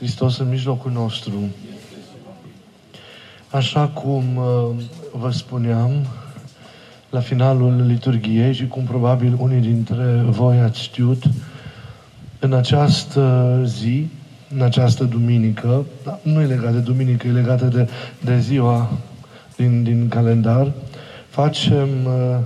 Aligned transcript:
Hristos 0.00 0.38
în 0.38 0.48
mijlocul 0.48 0.90
nostru. 0.90 1.34
Așa 3.50 3.86
cum 3.86 4.36
uh, 4.36 4.84
vă 5.12 5.30
spuneam 5.30 5.90
la 7.10 7.20
finalul 7.20 7.84
liturgiei 7.86 8.54
și 8.54 8.66
cum 8.66 8.82
probabil 8.82 9.36
unii 9.38 9.60
dintre 9.60 10.22
voi 10.26 10.58
ați 10.58 10.82
știut, 10.82 11.22
în 12.38 12.52
această 12.52 13.62
zi, 13.64 14.08
în 14.54 14.62
această 14.62 15.04
duminică, 15.04 15.86
da, 16.04 16.18
nu 16.22 16.40
e 16.40 16.46
legat 16.46 16.72
de 16.72 16.78
duminică, 16.78 17.26
e 17.26 17.32
legată 17.32 17.64
de, 17.64 17.88
de 18.20 18.38
ziua 18.38 18.90
din, 19.56 19.82
din 19.82 20.08
calendar, 20.08 20.72
facem 21.28 21.88
uh, 22.04 22.38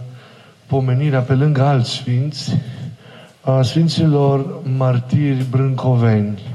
pomenirea 0.66 1.20
pe 1.20 1.34
lângă 1.34 1.62
alți 1.62 1.90
sfinți 1.90 2.58
a 3.40 3.62
Sfinților 3.62 4.62
Martiri 4.76 5.44
Brâncoveni, 5.50 6.53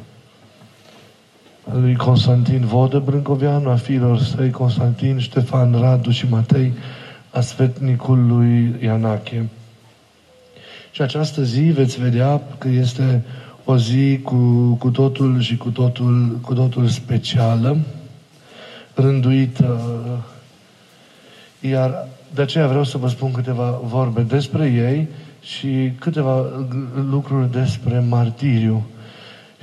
lui 1.74 1.96
Constantin 1.96 2.66
Vodă 2.66 3.00
Brâncoveanu, 3.00 3.70
a 3.70 3.76
fiilor 3.76 4.20
săi 4.20 4.50
Constantin, 4.50 5.20
Ștefan, 5.20 5.80
Radu 5.80 6.12
și 6.12 6.30
Matei, 6.30 6.74
a 7.30 7.40
sfetnicului 7.40 8.76
Ianache. 8.84 9.50
Și 10.92 11.02
această 11.02 11.44
zi 11.44 11.62
veți 11.62 12.02
vedea 12.02 12.42
că 12.58 12.68
este 12.68 13.24
o 13.66 13.78
zi 13.78 14.20
cu, 14.24 14.36
cu 14.80 14.90
totul 14.90 15.40
și 15.40 15.58
cu 15.58 15.70
totul, 15.70 16.38
cu 16.42 16.54
totul 16.54 16.88
specială, 16.88 17.78
rânduită, 18.94 19.82
iar 21.60 22.08
de 22.34 22.42
aceea 22.42 22.68
vreau 22.68 22.84
să 22.84 22.98
vă 22.98 23.08
spun 23.08 23.32
câteva 23.32 23.80
vorbe 23.84 24.22
despre 24.22 24.66
ei 24.66 25.08
și 25.42 25.92
câteva 26.00 26.46
lucruri 27.10 27.52
despre 27.52 28.00
martiriu. 28.00 28.86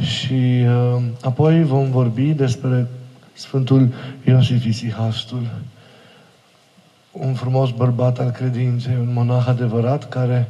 Și 0.00 0.64
uh, 0.66 1.02
apoi 1.22 1.64
vom 1.64 1.90
vorbi 1.90 2.32
despre 2.32 2.86
Sfântul 3.32 3.92
Iosif 4.24 4.64
Isihastul, 4.64 5.50
un 7.12 7.34
frumos 7.34 7.70
bărbat 7.70 8.18
al 8.18 8.30
credinței, 8.30 8.94
un 9.00 9.12
monah 9.12 9.46
adevărat 9.48 10.08
care 10.08 10.48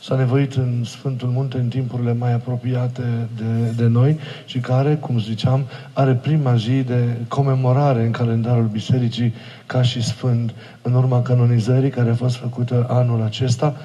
s-a 0.00 0.16
nevoit 0.16 0.54
în 0.54 0.84
Sfântul 0.84 1.28
Munte 1.28 1.58
în 1.58 1.68
timpurile 1.68 2.12
mai 2.12 2.32
apropiate 2.32 3.02
de, 3.36 3.70
de 3.76 3.86
noi 3.86 4.18
și 4.44 4.58
care, 4.58 4.94
cum 4.94 5.20
ziceam, 5.20 5.64
are 5.92 6.14
prima 6.14 6.56
zi 6.56 6.82
de 6.82 7.16
comemorare 7.28 8.04
în 8.04 8.10
calendarul 8.10 8.66
Bisericii 8.66 9.34
ca 9.66 9.82
și 9.82 10.02
Sfânt, 10.02 10.54
în 10.82 10.94
urma 10.94 11.22
canonizării 11.22 11.90
care 11.90 12.10
a 12.10 12.14
fost 12.14 12.36
făcută 12.36 12.86
anul 12.88 13.22
acesta 13.22 13.76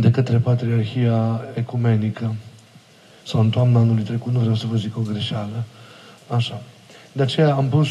de 0.00 0.10
către 0.10 0.36
Patriarhia 0.36 1.40
Ecumenică. 1.54 2.34
Sau 3.26 3.40
în 3.40 3.50
toamna 3.50 3.80
anului 3.80 4.02
trecut, 4.02 4.32
nu 4.32 4.38
vreau 4.38 4.54
să 4.54 4.66
vă 4.70 4.76
zic 4.76 4.96
o 4.96 5.00
greșeală. 5.00 5.64
Așa. 6.28 6.62
De 7.12 7.22
aceea 7.22 7.54
am 7.54 7.68
pus 7.68 7.88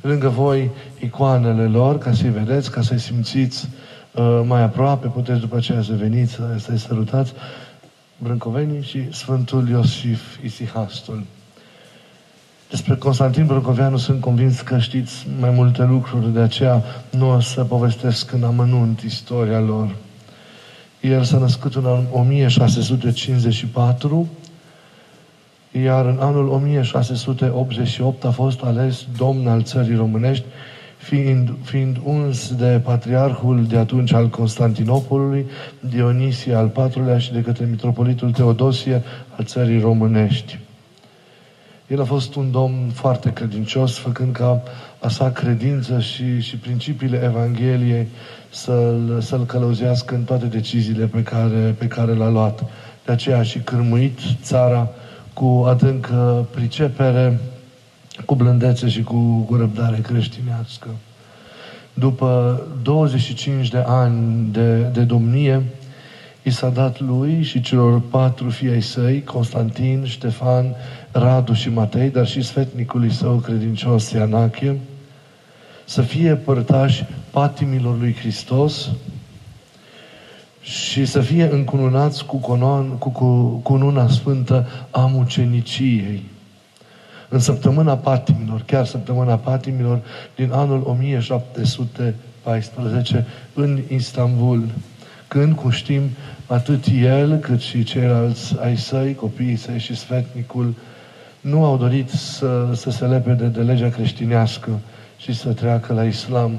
lângă 0.00 0.28
voi 0.28 0.70
icoanele 0.98 1.66
lor, 1.66 1.98
ca 1.98 2.12
să-i 2.12 2.30
vedeți, 2.30 2.70
ca 2.70 2.82
să-i 2.82 2.98
simțiți 2.98 3.68
uh, 4.12 4.40
mai 4.44 4.62
aproape. 4.62 5.06
Puteți 5.06 5.40
după 5.40 5.56
aceea 5.56 5.82
să 5.82 5.92
veniți, 5.92 6.38
să-i 6.58 6.78
sărutați. 6.78 7.32
Brâncovenii 8.18 8.82
și 8.82 9.12
Sfântul 9.12 9.68
Iosif 9.68 10.20
Isihastul. 10.44 11.24
Despre 12.70 12.94
Constantin 12.94 13.46
Brâncoveanu 13.46 13.96
sunt 13.96 14.20
convins 14.20 14.60
că 14.60 14.78
știți 14.78 15.26
mai 15.40 15.50
multe 15.50 15.84
lucruri, 15.84 16.32
de 16.32 16.40
aceea 16.40 16.82
nu 17.10 17.30
o 17.30 17.40
să 17.40 17.64
povestesc 17.64 18.32
în 18.32 18.42
amănunt 18.42 19.00
istoria 19.00 19.60
lor. 19.60 19.94
El 21.00 21.22
s-a 21.22 21.38
născut 21.38 21.74
în 21.74 21.84
anul 21.84 22.06
1654, 22.12 24.28
iar 25.82 26.06
în 26.06 26.16
anul 26.20 26.48
1688 26.48 28.24
a 28.24 28.30
fost 28.30 28.62
ales 28.62 29.06
domn 29.16 29.46
al 29.46 29.62
țării 29.62 29.96
românești, 29.96 30.44
fiind, 30.96 31.54
fiind 31.62 31.96
uns 32.04 32.54
de 32.54 32.80
patriarhul 32.84 33.64
de 33.66 33.76
atunci 33.76 34.12
al 34.12 34.28
Constantinopolului, 34.28 35.46
Dionisie 35.80 36.54
al 36.54 36.72
IV-lea 36.76 37.18
și 37.18 37.32
de 37.32 37.40
către 37.40 37.66
mitropolitul 37.70 38.30
Teodosie 38.30 39.02
al 39.36 39.44
țării 39.44 39.80
românești. 39.80 40.58
El 41.86 42.00
a 42.00 42.04
fost 42.04 42.34
un 42.34 42.50
domn 42.50 42.88
foarte 42.92 43.32
credincios, 43.32 43.98
făcând 43.98 44.32
ca 44.32 44.62
a 44.98 45.08
sa 45.08 45.30
credință 45.30 46.00
și, 46.00 46.40
și 46.40 46.56
principiile 46.56 47.22
Evangheliei 47.24 48.06
să-l, 48.50 49.18
să-l 49.20 49.44
călăuzească 49.44 50.14
în 50.14 50.22
toate 50.22 50.46
deciziile 50.46 51.04
pe 51.04 51.22
care, 51.22 51.74
pe 51.78 51.86
care 51.86 52.12
le-a 52.12 52.28
luat. 52.28 52.64
De 53.04 53.12
aceea 53.12 53.38
a 53.38 53.42
și 53.42 53.58
cârmuit 53.58 54.18
țara 54.42 54.90
cu 55.36 55.64
adâncă 55.66 56.46
pricepere, 56.50 57.40
cu 58.24 58.34
blândețe 58.34 58.88
și 58.88 59.02
cu, 59.02 59.44
cu 59.48 59.54
răbdare 59.54 60.00
creștinească. 60.00 60.88
După 61.94 62.60
25 62.82 63.68
de 63.68 63.82
ani 63.86 64.48
de, 64.52 64.78
de 64.78 65.00
domnie, 65.00 65.62
i 66.42 66.50
s-a 66.50 66.68
dat 66.68 67.00
lui 67.00 67.42
și 67.42 67.60
celor 67.60 68.00
patru 68.00 68.50
fii 68.50 68.70
ai 68.70 68.82
săi, 68.82 69.24
Constantin, 69.24 70.04
Ștefan, 70.04 70.74
Radu 71.12 71.52
și 71.52 71.68
Matei, 71.68 72.10
dar 72.10 72.26
și 72.26 72.42
sfetnicului 72.42 73.10
său 73.10 73.36
credincios 73.36 74.10
Ianache, 74.10 74.78
să 75.84 76.02
fie 76.02 76.34
părtași 76.34 77.06
patimilor 77.30 77.98
lui 77.98 78.14
Hristos 78.14 78.90
și 80.66 81.04
să 81.04 81.20
fie 81.20 81.48
încununați 81.52 82.24
cu, 82.24 82.36
conon, 82.36 82.88
cu, 82.98 83.08
cu 83.08 83.60
cununa 83.62 84.08
sfântă 84.08 84.66
a 84.90 85.00
muceniciei. 85.00 86.22
În 87.28 87.38
săptămâna 87.38 87.96
patimilor, 87.96 88.62
chiar 88.66 88.84
săptămâna 88.84 89.36
patimilor 89.36 90.00
din 90.34 90.52
anul 90.52 90.82
1714 90.86 93.26
în 93.54 93.80
Istanbul, 93.88 94.64
când, 95.28 95.54
cum 95.54 95.70
știm, 95.70 96.02
atât 96.46 96.84
el 97.02 97.36
cât 97.36 97.60
și 97.60 97.82
ceilalți 97.82 98.56
ai 98.60 98.76
săi, 98.76 99.14
copiii 99.14 99.56
săi 99.56 99.78
și 99.78 99.96
sfetnicul, 99.96 100.74
nu 101.40 101.64
au 101.64 101.76
dorit 101.76 102.10
să, 102.10 102.70
să 102.74 102.90
se 102.90 103.04
lepede 103.04 103.46
de 103.46 103.60
legea 103.60 103.88
creștinească 103.88 104.70
și 105.16 105.34
să 105.34 105.52
treacă 105.52 105.92
la 105.92 106.04
islam. 106.04 106.52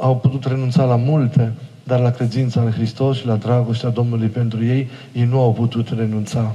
Au 0.00 0.16
putut 0.16 0.44
renunța 0.44 0.84
la 0.84 0.96
multe, 0.96 1.52
dar 1.82 2.00
la 2.00 2.10
credința 2.10 2.60
în 2.60 2.70
Hristos 2.70 3.16
și 3.16 3.26
la 3.26 3.36
dragostea 3.36 3.88
Domnului 3.88 4.28
pentru 4.28 4.64
ei, 4.64 4.88
ei 5.12 5.24
nu 5.24 5.40
au 5.40 5.52
putut 5.52 5.88
renunța. 5.88 6.54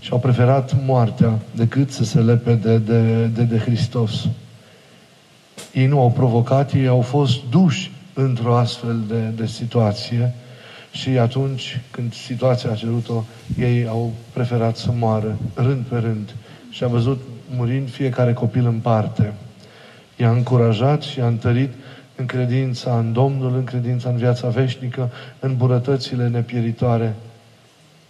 Și 0.00 0.12
au 0.12 0.18
preferat 0.18 0.76
moartea 0.86 1.38
decât 1.54 1.90
să 1.90 2.04
se 2.04 2.20
lepede 2.20 2.78
de, 2.78 3.00
de, 3.00 3.26
de, 3.26 3.42
de 3.42 3.58
Hristos. 3.58 4.28
Ei 5.72 5.86
nu 5.86 6.00
au 6.00 6.10
provocat, 6.10 6.72
ei 6.72 6.86
au 6.86 7.00
fost 7.00 7.38
duși 7.50 7.90
într-o 8.14 8.56
astfel 8.56 9.00
de, 9.08 9.20
de 9.36 9.46
situație 9.46 10.34
și 10.90 11.08
atunci 11.08 11.80
când 11.90 12.14
situația 12.14 12.70
a 12.70 12.74
cerut-o, 12.74 13.24
ei 13.58 13.86
au 13.88 14.12
preferat 14.32 14.76
să 14.76 14.92
moară 14.98 15.36
rând 15.54 15.84
pe 15.84 15.96
rând. 15.98 16.34
Și 16.70 16.84
a 16.84 16.86
văzut 16.86 17.20
murind 17.56 17.90
fiecare 17.90 18.32
copil 18.32 18.66
în 18.66 18.78
parte. 18.78 19.32
I-a 20.16 20.30
încurajat 20.30 21.02
și 21.02 21.18
i-a 21.18 21.26
întărit 21.26 21.70
în 22.16 22.26
credința 22.26 22.98
în 22.98 23.12
Domnul, 23.12 23.54
în 23.54 23.64
credința 23.64 24.08
în 24.08 24.16
viața 24.16 24.48
veșnică, 24.48 25.10
în 25.40 25.56
bunătățile 25.56 26.28
nepieritoare. 26.28 27.14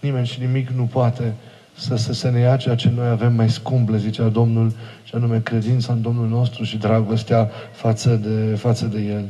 Nimeni 0.00 0.26
și 0.26 0.40
nimic 0.40 0.68
nu 0.68 0.82
poate 0.82 1.34
să, 1.76 1.96
să 1.96 2.12
se 2.12 2.28
ne 2.28 2.38
ia 2.38 2.56
ceea 2.56 2.74
ce 2.74 2.90
noi 2.94 3.08
avem 3.08 3.32
mai 3.32 3.50
scump, 3.50 3.88
le 3.88 3.96
zicea 3.96 4.28
Domnul, 4.28 4.72
și 5.04 5.14
anume 5.14 5.40
credința 5.40 5.92
în 5.92 6.02
Domnul 6.02 6.28
nostru 6.28 6.64
și 6.64 6.76
dragostea 6.76 7.50
față 7.72 8.14
de, 8.14 8.56
față 8.56 8.84
de 8.84 9.00
El. 9.00 9.24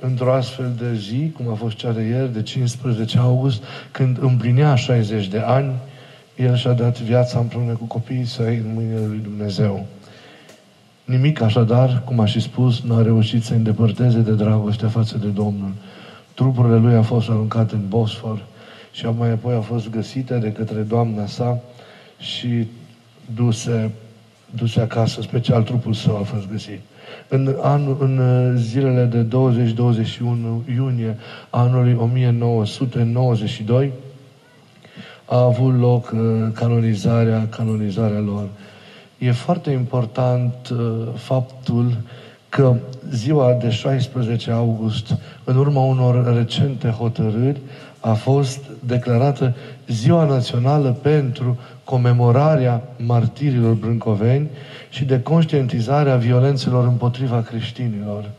Într-o 0.00 0.32
astfel 0.32 0.72
de 0.78 0.94
zi, 0.94 1.32
cum 1.36 1.48
a 1.48 1.54
fost 1.54 1.76
cea 1.76 1.92
de 1.92 2.02
ieri, 2.02 2.32
de 2.32 2.42
15 2.42 3.18
august, 3.18 3.62
când 3.90 4.22
împlinea 4.22 4.74
60 4.74 5.28
de 5.28 5.38
ani, 5.38 5.72
el 6.36 6.56
și-a 6.56 6.72
dat 6.72 7.00
viața 7.00 7.38
împreună 7.38 7.72
cu 7.72 7.84
copiii 7.84 8.26
săi 8.26 8.56
în 8.56 8.74
mâinile 8.74 9.06
lui 9.06 9.20
Dumnezeu. 9.22 9.86
Nimic 11.06 11.40
așadar, 11.40 12.02
cum 12.04 12.20
a 12.20 12.24
și 12.24 12.40
spus, 12.40 12.80
n-a 12.80 13.02
reușit 13.02 13.44
să 13.44 13.54
îndepărteze 13.54 14.18
de 14.18 14.32
dragoste 14.32 14.86
față 14.86 15.18
de 15.18 15.26
Domnul. 15.26 15.72
Trupurile 16.34 16.76
lui 16.76 16.94
a 16.94 17.02
fost 17.02 17.28
aruncate 17.28 17.74
în 17.74 17.88
Bosfor 17.88 18.44
și 18.92 19.06
mai 19.06 19.30
apoi 19.30 19.54
a 19.54 19.60
fost 19.60 19.90
găsite 19.90 20.38
de 20.38 20.52
către 20.52 20.80
doamna 20.80 21.26
sa 21.26 21.58
și 22.18 22.66
duse, 23.34 23.90
duse 24.50 24.80
acasă, 24.80 25.22
special 25.22 25.62
trupul 25.62 25.92
său 25.94 26.16
a 26.16 26.22
fost 26.22 26.50
găsit. 26.50 26.80
În, 27.28 27.56
anul, 27.60 27.96
în 28.00 28.20
zilele 28.56 29.04
de 29.04 29.26
20-21 29.26 29.28
iunie 30.74 31.16
anului 31.50 31.96
1992, 31.98 33.92
a 35.24 35.44
avut 35.44 35.80
loc 35.80 36.10
uh, 36.14 36.20
canonizarea, 36.52 37.46
canonizarea 37.50 38.20
lor. 38.20 38.48
E 39.18 39.32
foarte 39.32 39.70
important 39.70 40.68
uh, 40.68 40.78
faptul 41.14 41.96
că 42.48 42.76
ziua 43.10 43.52
de 43.52 43.70
16 43.70 44.50
august, 44.50 45.14
în 45.44 45.56
urma 45.56 45.80
unor 45.80 46.34
recente 46.34 46.88
hotărâri, 46.88 47.60
a 48.00 48.12
fost 48.12 48.60
declarată 48.80 49.54
Ziua 49.88 50.24
Națională 50.24 50.90
pentru 50.90 51.58
comemorarea 51.84 52.82
martirilor 52.96 53.74
brâncoveni 53.74 54.48
și 54.90 55.04
de 55.04 55.20
conștientizare 55.20 56.10
a 56.10 56.16
violențelor 56.16 56.86
împotriva 56.86 57.42
creștinilor. 57.42 58.30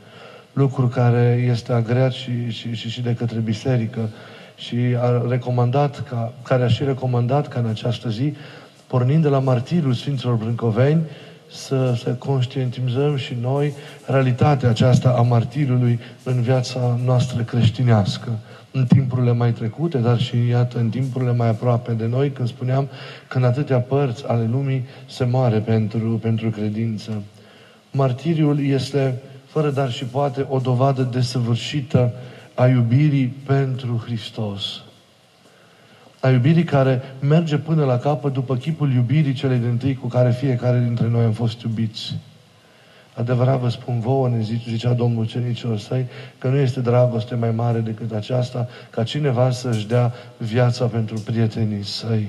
Lucru 0.53 0.87
care 0.87 1.45
este 1.49 1.73
agreat 1.73 2.11
și, 2.11 2.49
și, 2.49 2.73
și, 2.73 2.89
și 2.89 3.01
de 3.01 3.13
către 3.13 3.39
biserică 3.39 4.09
și 4.55 4.77
a 4.99 5.25
recomandat 5.29 6.03
ca, 6.09 6.33
care 6.43 6.63
a 6.63 6.67
și 6.67 6.83
recomandat 6.83 7.47
ca 7.47 7.59
în 7.59 7.65
această 7.65 8.09
zi, 8.09 8.33
pornind 8.87 9.23
de 9.23 9.29
la 9.29 9.39
martirul 9.39 9.93
Sfinților 9.93 10.35
Brâncoveni, 10.35 11.01
să, 11.51 11.93
să 12.03 12.09
conștientizăm 12.09 13.15
și 13.15 13.35
noi 13.41 13.73
realitatea 14.05 14.69
aceasta 14.69 15.09
a 15.09 15.21
martirului 15.21 15.99
în 16.23 16.41
viața 16.41 16.99
noastră 17.05 17.43
creștinească. 17.43 18.29
În 18.71 18.85
timpurile 18.85 19.31
mai 19.31 19.51
trecute, 19.51 19.97
dar 19.97 20.19
și 20.19 20.47
iată 20.47 20.77
în 20.77 20.89
timpurile 20.89 21.31
mai 21.31 21.47
aproape 21.47 21.91
de 21.91 22.05
noi, 22.05 22.31
când 22.31 22.47
spuneam 22.47 22.87
că 23.27 23.37
în 23.37 23.43
atâtea 23.43 23.79
părți 23.79 24.27
ale 24.27 24.47
lumii 24.51 24.85
se 25.09 25.23
moare 25.23 25.57
pentru, 25.57 26.19
pentru 26.21 26.49
credință. 26.49 27.21
Martiriul 27.91 28.65
este, 28.65 29.21
fără 29.45 29.69
dar 29.69 29.91
și 29.91 30.05
poate, 30.05 30.45
o 30.49 30.59
dovadă 30.59 31.01
desăvârșită 31.01 32.13
a 32.53 32.67
iubirii 32.67 33.33
pentru 33.45 34.01
Hristos. 34.05 34.81
A 36.19 36.29
iubirii 36.29 36.63
care 36.63 37.01
merge 37.19 37.57
până 37.57 37.85
la 37.85 37.97
capăt 37.97 38.33
după 38.33 38.55
chipul 38.55 38.93
iubirii 38.93 39.33
celei 39.33 39.57
din 39.57 39.77
tâi 39.77 39.95
cu 39.95 40.07
care 40.07 40.31
fiecare 40.31 40.79
dintre 40.79 41.07
noi 41.07 41.23
am 41.23 41.31
fost 41.31 41.61
iubiți. 41.61 42.15
Adevărat 43.13 43.59
vă 43.59 43.69
spun 43.69 43.99
vouă, 43.99 44.29
ne 44.29 44.41
zice, 44.41 44.69
zicea 44.69 44.93
Domnul 44.93 45.25
cenicilor 45.25 45.77
săi, 45.77 46.05
că 46.37 46.47
nu 46.47 46.57
este 46.57 46.79
dragoste 46.79 47.35
mai 47.35 47.51
mare 47.51 47.79
decât 47.79 48.11
aceasta, 48.11 48.67
ca 48.89 49.03
cineva 49.03 49.51
să-și 49.51 49.87
dea 49.87 50.13
viața 50.37 50.85
pentru 50.85 51.19
prietenii 51.19 51.83
săi. 51.83 52.27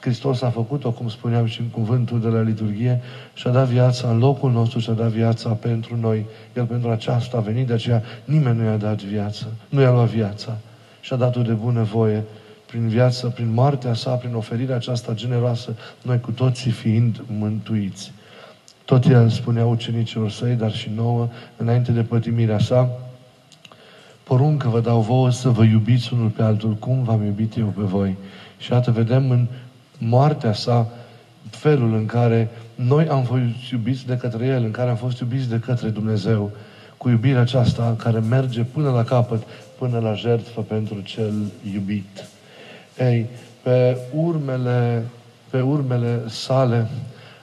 Hristos 0.00 0.42
a 0.42 0.50
făcut-o, 0.50 0.90
cum 0.90 1.08
spuneam 1.08 1.46
și 1.46 1.60
în 1.60 1.66
cuvântul 1.66 2.20
de 2.20 2.28
la 2.28 2.40
liturghie, 2.40 3.00
și 3.34 3.46
a 3.46 3.50
dat 3.50 3.66
viața 3.66 4.10
în 4.10 4.18
locul 4.18 4.52
nostru 4.52 4.78
și 4.78 4.90
a 4.90 4.92
dat 4.92 5.08
viața 5.08 5.48
pentru 5.48 5.96
noi. 5.96 6.26
El 6.56 6.64
pentru 6.64 6.90
aceasta 6.90 7.36
a 7.36 7.40
venit, 7.40 7.66
de 7.66 7.72
aceea 7.72 8.02
nimeni 8.24 8.58
nu 8.58 8.64
i-a 8.64 8.76
dat 8.76 9.02
viață, 9.02 9.46
nu 9.68 9.80
i-a 9.80 9.90
luat 9.90 10.08
viața 10.08 10.56
și 11.00 11.12
a 11.12 11.16
dat-o 11.16 11.42
de 11.42 11.52
bună 11.52 11.82
voie 11.82 12.24
prin 12.68 12.88
viață, 12.88 13.26
prin 13.26 13.52
moartea 13.52 13.94
sa, 13.94 14.10
prin 14.10 14.34
oferirea 14.34 14.76
aceasta 14.76 15.14
generoasă, 15.14 15.76
noi 16.02 16.20
cu 16.20 16.30
toții 16.30 16.70
fiind 16.70 17.22
mântuiți. 17.38 18.12
Tot 18.84 19.04
el 19.04 19.28
spunea 19.28 19.66
ucenicilor 19.66 20.30
săi, 20.30 20.54
dar 20.54 20.72
și 20.72 20.90
nouă, 20.94 21.28
înainte 21.56 21.92
de 21.92 22.02
pătimirea 22.02 22.58
sa, 22.58 22.90
poruncă 24.22 24.68
vă 24.68 24.80
dau 24.80 25.00
vouă 25.00 25.30
să 25.30 25.48
vă 25.48 25.64
iubiți 25.64 26.12
unul 26.12 26.28
pe 26.28 26.42
altul, 26.42 26.74
cum 26.74 27.02
v-am 27.02 27.24
iubit 27.24 27.56
eu 27.56 27.66
pe 27.66 27.82
voi. 27.82 28.16
Și 28.58 28.72
iată, 28.72 28.90
vedem 28.90 29.30
în 29.30 29.46
moartea 29.98 30.52
sa 30.52 30.88
felul 31.50 31.94
în 31.94 32.06
care 32.06 32.50
noi 32.74 33.08
am 33.08 33.22
fost 33.22 33.70
iubiți 33.72 34.06
de 34.06 34.16
către 34.16 34.46
El, 34.46 34.64
în 34.64 34.70
care 34.70 34.90
am 34.90 34.96
fost 34.96 35.20
iubiți 35.20 35.48
de 35.48 35.58
către 35.58 35.88
Dumnezeu, 35.88 36.50
cu 36.96 37.08
iubirea 37.08 37.40
aceasta 37.40 37.94
care 37.98 38.18
merge 38.18 38.62
până 38.62 38.90
la 38.90 39.04
capăt, 39.04 39.42
până 39.78 39.98
la 39.98 40.14
jertfă 40.14 40.60
pentru 40.60 41.00
cel 41.00 41.32
iubit. 41.72 42.28
Ei, 42.98 43.26
pe 43.62 43.96
urmele, 44.14 45.04
pe 45.50 45.60
urmele 45.60 46.20
sale 46.28 46.88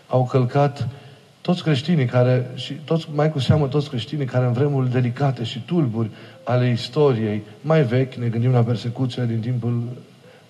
au 0.07 0.25
călcat 0.25 0.87
toți 1.41 1.63
creștinii 1.63 2.05
care, 2.05 2.51
și 2.55 2.73
toți, 2.73 3.07
mai 3.13 3.31
cu 3.31 3.39
seamă 3.39 3.67
toți 3.67 3.89
creștinii 3.89 4.25
care 4.25 4.45
în 4.45 4.51
vremuri 4.51 4.91
delicate 4.91 5.43
și 5.43 5.59
tulburi 5.59 6.09
ale 6.43 6.69
istoriei, 6.69 7.43
mai 7.61 7.83
vechi, 7.83 8.13
ne 8.13 8.27
gândim 8.27 8.51
la 8.51 8.63
persecuțiile 8.63 9.25
din 9.25 9.39
timpul 9.39 9.83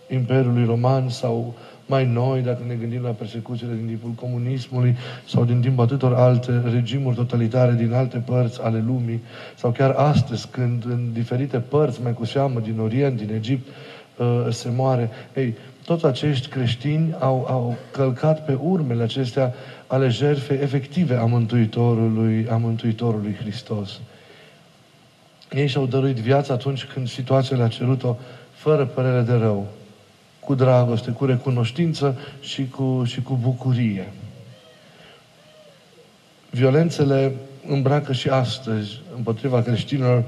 Imperiului 0.10 0.66
Roman 0.66 1.10
sau 1.10 1.56
mai 1.86 2.06
noi, 2.06 2.42
dacă 2.42 2.64
ne 2.68 2.74
gândim 2.74 3.02
la 3.02 3.10
persecuțiile 3.10 3.74
din 3.74 3.88
timpul 3.88 4.10
comunismului 4.10 4.96
sau 5.28 5.44
din 5.44 5.62
timpul 5.62 5.84
atâtor 5.84 6.14
alte 6.14 6.62
regimuri 6.72 7.16
totalitare 7.16 7.74
din 7.74 7.94
alte 7.94 8.18
părți 8.18 8.62
ale 8.62 8.84
lumii, 8.86 9.24
sau 9.56 9.72
chiar 9.72 9.92
astăzi, 9.92 10.48
când 10.48 10.86
în 10.86 11.10
diferite 11.14 11.58
părți, 11.58 12.02
mai 12.02 12.14
cu 12.14 12.26
seamă 12.26 12.60
din 12.60 12.80
Orient, 12.80 13.18
din 13.18 13.36
Egipt, 13.36 13.68
uh, 13.68 13.74
se 14.50 14.70
moare. 14.70 15.10
Ei, 15.36 15.56
toți 15.86 16.06
acești 16.06 16.48
creștini 16.48 17.16
au, 17.20 17.46
au 17.50 17.76
călcat 17.92 18.46
pe 18.46 18.58
urmele 18.62 19.04
acestea 19.04 19.54
ale 19.88 20.10
jertfei 20.10 20.58
efective 20.62 21.16
a 21.16 21.26
Mântuitorului, 21.26 22.48
a 22.50 22.58
Mântuitorului 22.58 23.36
Hristos. 23.40 24.00
Ei 25.52 25.68
și-au 25.68 25.86
dăruit 25.86 26.16
viața 26.16 26.54
atunci 26.54 26.86
când 26.86 27.10
situația 27.10 27.58
le-a 27.58 27.68
cerut-o 27.68 28.16
fără 28.52 28.86
părere 28.86 29.22
de 29.22 29.34
rău, 29.34 29.68
cu 30.40 30.56
dragoste, 30.56 31.12
cu 31.12 31.26
recunoștință 31.26 32.18
și 32.42 32.68
cu, 32.68 33.04
și 33.06 33.22
cu 33.22 33.38
bucurie. 33.42 34.12
Violențele 36.50 37.34
îmbracă 37.68 38.14
și 38.14 38.30
astăzi 38.30 39.02
împotriva 39.16 39.62
creștinilor 39.62 40.24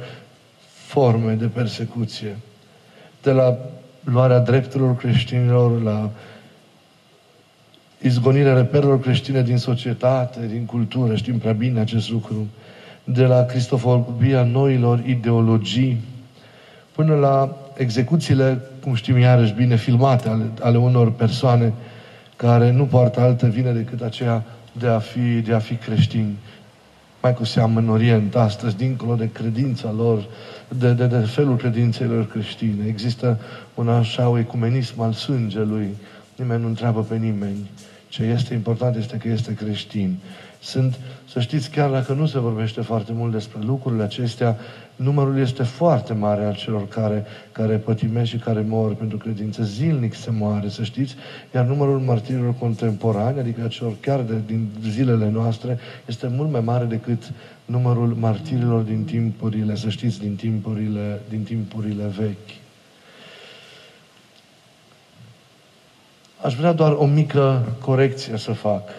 forme 0.88 1.34
de 1.34 1.48
persecuție. 1.48 2.38
De 3.28 3.34
la 3.34 3.58
luarea 4.04 4.40
drepturilor 4.40 4.96
creștinilor, 4.96 5.82
la 5.82 6.10
izgonirea 8.02 8.54
reperelor 8.54 9.00
creștine 9.00 9.42
din 9.42 9.58
societate, 9.58 10.40
din 10.52 10.66
cultură, 10.66 11.16
știm 11.16 11.38
prea 11.38 11.54
bine 11.54 11.80
acest 11.80 12.10
lucru, 12.10 12.48
de 13.04 13.24
la 13.26 13.46
cristofobia 13.46 14.44
noilor 14.44 15.04
ideologii, 15.06 16.02
până 16.92 17.16
la 17.16 17.58
execuțiile, 17.78 18.62
cum 18.84 18.94
știm 18.94 19.18
iarăși 19.18 19.54
bine, 19.54 19.76
filmate 19.76 20.30
ale, 20.30 20.46
ale 20.62 20.78
unor 20.78 21.12
persoane 21.12 21.74
care 22.36 22.72
nu 22.72 22.86
poartă 22.86 23.20
altă 23.20 23.48
vină 23.48 23.72
decât 23.72 24.02
aceea 24.02 24.44
de 24.72 24.88
a 24.88 25.00
fi, 25.00 25.20
de 25.20 25.54
a 25.54 25.60
fi 25.60 25.76
creștini. 25.76 26.38
Mai 27.22 27.34
cu 27.34 27.44
seamă 27.44 27.80
în 27.80 27.90
Orient, 27.90 28.36
astăzi, 28.36 28.78
dincolo 28.78 29.16
de 29.16 29.30
credința 29.32 29.94
lor, 29.98 30.26
de, 30.68 30.94
de, 30.94 31.08
de 31.08 31.18
felul 31.18 31.56
credințelor 31.56 32.28
creștine. 32.28 32.86
Există 32.88 33.40
un 33.74 33.90
așa 33.90 34.40
ecumenism 34.40 35.02
al 35.02 35.14
sângelui. 35.14 35.96
Nimeni 36.36 36.62
nu 36.62 36.68
întreabă 36.68 37.02
pe 37.02 37.16
nimeni. 37.16 37.70
Ce 38.08 38.24
este 38.24 38.54
important 38.54 38.96
este 38.96 39.18
că 39.18 39.28
este 39.28 39.54
creștin. 39.54 40.18
Sunt, 40.62 41.00
să 41.30 41.40
știți, 41.40 41.70
chiar 41.70 41.90
dacă 41.90 42.14
nu 42.14 42.26
se 42.26 42.40
vorbește 42.40 42.82
foarte 42.82 43.12
mult 43.16 43.32
despre 43.32 43.60
lucrurile 43.66 44.04
acestea, 44.04 44.58
numărul 44.96 45.38
este 45.40 45.64
foarte 45.64 46.14
mare 46.14 46.46
al 46.46 46.56
celor 46.56 46.88
care, 46.88 47.26
care 47.52 47.76
pătimesc 47.76 48.30
și 48.30 48.38
care 48.38 48.66
mor 48.68 48.96
pentru 48.96 49.18
credință. 49.18 49.64
Zilnic 49.64 50.14
se 50.14 50.32
moare, 50.32 50.70
să 50.70 50.84
știți, 50.84 51.16
iar 51.56 51.66
numărul 51.66 52.00
martirilor 52.00 52.54
contemporani, 52.60 53.40
adică 53.40 53.68
celor 53.68 53.94
chiar 54.00 54.22
de, 54.22 54.34
din 54.46 54.68
zilele 54.90 55.30
noastre, 55.30 55.78
este 56.06 56.28
mult 56.28 56.52
mai 56.52 56.62
mare 56.62 56.86
decât 56.86 57.32
numărul 57.68 58.16
martirilor 58.16 58.82
din 58.82 59.04
timpurile, 59.04 59.76
să 59.76 59.90
știți, 59.90 60.20
din 60.20 60.36
timpurile, 60.36 61.22
din 61.30 61.44
timpurile 61.44 62.06
vechi. 62.06 62.56
Aș 66.42 66.56
vrea 66.56 66.74
doar 66.74 66.92
o 66.92 67.06
mică 67.06 67.76
corecție 67.82 68.38
să 68.38 68.54
fac. 68.54 68.90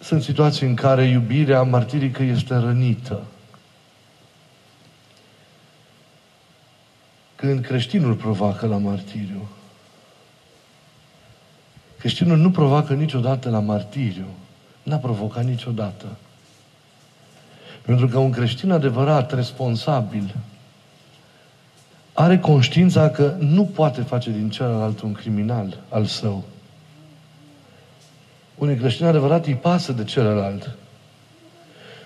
Sunt 0.00 0.22
situații 0.22 0.66
în 0.66 0.74
care 0.74 1.04
iubirea 1.04 1.62
martirică 1.62 2.22
este 2.22 2.54
rănită. 2.54 3.22
Când 7.36 7.64
creștinul 7.64 8.14
provoacă 8.14 8.66
la 8.66 8.76
martiriu. 8.76 9.48
Creștinul 11.98 12.36
nu 12.36 12.50
provoacă 12.50 12.94
niciodată 12.94 13.50
la 13.50 13.60
martiriu. 13.60 14.26
N-a 14.82 14.96
provocat 14.96 15.44
niciodată. 15.44 16.06
Pentru 17.82 18.08
că 18.08 18.18
un 18.18 18.30
creștin 18.30 18.70
adevărat, 18.70 19.34
responsabil, 19.34 20.34
are 22.12 22.38
conștiința 22.38 23.10
că 23.10 23.34
nu 23.38 23.64
poate 23.64 24.00
face 24.00 24.30
din 24.30 24.50
celălalt 24.50 25.00
un 25.00 25.12
criminal 25.12 25.78
al 25.88 26.04
său. 26.04 26.44
Un 28.54 28.78
creștin 28.78 29.06
adevărat 29.06 29.46
îi 29.46 29.54
pasă 29.54 29.92
de 29.92 30.04
celălalt. 30.04 30.70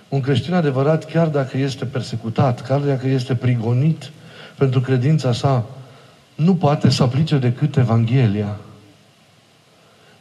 Un 0.08 0.20
creștin 0.20 0.54
adevărat, 0.54 1.04
chiar 1.04 1.28
dacă 1.28 1.58
este 1.58 1.84
persecutat, 1.84 2.60
chiar 2.60 2.80
dacă 2.80 3.06
este 3.06 3.34
prigonit 3.34 4.10
pentru 4.58 4.80
credința 4.80 5.32
sa, 5.32 5.64
nu 6.34 6.54
poate 6.54 6.90
să 6.90 7.02
aplice 7.02 7.38
decât 7.38 7.76
Evanghelia. 7.76 8.56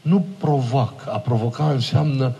Nu 0.03 0.25
provoc. 0.37 0.93
A 1.07 1.17
provoca 1.17 1.69
înseamnă 1.69 2.31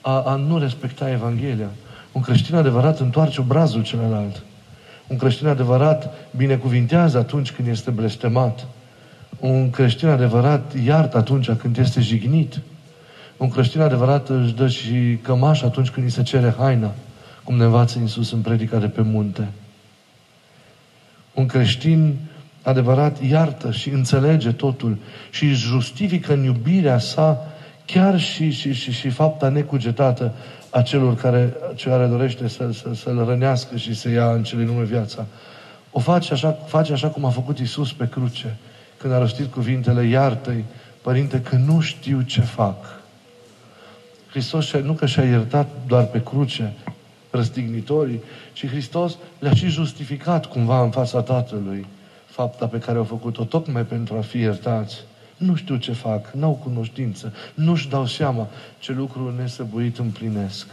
a, 0.00 0.20
a 0.20 0.34
nu 0.34 0.58
respecta 0.58 1.10
Evanghelia. 1.10 1.68
Un 2.12 2.20
creștin 2.20 2.54
adevărat 2.54 3.00
întoarce 3.00 3.40
obrazul 3.40 3.82
celălalt. 3.82 4.42
Un 5.06 5.16
creștin 5.16 5.46
adevărat 5.46 6.14
binecuvintează 6.36 7.18
atunci 7.18 7.52
când 7.52 7.68
este 7.68 7.90
blestemat. 7.90 8.66
Un 9.40 9.70
creștin 9.70 10.08
adevărat 10.08 10.74
iartă 10.84 11.16
atunci 11.16 11.50
când 11.50 11.76
este 11.76 12.00
jignit. 12.00 12.60
Un 13.36 13.48
creștin 13.48 13.80
adevărat 13.80 14.28
își 14.28 14.54
dă 14.54 14.68
și 14.68 15.18
cămaș 15.22 15.62
atunci 15.62 15.90
când 15.90 16.06
îi 16.06 16.12
se 16.12 16.22
cere 16.22 16.54
haina, 16.58 16.92
cum 17.44 17.56
ne 17.56 17.64
învață 17.64 17.98
Iisus 17.98 18.32
în 18.32 18.40
predica 18.40 18.78
de 18.78 18.86
pe 18.86 19.02
munte. 19.02 19.48
Un 21.34 21.46
creștin 21.46 22.16
adevărat 22.66 23.22
iartă 23.22 23.70
și 23.70 23.88
înțelege 23.88 24.52
totul 24.52 24.96
și 25.30 25.44
își 25.44 25.66
justifică 25.66 26.32
în 26.32 26.42
iubirea 26.42 26.98
sa 26.98 27.46
chiar 27.84 28.20
și, 28.20 28.50
și, 28.50 28.72
și, 28.72 28.92
și 28.92 29.08
fapta 29.08 29.48
necugetată 29.48 30.32
a 30.70 30.82
celor 30.82 31.14
care, 31.14 31.52
care 31.84 32.06
dorește 32.06 32.48
să, 32.48 32.70
să, 32.72 32.94
să-l 32.94 33.24
rănească 33.24 33.76
și 33.76 33.94
să 33.94 34.08
ia 34.08 34.30
în 34.30 34.42
cele 34.42 34.64
nume 34.64 34.84
viața. 34.84 35.26
O 35.90 36.00
face 36.00 36.32
așa, 36.32 36.58
face 36.66 36.92
așa 36.92 37.08
cum 37.08 37.24
a 37.24 37.30
făcut 37.30 37.58
Isus 37.58 37.92
pe 37.92 38.08
cruce, 38.08 38.56
când 38.96 39.12
a 39.12 39.18
rostit 39.18 39.52
cuvintele, 39.52 40.06
iartă-i, 40.06 40.64
Părinte, 41.02 41.40
că 41.40 41.56
nu 41.56 41.80
știu 41.80 42.20
ce 42.20 42.40
fac. 42.40 43.00
Hristos 44.30 44.72
nu 44.72 44.92
că 44.92 45.06
și-a 45.06 45.24
iertat 45.24 45.68
doar 45.86 46.04
pe 46.04 46.22
cruce 46.22 46.72
răstignitorii, 47.30 48.22
ci 48.52 48.66
Hristos 48.66 49.16
le-a 49.38 49.54
și 49.54 49.66
justificat 49.66 50.46
cumva 50.46 50.82
în 50.82 50.90
fața 50.90 51.20
Tatălui 51.20 51.86
fapta 52.36 52.66
pe 52.66 52.78
care 52.78 52.98
au 52.98 53.04
făcut-o 53.04 53.44
tocmai 53.44 53.82
pentru 53.82 54.16
a 54.16 54.20
fi 54.20 54.38
iertați. 54.38 54.96
Nu 55.36 55.54
știu 55.54 55.76
ce 55.76 55.92
fac, 55.92 56.30
n-au 56.30 56.52
cunoștință, 56.52 57.32
nu-și 57.54 57.88
dau 57.88 58.06
seama 58.06 58.48
ce 58.78 58.92
lucru 58.92 59.34
nesăbuit 59.38 59.98
împlinesc. 59.98 60.66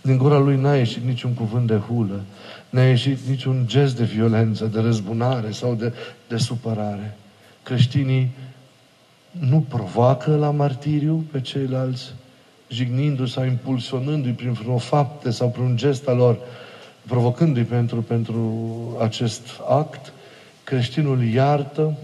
Din 0.00 0.16
gura 0.18 0.38
lui 0.38 0.56
n-a 0.56 0.74
ieșit 0.74 1.02
niciun 1.02 1.34
cuvânt 1.34 1.66
de 1.66 1.74
hulă, 1.74 2.20
n-a 2.70 2.82
ieșit 2.82 3.18
niciun 3.28 3.64
gest 3.66 3.96
de 3.96 4.04
violență, 4.04 4.64
de 4.64 4.80
răzbunare 4.80 5.50
sau 5.50 5.74
de, 5.74 5.92
de 6.28 6.36
supărare. 6.36 7.16
Creștinii 7.62 8.30
nu 9.30 9.64
provoacă 9.68 10.36
la 10.36 10.50
martiriu 10.50 11.24
pe 11.32 11.40
ceilalți, 11.40 12.12
jignindu-și 12.68 13.32
sau 13.32 13.44
impulsionându-i 13.44 14.32
prin 14.32 14.52
vreo 14.52 14.78
fapte 14.78 15.30
sau 15.30 15.48
prin 15.48 15.64
un 15.64 15.76
gest 15.76 16.08
al 16.08 16.16
lor, 16.16 16.38
provocându-i 17.06 17.64
pentru, 17.64 18.02
pentru 18.02 18.62
acest 19.00 19.42
act, 19.68 20.12
creștinul 20.64 21.24
iartă, 21.24 21.94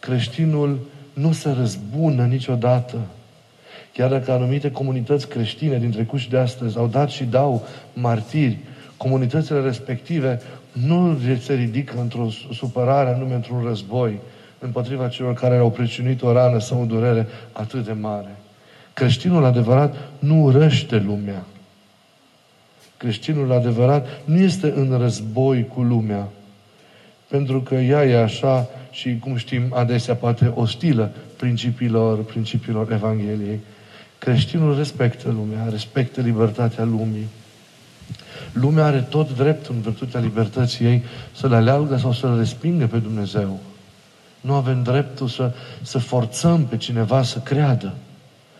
creștinul 0.00 0.78
nu 1.12 1.32
se 1.32 1.50
răzbună 1.50 2.24
niciodată. 2.24 2.98
Chiar 3.92 4.10
dacă 4.10 4.32
anumite 4.32 4.70
comunități 4.70 5.28
creștine 5.28 5.78
din 5.78 5.90
trecut 5.90 6.18
și 6.18 6.30
de 6.30 6.38
astăzi 6.38 6.76
au 6.76 6.86
dat 6.86 7.10
și 7.10 7.24
dau 7.24 7.66
martiri, 7.92 8.58
comunitățile 8.96 9.60
respective 9.60 10.40
nu 10.72 11.18
se 11.40 11.54
ridică 11.54 12.00
într-o 12.00 12.28
supărare, 12.52 13.10
anume 13.10 13.34
într-un 13.34 13.62
război, 13.64 14.18
împotriva 14.58 15.08
celor 15.08 15.34
care 15.34 15.56
au 15.56 15.70
priciunit 15.70 16.22
o 16.22 16.32
rană 16.32 16.58
sau 16.58 16.80
o 16.80 16.84
durere 16.84 17.26
atât 17.52 17.84
de 17.84 17.92
mare. 17.92 18.36
Creștinul 18.92 19.44
adevărat 19.44 19.94
nu 20.18 20.42
urăște 20.42 20.96
lumea. 20.96 21.44
Creștinul 22.96 23.52
adevărat 23.52 24.06
nu 24.24 24.38
este 24.38 24.72
în 24.76 24.98
război 24.98 25.66
cu 25.66 25.82
lumea, 25.82 26.28
pentru 27.32 27.60
că 27.60 27.74
ea 27.74 28.04
e 28.04 28.22
așa 28.22 28.68
și, 28.90 29.18
cum 29.18 29.36
știm, 29.36 29.62
adesea 29.74 30.14
poate 30.14 30.52
ostilă 30.54 31.10
principiilor, 31.36 32.24
principiilor 32.24 32.92
Evangheliei. 32.92 33.60
Creștinul 34.18 34.76
respectă 34.76 35.28
lumea, 35.28 35.68
respectă 35.70 36.20
libertatea 36.20 36.84
lumii. 36.84 37.26
Lumea 38.52 38.84
are 38.84 39.00
tot 39.00 39.36
dreptul, 39.36 39.74
în 39.74 39.80
virtutea 39.80 40.20
libertății 40.20 40.84
ei, 40.84 41.02
să-L 41.36 41.52
aleagă 41.52 41.96
sau 41.96 42.12
să-L 42.12 42.38
respingă 42.38 42.86
pe 42.86 42.98
Dumnezeu. 42.98 43.60
Nu 44.40 44.54
avem 44.54 44.82
dreptul 44.82 45.28
să, 45.28 45.52
să 45.82 45.98
forțăm 45.98 46.64
pe 46.66 46.76
cineva 46.76 47.22
să 47.22 47.38
creadă, 47.38 47.94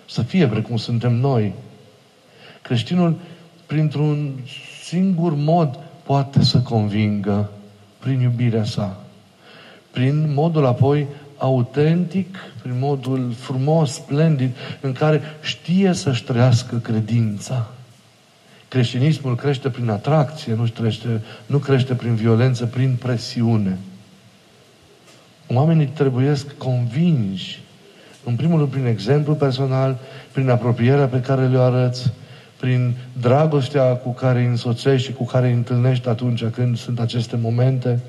să 0.08 0.22
fie 0.22 0.46
precum 0.46 0.76
suntem 0.76 1.14
noi. 1.14 1.52
Creștinul, 2.62 3.18
printr-un 3.66 4.32
singur 4.84 5.34
mod, 5.34 5.78
poate 6.02 6.42
să 6.42 6.58
convingă 6.58 7.50
prin 8.02 8.20
iubirea 8.20 8.64
sa. 8.64 9.00
Prin 9.90 10.32
modul 10.34 10.66
apoi 10.66 11.06
autentic, 11.36 12.36
prin 12.62 12.78
modul 12.78 13.32
frumos, 13.38 13.92
splendid, 13.92 14.50
în 14.80 14.92
care 14.92 15.20
știe 15.42 15.92
să-și 15.92 16.24
trăiască 16.24 16.76
credința. 16.76 17.70
Creștinismul 18.68 19.36
crește 19.36 19.68
prin 19.68 19.90
atracție, 19.90 20.54
nu 20.54 20.66
crește, 20.74 21.22
nu 21.46 21.58
crește 21.58 21.94
prin 21.94 22.14
violență, 22.14 22.66
prin 22.66 22.96
presiune. 23.02 23.78
Oamenii 25.48 25.86
trebuiesc 25.86 26.56
convinși, 26.56 27.60
în 28.24 28.36
primul 28.36 28.58
rând 28.58 28.70
prin 28.70 28.86
exemplu 28.86 29.34
personal, 29.34 29.98
prin 30.32 30.50
apropierea 30.50 31.06
pe 31.06 31.20
care 31.20 31.46
le-o 31.46 31.62
arăți, 31.62 32.12
prin 32.62 32.94
dragostea 33.20 33.96
cu 33.96 34.12
care 34.12 34.38
îi 34.38 34.46
însoțești 34.46 35.06
și 35.06 35.12
cu 35.12 35.24
care 35.24 35.46
îi 35.46 35.52
întâlnești 35.52 36.08
atunci 36.08 36.44
când 36.44 36.76
sunt 36.76 37.00
aceste 37.00 37.36
momente, 37.36 38.00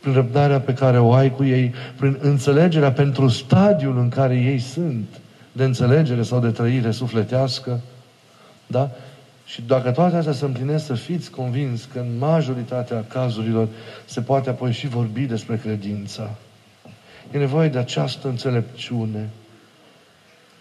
prin 0.00 0.12
răbdarea 0.12 0.60
pe 0.60 0.74
care 0.74 0.98
o 0.98 1.12
ai 1.12 1.30
cu 1.30 1.44
ei, 1.44 1.74
prin 1.96 2.18
înțelegerea 2.20 2.92
pentru 2.92 3.28
stadiul 3.28 3.98
în 3.98 4.08
care 4.08 4.34
ei 4.34 4.58
sunt, 4.58 5.06
de 5.52 5.64
înțelegere 5.64 6.22
sau 6.22 6.40
de 6.40 6.50
trăire 6.50 6.90
sufletească, 6.90 7.80
da? 8.66 8.90
Și 9.44 9.62
dacă 9.62 9.90
toate 9.90 10.16
astea 10.16 10.32
se 10.32 10.44
împlinesc, 10.44 10.86
să 10.86 10.94
fiți 10.94 11.30
convins 11.30 11.88
că 11.92 11.98
în 11.98 12.18
majoritatea 12.18 13.04
cazurilor 13.08 13.68
se 14.04 14.20
poate 14.20 14.50
apoi 14.50 14.72
și 14.72 14.88
vorbi 14.88 15.20
despre 15.20 15.56
credința. 15.56 16.30
E 17.32 17.38
nevoie 17.38 17.68
de 17.68 17.78
această 17.78 18.28
înțelepciune. 18.28 19.28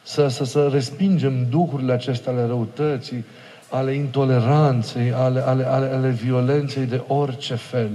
Să, 0.04 0.28
să, 0.28 0.44
să 0.44 0.70
respingem 0.72 1.48
duhurile 1.50 1.94
acestea 1.94 2.32
ale 2.32 2.46
răutății, 2.46 3.26
ale 3.70 3.94
intoleranței, 3.94 5.12
ale, 5.12 5.40
ale, 5.40 5.64
ale, 5.64 5.94
ale 5.94 6.10
violenței 6.10 6.86
de 6.86 7.02
orice 7.08 7.56
fel. 7.56 7.90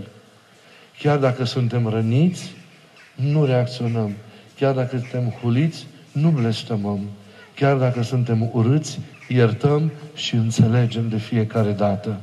Chiar 0.99 1.19
dacă 1.19 1.45
suntem 1.45 1.89
răniți, 1.89 2.53
nu 3.15 3.45
reacționăm. 3.45 4.13
Chiar 4.59 4.75
dacă 4.75 4.97
suntem 4.99 5.35
huliți, 5.41 5.87
nu 6.13 6.29
blestemăm. 6.31 7.01
Chiar 7.55 7.77
dacă 7.77 8.03
suntem 8.03 8.51
urâți, 8.53 9.01
iertăm 9.29 9.93
și 10.15 10.35
înțelegem 10.35 11.09
de 11.09 11.17
fiecare 11.17 11.71
dată. 11.71 12.21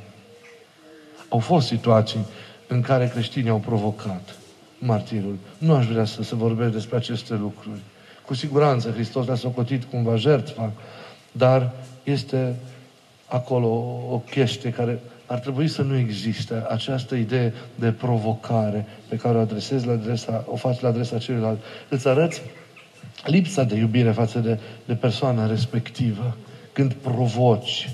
Au 1.30 1.40
fost 1.40 1.68
situații 1.68 2.26
în 2.68 2.82
care 2.82 3.08
creștinii 3.08 3.50
au 3.50 3.58
provocat 3.58 4.36
martirul. 4.80 5.38
Nu 5.58 5.74
aș 5.74 5.86
vrea 5.86 6.06
să 6.06 6.24
se 6.24 6.36
vorbesc 6.36 6.72
despre 6.72 6.96
aceste 6.96 7.34
lucruri. 7.34 7.80
Cu 8.32 8.38
siguranță 8.38 8.92
Hristos 8.92 9.26
le-a 9.26 9.36
socotit 9.36 9.84
cumva 9.84 10.16
jertfa, 10.16 10.72
dar 11.32 11.72
este 12.04 12.56
acolo 13.26 13.68
o 14.10 14.22
chestie 14.30 14.70
care 14.70 15.00
ar 15.26 15.40
trebui 15.40 15.68
să 15.68 15.82
nu 15.82 15.98
existe 15.98 16.64
această 16.70 17.16
idee 17.16 17.54
de 17.76 17.92
provocare 17.92 18.86
pe 19.08 19.16
care 19.16 19.38
o 19.38 19.42
adresezi 19.42 19.86
la 19.86 19.92
adresa, 19.92 20.46
o 20.48 20.56
faci 20.56 20.80
la 20.80 20.88
adresa 20.88 21.18
celuilalt. 21.18 21.60
Îți 21.90 22.08
arăți 22.08 22.42
lipsa 23.26 23.64
de 23.64 23.76
iubire 23.76 24.12
față 24.12 24.40
de, 24.40 24.60
de 24.86 24.94
persoana 24.94 25.48
respectivă 25.48 26.38
când 26.74 26.94
provoci, 26.94 27.90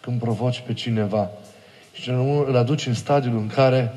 când 0.00 0.20
provoci 0.20 0.62
pe 0.66 0.72
cineva. 0.72 1.30
Și 1.92 2.10
îl 2.46 2.56
aduci 2.56 2.86
în 2.86 2.94
stadiul 2.94 3.36
în 3.36 3.46
care, 3.46 3.92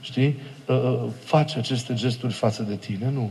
știi, 0.00 0.38
ă, 0.68 0.74
ă, 0.74 1.08
faci 1.24 1.56
aceste 1.56 1.94
gesturi 1.94 2.32
față 2.32 2.62
de 2.62 2.76
tine. 2.76 3.10
Nu. 3.10 3.30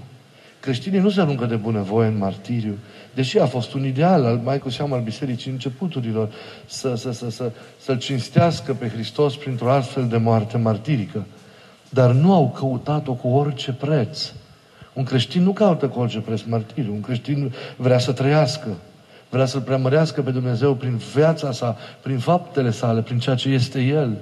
Creștinii 0.67 0.99
nu 0.99 1.09
se 1.09 1.21
aruncă 1.21 1.45
de 1.45 1.55
bunăvoie 1.55 2.07
în 2.07 2.17
martiriu, 2.17 2.77
deși 3.13 3.39
a 3.39 3.45
fost 3.45 3.73
un 3.73 3.85
ideal 3.85 4.25
al 4.25 4.37
mai 4.43 4.59
cu 4.59 4.69
seamă 4.69 4.95
al 4.95 5.01
bisericii 5.01 5.51
începuturilor 5.51 6.29
să, 6.65 6.95
să, 6.95 7.11
să, 7.11 7.29
să, 7.29 7.51
să-L 7.79 7.97
cinstească 7.97 8.73
pe 8.73 8.87
Hristos 8.87 9.35
printr-o 9.35 9.71
astfel 9.71 10.07
de 10.07 10.17
moarte 10.17 10.57
martirică. 10.57 11.25
Dar 11.89 12.11
nu 12.11 12.33
au 12.33 12.55
căutat-o 12.59 13.13
cu 13.13 13.27
orice 13.27 13.71
preț. 13.71 14.31
Un 14.93 15.03
creștin 15.03 15.43
nu 15.43 15.51
caută 15.51 15.87
cu 15.87 15.99
orice 15.99 16.19
preț 16.19 16.41
martiriu. 16.41 16.93
Un 16.93 17.01
creștin 17.01 17.53
vrea 17.75 17.99
să 17.99 18.11
trăiască. 18.11 18.67
Vrea 19.29 19.45
să-L 19.45 19.61
preamărească 19.61 20.21
pe 20.21 20.31
Dumnezeu 20.31 20.73
prin 20.73 20.95
viața 21.13 21.51
sa, 21.51 21.77
prin 22.01 22.17
faptele 22.17 22.71
sale, 22.71 23.01
prin 23.01 23.19
ceea 23.19 23.35
ce 23.35 23.49
este 23.49 23.81
El. 23.81 24.17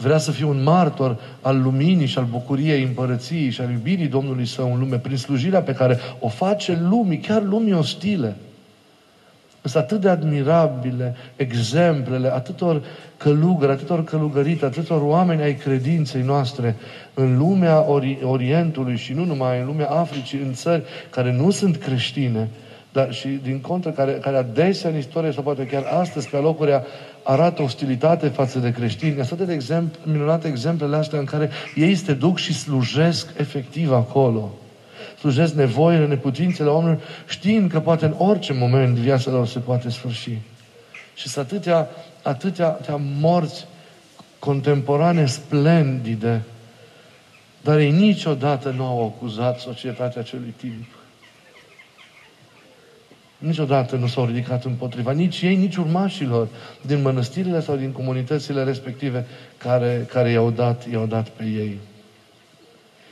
Vrea 0.00 0.18
să 0.18 0.30
fie 0.30 0.44
un 0.44 0.62
martor 0.62 1.18
al 1.40 1.62
luminii 1.62 2.06
și 2.06 2.18
al 2.18 2.26
bucuriei 2.30 2.82
împărăției 2.82 3.50
și 3.50 3.60
al 3.60 3.70
iubirii 3.70 4.06
Domnului 4.06 4.46
Său 4.46 4.72
în 4.72 4.78
lume, 4.78 4.98
prin 4.98 5.16
slujirea 5.16 5.62
pe 5.62 5.72
care 5.72 5.98
o 6.20 6.28
face 6.28 6.78
lumii, 6.88 7.18
chiar 7.18 7.42
lumii 7.42 7.72
ostile. 7.72 8.36
Sunt 9.62 9.82
atât 9.82 10.00
de 10.00 10.08
admirabile 10.08 11.14
exemplele 11.36 12.34
atâtor 12.34 12.82
călugări, 13.16 13.72
atâtor 13.72 14.04
călugărite, 14.04 14.64
atâtor 14.64 15.02
oameni 15.02 15.42
ai 15.42 15.54
credinței 15.54 16.22
noastre 16.22 16.76
în 17.14 17.38
lumea 17.38 17.84
Ori- 17.84 18.22
Orientului 18.22 18.96
și 18.96 19.12
nu 19.12 19.24
numai 19.24 19.60
în 19.60 19.66
lumea 19.66 19.88
Africii, 19.88 20.38
în 20.38 20.52
țări 20.52 20.82
care 21.10 21.32
nu 21.32 21.50
sunt 21.50 21.76
creștine, 21.76 22.48
dar 22.92 23.12
și 23.12 23.28
din 23.28 23.60
contră 23.60 23.90
care, 23.90 24.12
care 24.12 24.36
adesea 24.36 24.90
în 24.90 24.96
istorie 24.96 25.32
sau 25.32 25.42
poate 25.42 25.66
chiar 25.66 25.84
astăzi 26.00 26.28
pe 26.28 26.36
locuri 26.36 26.82
arată 27.22 27.62
ostilitate 27.62 28.28
față 28.28 28.58
de 28.58 28.72
creștini. 28.72 29.24
Sunt 29.24 29.40
de 29.40 29.52
exemplu, 29.52 30.00
minunate 30.04 30.48
exemplele 30.48 30.96
astea 30.96 31.18
în 31.18 31.24
care 31.24 31.50
ei 31.74 31.94
se 31.94 32.12
duc 32.12 32.38
și 32.38 32.54
slujesc 32.54 33.28
efectiv 33.36 33.92
acolo. 33.92 34.50
slujesc 35.18 35.54
nevoile, 35.54 36.06
neputințele 36.06 36.68
oamenilor, 36.68 37.02
știind 37.28 37.70
că 37.70 37.80
poate 37.80 38.04
în 38.04 38.14
orice 38.18 38.52
moment 38.52 38.96
viața 38.96 39.30
lor 39.30 39.46
se 39.46 39.58
poate 39.58 39.90
sfârși. 39.90 40.38
Și 41.14 41.28
sunt 41.28 41.44
atâtea, 41.44 41.88
atâtea, 42.22 42.66
atâtea 42.66 43.00
morți 43.20 43.66
contemporane 44.38 45.26
splendide, 45.26 46.42
dar 47.60 47.78
ei 47.78 47.90
niciodată 47.90 48.70
nu 48.70 48.84
au 48.84 49.04
acuzat 49.04 49.58
societatea 49.58 50.20
acelui 50.20 50.54
timp. 50.56 50.97
Niciodată 53.38 53.96
nu 53.96 54.06
s-au 54.06 54.24
ridicat 54.24 54.64
împotriva, 54.64 55.12
nici 55.12 55.42
ei, 55.42 55.56
nici 55.56 55.76
urmașilor 55.76 56.48
din 56.82 57.02
mănăstirile 57.02 57.60
sau 57.60 57.76
din 57.76 57.92
comunitățile 57.92 58.64
respective 58.64 59.26
care, 59.56 60.06
care 60.08 60.30
i-au, 60.30 60.50
dat, 60.50 60.90
i-au 60.90 61.06
dat 61.06 61.28
pe 61.28 61.44
ei. 61.44 61.78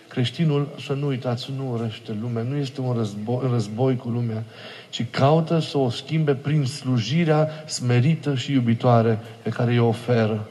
Creștinul, 0.09 0.68
să 0.87 0.92
nu 0.92 1.06
uitați, 1.06 1.50
nu 1.56 1.73
urăște 1.73 2.16
lumea, 2.21 2.42
nu 2.42 2.56
este 2.56 2.80
un 2.80 2.97
război, 2.97 3.49
război 3.50 3.97
cu 3.97 4.09
lumea, 4.09 4.42
ci 4.90 5.06
caută 5.11 5.59
să 5.59 5.78
o 5.78 5.90
schimbe 5.90 6.35
prin 6.35 6.64
slujirea 6.64 7.49
smerită 7.66 8.35
și 8.35 8.52
iubitoare 8.52 9.18
pe 9.42 9.50
care 9.50 9.80
o 9.80 9.87
oferă. 9.87 10.49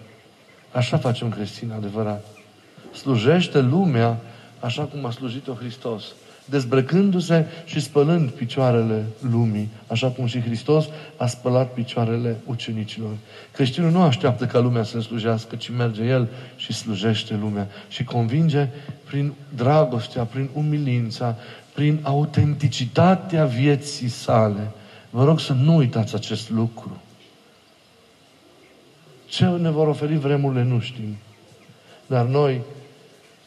Așa 0.72 0.98
face 0.98 1.24
un 1.24 1.30
creștin 1.30 1.72
adevărat. 1.72 2.26
Slujește 2.94 3.60
lumea 3.60 4.18
așa 4.60 4.84
cum 4.84 5.06
a 5.06 5.12
slujit-o 5.12 5.54
Hristos 5.54 6.04
dezbrăcându-se 6.46 7.46
și 7.66 7.80
spălând 7.80 8.30
picioarele 8.30 9.06
lumii, 9.32 9.70
așa 9.88 10.08
cum 10.08 10.26
și 10.26 10.42
Hristos 10.42 10.86
a 11.18 11.28
spălat 11.28 11.74
picioarele 11.74 12.38
ucenicilor. 12.46 13.12
Creștinul 13.52 13.92
nu 13.92 14.02
așteaptă 14.02 14.46
ca 14.46 14.60
lumea 14.60 14.84
să 14.84 15.00
slujească, 15.00 15.56
ci 15.56 15.70
merge 15.70 16.04
El 16.04 16.28
și 16.56 16.74
slujește 16.74 17.36
lumea 17.42 17.68
și 17.88 18.04
convinge 18.04 18.68
prin 19.06 19.34
dragostea, 19.56 20.24
prin 20.24 20.50
umilința, 20.54 21.36
prin 21.74 22.00
autenticitatea 22.02 23.46
vieții 23.46 24.10
sale. 24.10 24.72
Vă 25.10 25.24
rog 25.24 25.40
să 25.40 25.54
nu 25.54 25.76
uitați 25.76 26.16
acest 26.16 26.50
lucru. 26.50 27.02
Ce 29.26 29.46
ne 29.46 29.70
vor 29.70 29.88
oferi 29.88 30.16
vremurile 30.16 30.64
nu 30.64 30.80
știm. 30.80 31.16
Dar 32.08 32.26
noi 32.26 32.62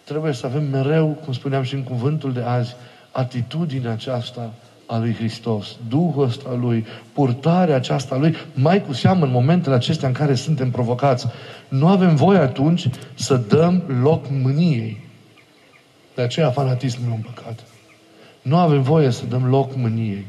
trebuie 0.08 0.32
să 0.32 0.46
avem 0.46 0.64
mereu, 0.64 1.18
cum 1.24 1.32
spuneam 1.32 1.62
și 1.62 1.74
în 1.74 1.82
cuvântul 1.82 2.32
de 2.32 2.40
azi, 2.40 2.74
atitudinea 3.10 3.92
aceasta 3.92 4.50
a 4.86 4.98
lui 4.98 5.14
Hristos, 5.14 5.76
Duhul 5.88 6.24
ăsta 6.24 6.54
lui, 6.60 6.86
purtarea 7.12 7.76
aceasta 7.76 8.14
a 8.14 8.18
lui, 8.18 8.36
mai 8.54 8.84
cu 8.84 8.92
seamă 8.92 9.24
în 9.24 9.30
momentele 9.30 9.74
acestea 9.74 10.08
în 10.08 10.14
care 10.14 10.34
suntem 10.34 10.70
provocați. 10.70 11.26
Nu 11.68 11.86
avem 11.86 12.14
voie 12.14 12.38
atunci 12.38 12.88
să 13.14 13.36
dăm 13.36 13.82
loc 14.02 14.24
mâniei. 14.30 15.06
De 16.14 16.22
aceea 16.22 16.50
fanatismul 16.50 17.10
e 17.10 17.14
un 17.14 17.32
păcat. 17.34 17.64
Nu 18.42 18.56
avem 18.56 18.82
voie 18.82 19.10
să 19.10 19.26
dăm 19.26 19.48
loc 19.48 19.76
mâniei. 19.76 20.26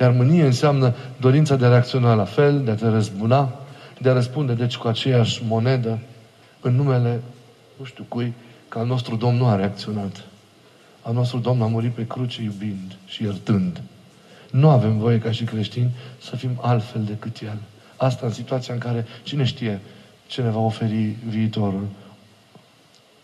Iar 0.00 0.10
mânie 0.10 0.44
înseamnă 0.44 0.94
dorința 1.20 1.56
de 1.56 1.64
a 1.64 1.68
reacționa 1.68 2.14
la 2.14 2.24
fel, 2.24 2.62
de 2.64 2.70
a 2.70 2.74
te 2.74 2.88
răzbuna, 2.88 3.52
de 3.98 4.08
a 4.08 4.12
răspunde 4.12 4.52
deci 4.52 4.76
cu 4.76 4.88
aceeași 4.88 5.42
monedă 5.48 5.98
în 6.60 6.74
numele, 6.74 7.20
nu 7.78 7.84
știu 7.84 8.04
cui, 8.08 8.32
că 8.68 8.78
al 8.78 8.86
nostru 8.86 9.16
Domn 9.16 9.36
nu 9.36 9.46
a 9.46 9.56
reacționat. 9.56 10.24
Al 11.02 11.14
nostru 11.14 11.38
Domn 11.38 11.62
a 11.62 11.66
murit 11.66 11.92
pe 11.92 12.06
cruce 12.06 12.42
iubind 12.42 12.96
și 13.06 13.22
iertând. 13.22 13.80
Nu 14.50 14.68
avem 14.68 14.98
voie 14.98 15.18
ca 15.18 15.30
și 15.30 15.44
creștini 15.44 15.90
să 16.22 16.36
fim 16.36 16.58
altfel 16.60 17.04
decât 17.04 17.40
El. 17.40 17.58
Asta 17.96 18.26
în 18.26 18.32
situația 18.32 18.74
în 18.74 18.80
care 18.80 19.06
cine 19.22 19.44
știe 19.44 19.80
ce 20.26 20.42
ne 20.42 20.50
va 20.50 20.60
oferi 20.60 21.16
viitorul. 21.28 21.86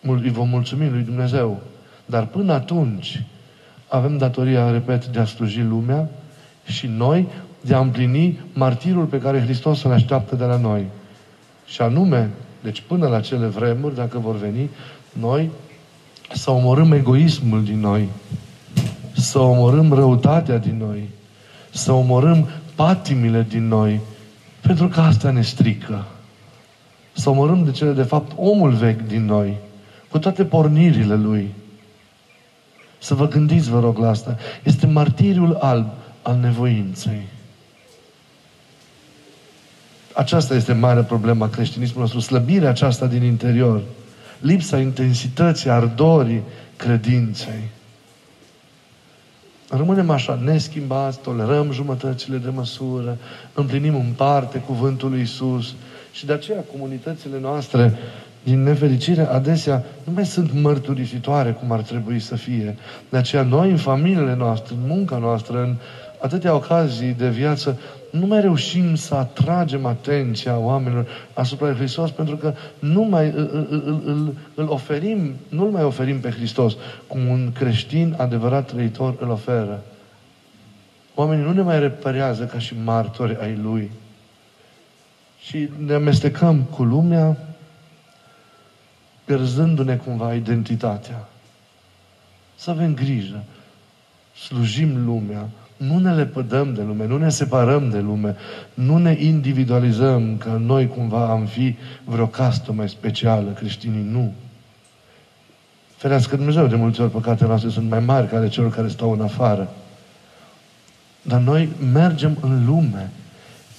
Îi 0.01 0.31
vom 0.31 0.49
mulțumi 0.49 0.91
lui 0.91 1.03
Dumnezeu. 1.03 1.61
Dar 2.07 2.27
până 2.27 2.53
atunci 2.53 3.23
avem 3.89 4.19
datoria, 4.19 4.71
repet, 4.71 5.07
de 5.07 5.19
a 5.19 5.25
sluji 5.25 5.63
lumea 5.63 6.09
și 6.67 6.87
noi 6.87 7.29
de 7.61 7.75
a 7.75 7.79
împlini 7.79 8.41
martirul 8.53 9.05
pe 9.05 9.21
care 9.21 9.41
Hristos 9.41 9.83
îl 9.83 9.93
așteaptă 9.93 10.35
de 10.35 10.45
la 10.45 10.57
noi. 10.57 10.87
Și 11.67 11.83
anume, 11.83 12.31
deci 12.63 12.81
până 12.81 13.09
la 13.09 13.21
cele 13.21 13.47
vremuri, 13.47 13.95
dacă 13.95 14.19
vor 14.19 14.37
veni, 14.37 14.71
noi 15.13 15.51
să 16.33 16.51
omorâm 16.51 16.93
egoismul 16.93 17.65
din 17.65 17.81
noi, 17.81 18.09
să 19.13 19.39
omorâm 19.39 19.93
răutatea 19.93 20.59
din 20.59 20.77
noi, 20.77 21.09
să 21.71 21.93
omorâm 21.93 22.49
patimile 22.75 23.47
din 23.49 23.69
noi, 23.69 24.01
pentru 24.61 24.89
că 24.89 25.01
asta 25.01 25.31
ne 25.31 25.43
strică. 25.43 26.05
Să 27.13 27.31
omorâm 27.31 27.65
de 27.65 27.71
cele, 27.71 27.93
de 27.93 28.03
fapt, 28.03 28.33
omul 28.37 28.71
vechi 28.71 29.07
din 29.07 29.25
noi, 29.25 29.57
cu 30.09 30.19
toate 30.19 30.45
pornirile 30.45 31.15
lui. 31.15 31.55
Să 32.99 33.15
vă 33.15 33.29
gândiți, 33.29 33.71
vă 33.71 33.81
rog, 33.81 33.99
la 33.99 34.09
asta. 34.09 34.37
Este 34.63 34.87
martiriul 34.87 35.57
alb 35.61 35.87
al 36.23 36.37
nevoinței. 36.37 37.23
Aceasta 40.15 40.55
este 40.55 40.73
mare 40.73 41.03
problema 41.03 41.49
creștinismului 41.49 42.03
nostru, 42.03 42.21
slăbirea 42.21 42.69
aceasta 42.69 43.07
din 43.07 43.23
interior 43.23 43.83
lipsa 44.41 44.79
intensității, 44.79 45.71
ardorii 45.71 46.43
credinței. 46.77 47.69
Rămânem 49.69 50.11
așa, 50.11 50.41
neschimbați, 50.45 51.21
tolerăm 51.21 51.73
jumătățile 51.73 52.37
de 52.37 52.49
măsură, 52.55 53.17
împlinim 53.55 53.95
în 53.95 54.13
parte 54.17 54.59
cuvântul 54.59 55.11
lui 55.11 55.21
Isus 55.21 55.75
și 56.13 56.27
de 56.27 56.33
aceea 56.33 56.65
comunitățile 56.73 57.41
noastre, 57.41 57.99
din 58.43 58.63
nefericire, 58.63 59.23
adesea 59.23 59.85
nu 60.05 60.13
mai 60.13 60.27
sunt 60.27 60.53
mărturisitoare 60.53 61.53
cum 61.53 61.73
ar 61.73 61.81
trebui 61.81 62.21
să 62.21 62.37
fie. 62.37 62.77
De 63.09 63.17
aceea 63.17 63.43
noi, 63.43 63.71
în 63.71 63.77
familiile 63.77 64.35
noastre, 64.35 64.75
în 64.75 64.87
munca 64.87 65.19
noastră, 65.19 65.63
în 65.63 65.77
atâtea 66.21 66.55
ocazii 66.55 67.13
de 67.13 67.29
viață, 67.29 67.79
nu 68.11 68.27
mai 68.27 68.41
reușim 68.41 68.95
să 68.95 69.15
atragem 69.15 69.87
atenția 69.87 70.59
oamenilor 70.59 71.07
asupra 71.35 71.67
lui 71.67 71.77
Hristos 71.77 72.11
pentru 72.11 72.37
că 72.37 72.55
nu 72.79 73.03
mai 73.03 73.27
îl, 73.27 73.69
îl, 73.71 74.03
îl, 74.05 74.35
îl 74.55 74.69
oferim, 74.69 75.35
nu-L 75.49 75.71
mai 75.71 75.85
oferim 75.85 76.21
pe 76.21 76.31
Hristos 76.31 76.77
cum 77.07 77.27
un 77.27 77.53
creștin 77.53 78.15
adevărat 78.19 78.67
trăitor 78.67 79.17
îl 79.21 79.31
oferă. 79.31 79.83
Oamenii 81.15 81.45
nu 81.45 81.53
ne 81.53 81.63
mai 81.63 81.79
repărează 81.79 82.45
ca 82.45 82.59
și 82.59 82.75
martori 82.85 83.39
ai 83.41 83.57
Lui. 83.63 83.91
Și 85.41 85.69
ne 85.85 85.95
amestecăm 85.95 86.63
cu 86.63 86.83
lumea, 86.83 87.37
pierzându-ne 89.25 89.97
cumva 89.97 90.35
identitatea. 90.35 91.29
Să 92.55 92.71
avem 92.71 92.95
grijă. 92.95 93.45
Slujim 94.37 95.05
lumea, 95.05 95.49
nu 95.87 95.99
ne 95.99 96.13
lepădăm 96.13 96.75
de 96.75 96.83
lume, 96.83 97.07
nu 97.07 97.19
ne 97.19 97.29
separăm 97.29 97.91
de 97.91 97.99
lume, 97.99 98.37
nu 98.75 98.97
ne 98.99 99.17
individualizăm 99.21 100.37
că 100.37 100.61
noi 100.65 100.89
cumva 100.89 101.31
am 101.31 101.45
fi 101.45 101.77
vreo 102.05 102.27
castă 102.27 102.73
mai 102.73 102.89
specială, 102.89 103.51
creștinii, 103.51 104.07
nu. 104.11 104.33
Ferească 105.97 106.37
Dumnezeu, 106.37 106.67
de 106.67 106.77
multe 106.77 107.03
ori 107.03 107.11
păcatele 107.11 107.49
noastre 107.49 107.71
sunt 107.71 107.89
mai 107.89 108.01
mari 108.01 108.29
ca 108.29 108.37
ale 108.37 108.49
celor 108.49 108.71
care 108.71 108.89
stau 108.89 109.13
în 109.13 109.21
afară. 109.21 109.69
Dar 111.23 111.41
noi 111.41 111.69
mergem 111.93 112.37
în 112.41 112.67
lume, 112.67 113.11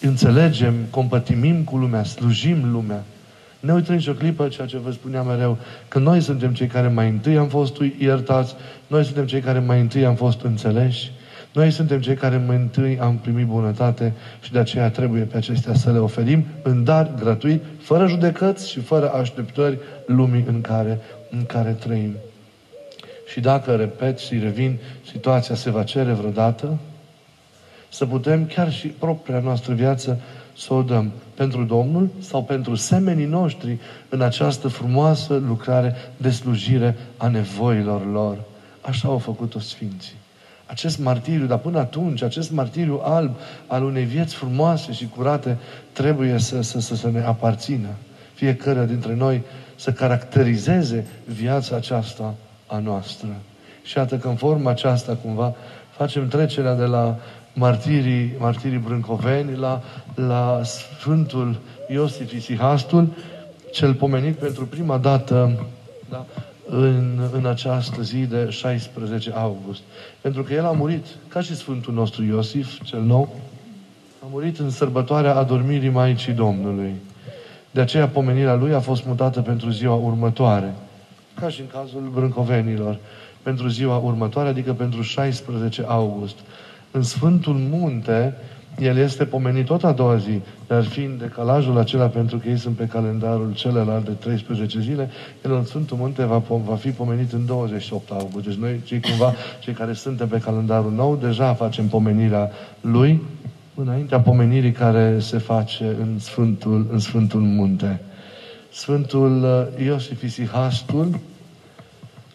înțelegem, 0.01 0.73
compătimim 0.89 1.63
cu 1.63 1.77
lumea, 1.77 2.03
slujim 2.03 2.71
lumea. 2.71 3.03
Ne 3.59 3.73
uităm 3.73 3.97
și 3.97 4.09
o 4.09 4.13
clipă, 4.13 4.47
ceea 4.47 4.67
ce 4.67 4.77
vă 4.77 4.91
spuneam 4.91 5.27
mereu, 5.27 5.57
că 5.87 5.99
noi 5.99 6.21
suntem 6.21 6.53
cei 6.53 6.67
care 6.67 6.87
mai 6.87 7.09
întâi 7.09 7.37
am 7.37 7.47
fost 7.47 7.75
iertați, 7.99 8.55
noi 8.87 9.03
suntem 9.03 9.25
cei 9.25 9.41
care 9.41 9.59
mai 9.59 9.79
întâi 9.79 10.05
am 10.05 10.15
fost 10.15 10.41
înțeleși, 10.41 11.11
noi 11.53 11.71
suntem 11.71 12.01
cei 12.01 12.15
care 12.15 12.37
mai 12.37 12.55
întâi 12.55 12.99
am 12.99 13.17
primit 13.17 13.45
bunătate 13.45 14.13
și 14.41 14.51
de 14.51 14.59
aceea 14.59 14.89
trebuie 14.89 15.21
pe 15.21 15.37
acestea 15.37 15.73
să 15.73 15.91
le 15.91 15.97
oferim 15.97 16.45
în 16.63 16.83
dar 16.83 17.11
gratuit, 17.19 17.63
fără 17.79 18.07
judecăți 18.07 18.69
și 18.69 18.79
fără 18.79 19.11
așteptări 19.11 19.77
lumii 20.05 20.45
în 20.47 20.61
care, 20.61 20.99
în 21.29 21.45
care 21.45 21.71
trăim. 21.71 22.15
Și 23.27 23.39
dacă, 23.39 23.75
repet 23.75 24.19
și 24.19 24.39
revin, 24.39 24.77
situația 25.11 25.55
se 25.55 25.69
va 25.69 25.83
cere 25.83 26.11
vreodată, 26.11 26.77
să 27.89 28.05
putem 28.05 28.45
chiar 28.45 28.71
și 28.71 28.87
propria 28.87 29.39
noastră 29.39 29.73
viață 29.73 30.19
să 30.57 30.73
o 30.73 30.81
dăm 30.81 31.11
pentru 31.35 31.63
Domnul 31.63 32.09
sau 32.19 32.43
pentru 32.43 32.75
semenii 32.75 33.25
noștri 33.25 33.77
în 34.09 34.21
această 34.21 34.67
frumoasă 34.67 35.41
lucrare 35.47 35.95
de 36.17 36.29
slujire 36.29 36.97
a 37.17 37.27
nevoilor 37.27 38.11
lor. 38.11 38.37
Așa 38.81 39.07
au 39.07 39.17
făcut-o 39.17 39.59
Sfinții 39.59 40.20
acest 40.71 40.99
martiriu, 40.99 41.45
dar 41.45 41.57
până 41.57 41.79
atunci, 41.79 42.21
acest 42.21 42.51
martiriu 42.51 43.01
alb 43.03 43.35
al 43.67 43.83
unei 43.83 44.03
vieți 44.03 44.35
frumoase 44.35 44.91
și 44.91 45.09
curate 45.15 45.57
trebuie 45.91 46.37
să, 46.37 46.61
să, 46.61 46.79
să, 46.79 46.95
să 46.95 47.09
ne 47.09 47.23
aparțină. 47.23 47.87
Fiecare 48.33 48.85
dintre 48.85 49.15
noi 49.15 49.41
să 49.75 49.91
caracterizeze 49.91 51.05
viața 51.25 51.75
aceasta 51.75 52.33
a 52.67 52.79
noastră. 52.79 53.27
Și 53.83 53.97
iată 53.97 54.17
că 54.17 54.27
în 54.27 54.35
forma 54.35 54.69
aceasta, 54.69 55.17
cumva, 55.23 55.53
facem 55.97 56.27
trecerea 56.27 56.75
de 56.75 56.85
la 56.85 57.17
martirii, 57.53 58.33
martirii 58.37 58.77
brâncoveni 58.77 59.55
la, 59.55 59.81
la 60.15 60.61
Sfântul 60.63 61.59
Iosif 61.89 62.31
Isihastul, 62.31 63.07
cel 63.71 63.93
pomenit 63.93 64.35
pentru 64.35 64.65
prima 64.65 64.97
dată 64.97 65.65
da, 66.09 66.25
în, 66.71 67.19
în 67.31 67.45
această 67.45 68.01
zi 68.01 68.17
de 68.17 68.49
16 68.49 69.31
august. 69.31 69.81
Pentru 70.21 70.43
că 70.43 70.53
el 70.53 70.65
a 70.65 70.71
murit, 70.71 71.05
ca 71.27 71.41
și 71.41 71.55
Sfântul 71.55 71.93
nostru 71.93 72.23
Iosif, 72.23 72.83
cel 72.83 73.01
nou, 73.01 73.35
a 74.23 74.27
murit 74.29 74.59
în 74.59 74.69
sărbătoarea 74.69 75.35
adormirii 75.35 75.89
Maicii 75.89 76.33
Domnului. 76.33 76.93
De 77.71 77.81
aceea 77.81 78.07
pomenirea 78.07 78.55
lui 78.55 78.73
a 78.73 78.79
fost 78.79 79.05
mutată 79.05 79.41
pentru 79.41 79.69
ziua 79.69 79.95
următoare, 79.95 80.73
ca 81.39 81.49
și 81.49 81.61
în 81.61 81.67
cazul 81.67 82.11
brâncovenilor, 82.13 82.97
pentru 83.41 83.67
ziua 83.67 83.97
următoare, 83.97 84.49
adică 84.49 84.73
pentru 84.73 85.01
16 85.01 85.83
august. 85.87 86.35
În 86.91 87.03
Sfântul 87.03 87.53
Munte, 87.53 88.37
el 88.79 88.97
este 88.97 89.25
pomenit 89.25 89.65
tot 89.65 89.83
a 89.83 89.91
doua 89.91 90.17
zi, 90.17 90.39
dar 90.67 90.83
fiind 90.83 91.19
decalajul 91.19 91.77
acela 91.77 92.05
pentru 92.05 92.37
că 92.37 92.47
ei 92.47 92.57
sunt 92.57 92.75
pe 92.75 92.85
calendarul 92.85 93.53
celălalt 93.53 94.05
de 94.05 94.11
13 94.11 94.79
zile, 94.79 95.09
el 95.45 95.53
în 95.53 95.65
Sfântul 95.65 95.97
Munte 95.97 96.23
va, 96.23 96.41
va 96.47 96.75
fi 96.75 96.89
pomenit 96.89 97.31
în 97.31 97.45
28 97.45 98.11
august. 98.11 98.45
Deci 98.45 98.55
noi, 98.55 98.81
cei 98.83 99.01
cumva, 99.01 99.33
cei 99.59 99.73
care 99.73 99.93
suntem 99.93 100.27
pe 100.27 100.39
calendarul 100.39 100.91
nou, 100.91 101.15
deja 101.15 101.53
facem 101.53 101.87
pomenirea 101.87 102.51
lui 102.81 103.21
înaintea 103.75 104.19
pomenirii 104.19 104.71
care 104.71 105.19
se 105.19 105.37
face 105.37 105.95
în 105.99 106.19
Sfântul, 106.19 106.87
în 106.91 106.99
Sfântul 106.99 107.39
Munte. 107.39 108.01
Sfântul 108.71 109.43
uh, 109.43 109.85
Iosif 109.85 110.23
Isihastul 110.23 111.19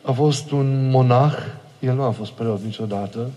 a 0.03 0.13
fost 0.13 0.51
un 0.51 0.91
monah, 0.91 1.35
el 1.79 1.95
nu 1.95 2.03
a 2.03 2.11
fost 2.11 2.31
preot 2.31 2.61
niciodată, 2.65 3.31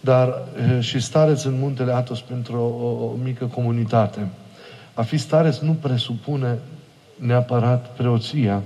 dar 0.00 0.42
și 0.80 1.00
stareț 1.00 1.42
în 1.42 1.58
muntele 1.58 1.92
Atos 1.92 2.20
pentru 2.20 2.56
o, 2.56 2.86
o, 2.86 3.04
o 3.04 3.14
mică 3.22 3.44
comunitate. 3.44 4.28
A 4.94 5.02
fi 5.02 5.16
stareț 5.16 5.58
nu 5.58 5.72
presupune 5.72 6.58
neapărat 7.16 7.96
preoția. 7.96 8.62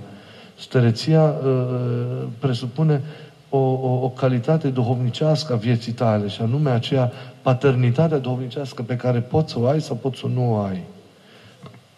Stăreția 0.59 1.25
uh, 1.25 2.23
presupune 2.39 3.01
o, 3.49 3.59
o, 3.59 4.05
o 4.05 4.09
calitate 4.09 4.69
duhovnicească 4.69 5.53
a 5.53 5.57
vieții 5.57 5.93
tale, 5.93 6.29
și 6.29 6.43
anume 6.43 6.71
aceea 6.71 7.13
paternitate 7.43 8.17
duhovnicească 8.17 8.83
pe 8.83 8.97
care 8.97 9.21
poți 9.21 9.53
să 9.53 9.59
o 9.59 9.67
ai 9.67 9.81
sau 9.81 9.97
poți 9.97 10.19
să 10.19 10.27
nu 10.27 10.53
o 10.53 10.59
ai. 10.59 10.83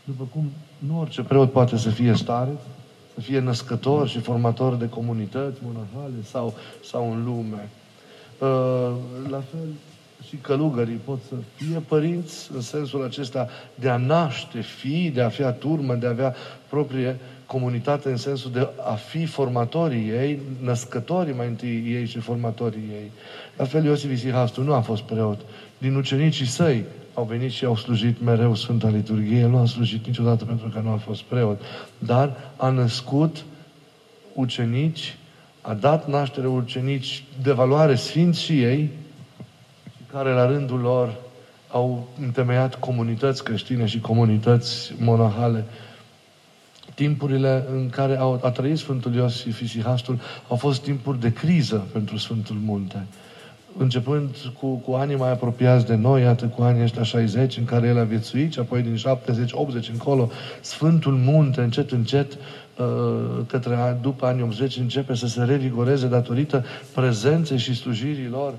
După 0.04 0.28
cum 0.32 0.50
nu 0.78 1.00
orice 1.00 1.22
preot 1.22 1.52
poate 1.52 1.76
să 1.76 1.88
fie 1.88 2.14
stareț, 2.14 2.58
să 3.14 3.20
fie 3.20 3.38
născător 3.38 4.08
și 4.08 4.18
formator 4.18 4.74
de 4.74 4.88
comunități 4.88 5.58
monahale 5.64 6.22
sau, 6.22 6.54
sau 6.84 7.12
în 7.12 7.24
lume. 7.24 7.68
Uh, 8.44 8.90
la 9.30 9.42
fel 9.50 9.68
și 10.28 10.36
călugării 10.36 11.00
pot 11.04 11.18
să 11.28 11.34
fie 11.54 11.82
părinți 11.88 12.50
în 12.54 12.60
sensul 12.60 13.04
acesta 13.04 13.48
de 13.74 13.88
a 13.88 13.96
naște 13.96 14.60
fii, 14.60 15.10
de 15.10 15.22
a 15.22 15.28
fi 15.28 15.42
a 15.42 15.50
turmă, 15.52 15.94
de 15.94 16.06
a 16.06 16.10
avea 16.10 16.34
proprie 16.68 17.16
comunitate 17.46 18.08
în 18.10 18.16
sensul 18.16 18.50
de 18.50 18.68
a 18.84 18.94
fi 18.94 19.26
formatorii 19.26 20.08
ei, 20.08 20.40
născătorii 20.62 21.34
mai 21.34 21.46
întâi 21.46 21.84
ei 21.86 22.06
și 22.06 22.18
formatorii 22.18 22.90
ei. 22.92 23.10
La 23.56 23.64
fel 23.64 23.84
Iosif 23.84 24.12
Isihastu 24.12 24.62
nu 24.62 24.72
a 24.72 24.80
fost 24.80 25.02
preot. 25.02 25.40
Din 25.78 25.94
ucenicii 25.94 26.46
săi 26.46 26.84
au 27.14 27.24
venit 27.24 27.50
și 27.50 27.64
au 27.64 27.76
slujit 27.76 28.22
mereu 28.24 28.54
Sfânta 28.54 28.88
Liturghie. 28.88 29.38
El 29.38 29.48
nu 29.48 29.58
a 29.58 29.66
slujit 29.66 30.06
niciodată 30.06 30.44
pentru 30.44 30.68
că 30.68 30.80
nu 30.84 30.90
a 30.90 30.96
fost 30.96 31.22
preot. 31.22 31.60
Dar 31.98 32.52
a 32.56 32.68
născut 32.68 33.44
ucenici 34.34 35.16
a 35.66 35.74
dat 35.74 36.08
naștere 36.08 36.46
ucenici 36.46 37.24
de 37.42 37.52
valoare 37.52 37.94
sfinți 37.94 38.42
și 38.42 38.62
ei, 38.62 38.90
care 40.12 40.32
la 40.32 40.46
rândul 40.46 40.80
lor 40.80 41.14
au 41.70 42.08
întemeiat 42.20 42.74
comunități 42.74 43.44
creștine 43.44 43.86
și 43.86 44.00
comunități 44.00 44.94
monahale. 44.98 45.64
Timpurile 46.94 47.64
în 47.70 47.90
care 47.90 48.16
au, 48.16 48.40
a 48.42 48.50
trăit 48.50 48.78
Sfântul 48.78 49.14
Iosif 49.14 49.60
Isihastul 49.60 50.20
au 50.48 50.56
fost 50.56 50.82
timpuri 50.82 51.20
de 51.20 51.32
criză 51.32 51.86
pentru 51.92 52.16
Sfântul 52.16 52.56
Munte. 52.56 53.06
Începând 53.76 54.36
cu, 54.60 54.66
cu 54.66 54.92
anii 54.92 55.16
mai 55.16 55.30
apropiați 55.30 55.86
de 55.86 55.94
noi, 55.94 56.22
iată 56.22 56.44
cu 56.44 56.62
anii 56.62 56.82
ăștia 56.82 57.02
60, 57.02 57.56
în 57.56 57.64
care 57.64 57.86
el 57.86 57.98
a 57.98 58.04
viețuit, 58.04 58.52
și 58.52 58.58
apoi 58.58 58.82
din 58.82 58.96
70-80 59.86 59.90
încolo, 59.92 60.30
Sfântul 60.60 61.12
Munte, 61.12 61.60
încet, 61.60 61.90
încet, 61.90 62.38
Uh, 62.78 63.44
către 63.46 63.98
după 64.02 64.26
anii 64.26 64.42
80 64.42 64.76
începe 64.76 65.14
să 65.14 65.26
se 65.26 65.42
revigoreze 65.42 66.06
datorită 66.06 66.64
prezenței 66.94 67.58
și 67.58 67.74
slujirii 67.74 68.28
lor, 68.28 68.54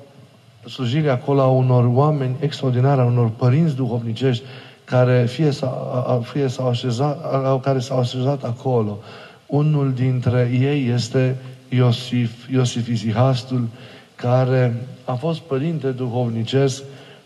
slujirii 0.66 1.10
acolo 1.10 1.42
a 1.42 1.48
unor 1.48 1.90
oameni 1.94 2.36
extraordinari, 2.40 3.00
a 3.00 3.04
unor 3.04 3.30
părinți 3.30 3.76
duhovnicești 3.76 4.44
care 4.84 5.26
fie 5.26 5.52
s-au, 5.52 6.26
fie 6.32 6.48
s-au 6.48 6.68
așezat, 6.68 7.62
care 7.62 7.80
s-au 7.80 8.00
așezat 8.00 8.44
acolo. 8.44 9.00
Unul 9.46 9.94
dintre 9.94 10.52
ei 10.60 10.90
este 10.90 11.36
Iosif, 11.70 12.50
Iosif 12.52 12.88
Isihastul, 12.88 13.68
care 14.16 14.88
a 15.06 15.14
fost 15.14 15.40
părinte 15.40 15.90
duhovnicesc 15.90 16.84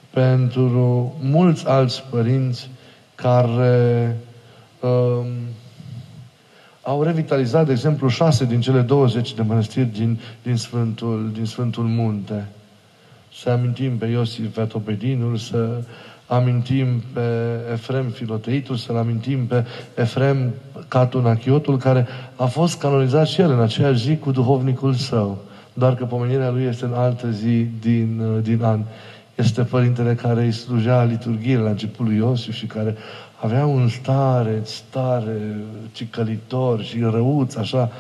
pentru 0.10 1.16
mulți 1.22 1.68
alți 1.68 2.04
părinți 2.10 2.70
care 3.16 4.18
um, 4.80 5.26
au 6.82 7.04
revitalizat, 7.04 7.66
de 7.66 7.72
exemplu, 7.72 8.08
șase 8.08 8.46
din 8.46 8.62
cele 8.62 8.82
20 8.82 9.34
de 9.34 9.42
mănăstiri 9.42 9.86
din, 9.86 10.20
din, 10.44 10.56
Sfântul, 10.56 11.30
din 11.34 11.46
Sfântul 11.46 11.84
Munte. 11.84 12.48
Să 13.34 13.50
amintim 13.50 13.98
pe 13.98 14.06
Iosif 14.06 14.56
Vetopedinul, 14.56 15.38
să 15.38 15.82
amintim 16.28 17.04
pe 17.14 17.22
Efrem 17.72 18.10
Filoteitul, 18.10 18.76
să-l 18.76 18.98
amintim 18.98 19.46
pe 19.46 19.66
Efrem 19.96 20.54
Catunachiotul, 20.88 21.78
care 21.78 22.08
a 22.36 22.46
fost 22.46 22.80
canonizat 22.80 23.28
și 23.28 23.42
el 23.42 23.52
în 23.52 23.62
aceeași 23.62 24.00
zi 24.00 24.18
cu 24.18 24.32
duhovnicul 24.32 24.94
său. 24.94 25.38
Doar 25.80 25.96
că 25.96 26.06
pomenirea 26.06 26.50
lui 26.50 26.64
este 26.64 26.86
în 26.86 26.94
altă 26.94 27.30
zi 27.30 27.68
din, 27.80 28.42
din 28.42 28.64
an. 28.64 28.82
Este 29.36 29.64
părintele 29.64 30.16
care 30.16 30.44
îi 30.44 30.52
slujea 30.52 31.04
liturghie 31.04 31.58
la 31.58 31.70
începutul 31.70 32.14
Iosif 32.14 32.54
și 32.54 32.66
care 32.66 32.96
avea 33.36 33.66
un 33.66 33.88
stare, 33.88 34.62
stare 34.64 35.58
cicălitor 35.92 36.82
și 36.84 37.00
răuț, 37.00 37.56
așa. 37.56 37.92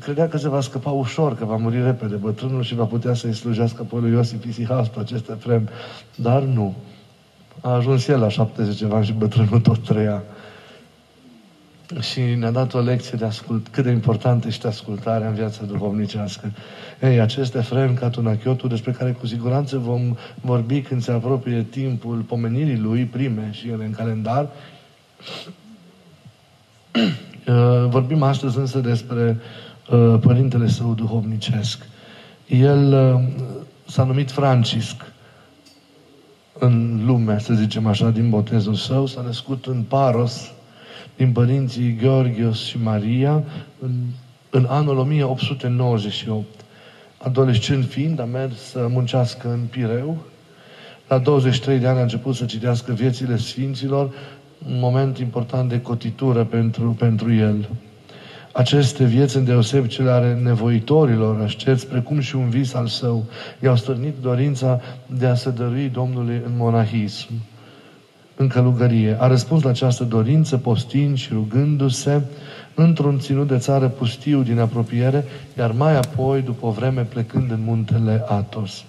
Credea 0.00 0.28
că 0.28 0.38
se 0.38 0.48
va 0.48 0.60
scăpa 0.60 0.90
ușor, 0.90 1.36
că 1.36 1.44
va 1.44 1.56
muri 1.56 1.82
repede 1.82 2.14
bătrânul 2.14 2.62
și 2.62 2.74
va 2.74 2.84
putea 2.84 3.14
să-i 3.14 3.34
slujească 3.34 3.82
pe 3.82 3.96
lui 3.96 4.10
Iosif 4.10 4.44
Isihastul 4.44 5.00
aceste 5.00 5.32
frem. 5.32 5.68
Dar 6.14 6.42
nu. 6.42 6.74
A 7.60 7.70
ajuns 7.70 8.08
el 8.08 8.20
la 8.20 8.28
70 8.28 8.82
ani 8.82 9.04
și 9.04 9.12
bătrânul 9.12 9.60
tot 9.60 9.78
trăia 9.78 10.22
și 12.00 12.20
ne-a 12.20 12.50
dat 12.50 12.74
o 12.74 12.80
lecție 12.80 13.18
de 13.18 13.24
ascult, 13.24 13.68
cât 13.68 13.84
de 13.84 13.90
importantă 13.90 14.46
este 14.46 14.66
ascultarea 14.66 15.28
în 15.28 15.34
viața 15.34 15.64
duhovnicească. 15.64 16.52
Ei, 17.02 17.20
aceste 17.20 17.58
Efrem 17.58 17.94
Catunachiotu, 17.94 18.66
despre 18.66 18.92
care 18.92 19.10
cu 19.10 19.26
siguranță 19.26 19.78
vom 19.78 20.16
vorbi 20.40 20.80
când 20.80 21.02
se 21.02 21.12
apropie 21.12 21.66
timpul 21.70 22.20
pomenirii 22.20 22.78
lui, 22.78 23.04
prime 23.04 23.48
și 23.52 23.68
ele 23.68 23.84
în 23.84 23.90
calendar, 23.90 24.48
uh, 26.94 27.86
vorbim 27.88 28.22
astăzi 28.22 28.58
însă 28.58 28.78
despre 28.78 29.38
uh, 29.90 30.18
părintele 30.20 30.68
său 30.68 30.94
duhovnicesc. 30.94 31.86
El 32.46 32.92
uh, 32.92 33.20
s-a 33.86 34.04
numit 34.04 34.30
Francisc 34.30 35.12
în 36.58 37.02
lume, 37.06 37.38
să 37.38 37.54
zicem 37.54 37.86
așa, 37.86 38.10
din 38.10 38.30
botezul 38.30 38.74
său, 38.74 39.06
s-a 39.06 39.20
născut 39.20 39.66
în 39.66 39.82
Paros, 39.82 40.52
din 41.16 41.32
părinții 41.32 41.96
Gheorghios 42.02 42.64
și 42.64 42.78
Maria 42.82 43.42
în, 43.78 43.90
în 44.50 44.66
anul 44.68 44.98
1898. 44.98 46.46
Adolescent 47.18 47.84
fiind, 47.84 48.20
a 48.20 48.24
mers 48.24 48.60
să 48.60 48.86
muncească 48.90 49.48
în 49.48 49.60
Pireu. 49.70 50.16
La 51.08 51.18
23 51.18 51.78
de 51.78 51.86
ani 51.86 51.98
a 51.98 52.02
început 52.02 52.34
să 52.34 52.44
citească 52.44 52.92
viețile 52.92 53.36
Sfinților, 53.36 54.04
un 54.68 54.78
moment 54.78 55.18
important 55.18 55.68
de 55.68 55.80
cotitură 55.80 56.44
pentru, 56.44 56.96
pentru 56.98 57.32
el. 57.32 57.68
Aceste 58.52 59.04
vieți, 59.04 59.36
îndeoseb 59.36 59.86
cele 59.86 60.10
ale 60.10 60.34
nevoitorilor 60.34 61.40
așteți, 61.40 61.86
precum 61.86 62.20
și 62.20 62.36
un 62.36 62.48
vis 62.48 62.74
al 62.74 62.86
său, 62.86 63.24
i-au 63.62 63.76
stârnit 63.76 64.14
dorința 64.20 64.80
de 65.06 65.26
a 65.26 65.34
se 65.34 65.50
dărui 65.50 65.88
Domnului 65.88 66.42
în 66.46 66.52
monahism 66.56 67.28
în 68.36 68.48
călugărie. 68.48 69.16
A 69.20 69.26
răspuns 69.26 69.62
la 69.62 69.70
această 69.70 70.04
dorință 70.04 70.56
postind 70.56 71.16
și 71.16 71.32
rugându-se 71.32 72.22
într-un 72.74 73.18
ținut 73.18 73.46
de 73.48 73.58
țară 73.58 73.88
pustiu 73.88 74.42
din 74.42 74.58
apropiere, 74.58 75.24
iar 75.58 75.72
mai 75.72 75.96
apoi, 75.96 76.42
după 76.42 76.66
o 76.66 76.70
vreme, 76.70 77.02
plecând 77.02 77.50
în 77.50 77.60
muntele 77.64 78.24
Atos. 78.28 78.84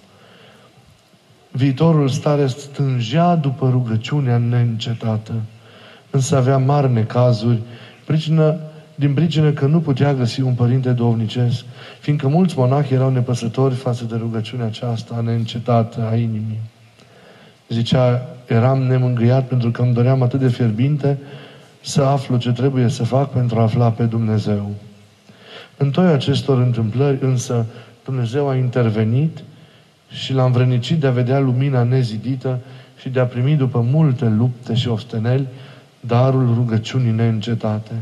Viitorul 1.50 2.08
stare 2.08 2.46
stângea 2.46 3.34
după 3.34 3.68
rugăciunea 3.70 4.38
neîncetată, 4.38 5.32
însă 6.10 6.36
avea 6.36 6.58
mari 6.58 6.92
necazuri, 6.92 7.60
pricină, 8.04 8.58
din 8.94 9.14
pricină 9.14 9.50
că 9.50 9.66
nu 9.66 9.80
putea 9.80 10.14
găsi 10.14 10.40
un 10.40 10.54
părinte 10.54 10.90
dovnicesc, 10.90 11.64
fiindcă 12.00 12.28
mulți 12.28 12.58
monahi 12.58 12.94
erau 12.94 13.10
nepăsători 13.10 13.74
față 13.74 14.04
de 14.04 14.16
rugăciunea 14.16 14.66
aceasta 14.66 15.20
neîncetată 15.24 16.08
a 16.10 16.14
inimii. 16.14 16.60
Zicea, 17.68 18.26
eram 18.46 18.82
nemângâiat 18.82 19.46
pentru 19.46 19.70
că 19.70 19.82
îmi 19.82 19.94
doream 19.94 20.22
atât 20.22 20.40
de 20.40 20.48
fierbinte 20.48 21.18
să 21.80 22.02
aflu 22.02 22.36
ce 22.36 22.52
trebuie 22.52 22.88
să 22.88 23.04
fac 23.04 23.30
pentru 23.30 23.58
a 23.58 23.62
afla 23.62 23.90
pe 23.90 24.04
Dumnezeu. 24.04 24.70
În 25.76 25.90
toate 25.90 26.12
acestor 26.12 26.58
întâmplări 26.58 27.18
însă 27.20 27.66
Dumnezeu 28.04 28.48
a 28.48 28.54
intervenit 28.54 29.38
și 30.10 30.32
l-a 30.32 30.44
învrănicit 30.44 31.00
de 31.00 31.06
a 31.06 31.10
vedea 31.10 31.38
lumina 31.38 31.82
nezidită 31.82 32.58
și 33.00 33.08
de 33.08 33.20
a 33.20 33.24
primi 33.24 33.54
după 33.54 33.86
multe 33.90 34.28
lupte 34.28 34.74
și 34.74 34.88
osteneli 34.88 35.46
darul 36.00 36.54
rugăciunii 36.54 37.12
neîncetate. 37.12 37.92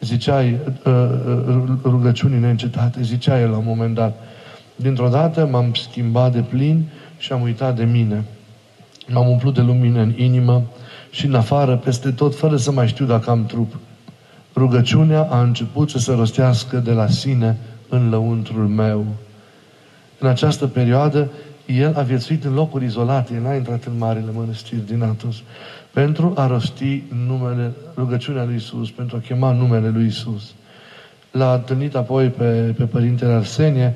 Zicea 0.00 0.40
uh, 0.40 0.52
uh, 0.84 1.62
rugăciunii 1.82 2.38
neîncetate, 2.38 3.02
zicea 3.02 3.40
el 3.40 3.50
la 3.50 3.56
un 3.56 3.64
moment 3.66 3.94
dat, 3.94 4.22
dintr-o 4.76 5.08
dată 5.08 5.46
m-am 5.46 5.74
schimbat 5.74 6.32
de 6.32 6.40
plin 6.40 6.84
și 7.18 7.32
am 7.32 7.42
uitat 7.42 7.76
de 7.76 7.84
mine. 7.84 8.24
M-am 9.08 9.28
umplut 9.28 9.54
de 9.54 9.60
lumină 9.60 10.00
în 10.00 10.12
inimă 10.16 10.62
și 11.10 11.26
în 11.26 11.34
afară, 11.34 11.76
peste 11.76 12.10
tot, 12.10 12.36
fără 12.36 12.56
să 12.56 12.72
mai 12.72 12.88
știu 12.88 13.04
dacă 13.04 13.30
am 13.30 13.46
trup. 13.46 13.76
Rugăciunea 14.54 15.22
a 15.30 15.40
început 15.40 15.90
să 15.90 15.98
se 15.98 16.12
rostească 16.12 16.76
de 16.76 16.92
la 16.92 17.08
sine 17.08 17.56
în 17.88 18.08
lăuntrul 18.08 18.66
meu. 18.66 19.06
În 20.18 20.28
această 20.28 20.66
perioadă, 20.66 21.30
el 21.66 21.94
a 21.96 22.02
viețuit 22.02 22.44
în 22.44 22.54
locuri 22.54 22.84
izolate, 22.84 23.34
el 23.34 23.42
n-a 23.42 23.54
intrat 23.54 23.84
în 23.84 23.98
marile 23.98 24.30
mănăstiri 24.32 24.86
din 24.86 25.02
Atos, 25.02 25.36
pentru 25.90 26.32
a 26.36 26.46
rosti 26.46 27.02
numele, 27.26 27.72
rugăciunea 27.96 28.44
lui 28.44 28.54
Isus, 28.54 28.90
pentru 28.90 29.16
a 29.16 29.26
chema 29.26 29.52
numele 29.52 29.88
lui 29.88 30.06
Isus. 30.06 30.52
L-a 31.30 31.54
întâlnit 31.54 31.94
apoi 31.94 32.28
pe, 32.28 32.74
pe 32.76 32.84
Părintele 32.84 33.32
Arsenie, 33.32 33.94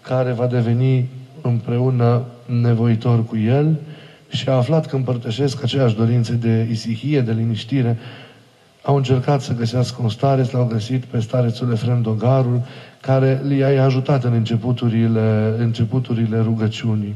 care 0.00 0.32
va 0.32 0.46
deveni 0.46 1.08
împreună 1.42 2.22
nevoitor 2.46 3.24
cu 3.24 3.36
el 3.36 3.76
și 4.30 4.48
a 4.48 4.52
aflat 4.52 4.86
că 4.86 4.96
împărtășesc 4.96 5.62
aceeași 5.62 5.96
dorințe 5.96 6.32
de 6.32 6.66
isihie, 6.70 7.20
de 7.20 7.32
liniștire. 7.32 7.98
Au 8.82 8.96
încercat 8.96 9.40
să 9.40 9.54
găsească 9.54 10.02
un 10.02 10.08
stareț, 10.08 10.50
l-au 10.50 10.64
găsit 10.64 11.04
pe 11.04 11.20
starețul 11.20 11.72
Efrem 11.72 12.02
Dogarul, 12.02 12.62
care 13.00 13.42
i-a 13.58 13.84
ajutat 13.84 14.24
în 14.24 14.32
începuturile, 14.32 15.54
începuturile 15.58 16.40
rugăciunii. 16.40 17.14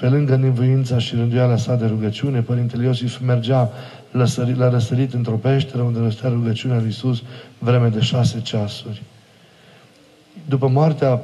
Pe 0.00 0.08
lângă 0.08 0.36
nevoința 0.36 0.98
și 0.98 1.14
rânduiala 1.14 1.56
sa 1.56 1.74
de 1.74 1.86
rugăciune, 1.86 2.40
Părintele 2.40 2.84
Iosif 2.84 3.18
mergea 3.18 3.70
lăsărit, 4.10 4.56
la 4.56 4.68
răsărit 4.68 5.12
într-o 5.14 5.34
peșteră 5.34 5.82
unde 5.82 5.98
răstea 5.98 6.28
rugăciunea 6.28 6.76
lui 6.76 6.86
Iisus 6.86 7.22
vreme 7.58 7.88
de 7.88 8.00
șase 8.00 8.40
ceasuri. 8.40 9.02
După 10.48 10.68
moartea 10.68 11.20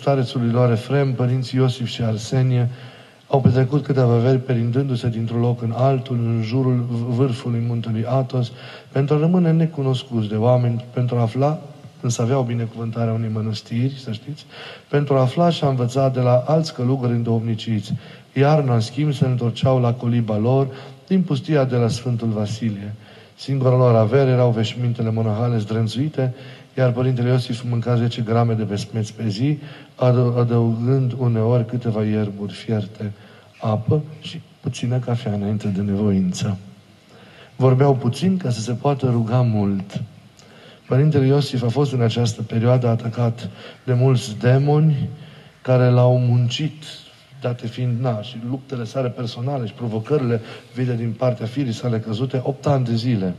starețului 0.00 0.50
lor 0.50 0.70
Efrem, 0.70 1.12
părinții 1.12 1.58
Iosif 1.58 1.86
și 1.86 2.02
Arsenie 2.02 2.68
au 3.28 3.40
petrecut 3.40 3.84
câteva 3.84 4.16
veri 4.16 4.38
perindându-se 4.38 5.08
dintr-un 5.08 5.40
loc 5.40 5.62
în 5.62 5.72
altul, 5.76 6.16
în 6.16 6.42
jurul 6.42 6.86
vârfului 7.08 7.64
muntelui 7.66 8.04
Atos, 8.06 8.52
pentru 8.92 9.14
a 9.14 9.18
rămâne 9.18 9.52
necunoscuți 9.52 10.28
de 10.28 10.36
oameni, 10.36 10.84
pentru 10.92 11.16
a 11.16 11.20
afla 11.20 11.58
însă 12.00 12.22
aveau 12.22 12.42
binecuvântarea 12.42 13.12
unei 13.12 13.30
mănăstiri, 13.32 14.00
să 14.04 14.12
știți, 14.12 14.46
pentru 14.88 15.14
a 15.14 15.20
afla 15.20 15.50
și 15.50 15.64
a 15.64 15.68
învăța 15.68 16.08
de 16.08 16.20
la 16.20 16.44
alți 16.46 16.74
călugări 16.74 17.12
îndomniciți. 17.12 17.92
Iarna, 18.32 18.74
în 18.74 18.80
schimb, 18.80 19.12
se 19.12 19.26
întorceau 19.26 19.80
la 19.80 19.92
coliba 19.92 20.36
lor 20.36 20.68
din 21.06 21.22
pustia 21.22 21.64
de 21.64 21.76
la 21.76 21.88
Sfântul 21.88 22.28
Vasilie. 22.28 22.94
Singura 23.34 23.76
lor 23.76 23.94
avere 23.94 24.30
erau 24.30 24.50
veșmintele 24.50 25.10
monahale 25.10 25.58
zdrânzuite, 25.58 26.34
iar 26.78 26.92
Părintele 26.92 27.28
Iosif 27.28 27.62
mânca 27.68 27.96
10 27.96 28.22
grame 28.22 28.54
de 28.54 28.62
besmeți 28.62 29.14
pe 29.14 29.28
zi, 29.28 29.58
adăugând 30.36 31.14
uneori 31.18 31.66
câteva 31.66 32.04
ierburi 32.04 32.52
fierte, 32.52 33.12
apă 33.60 34.02
și 34.20 34.40
puțină 34.60 34.98
cafea 34.98 35.32
înainte 35.32 35.68
de 35.68 35.80
nevoință. 35.80 36.58
Vorbeau 37.56 37.94
puțin 37.94 38.36
ca 38.36 38.50
să 38.50 38.60
se 38.60 38.72
poată 38.72 39.08
ruga 39.10 39.40
mult. 39.40 40.02
Părintele 40.86 41.26
Iosif 41.26 41.62
a 41.62 41.68
fost 41.68 41.92
în 41.92 42.00
această 42.00 42.42
perioadă 42.42 42.88
atacat 42.88 43.50
de 43.84 43.92
mulți 43.92 44.38
demoni 44.38 45.08
care 45.62 45.88
l-au 45.88 46.18
muncit, 46.18 46.82
date 47.40 47.66
fiind, 47.66 48.00
na, 48.00 48.22
și 48.22 48.36
luptele 48.48 48.84
sale 48.84 49.08
personale 49.08 49.66
și 49.66 49.72
provocările 49.72 50.40
vide 50.74 50.94
din 50.94 51.12
partea 51.12 51.46
firii 51.46 51.72
sale 51.72 51.98
căzute, 51.98 52.40
opt 52.44 52.66
ani 52.66 52.84
de 52.84 52.94
zile. 52.94 53.34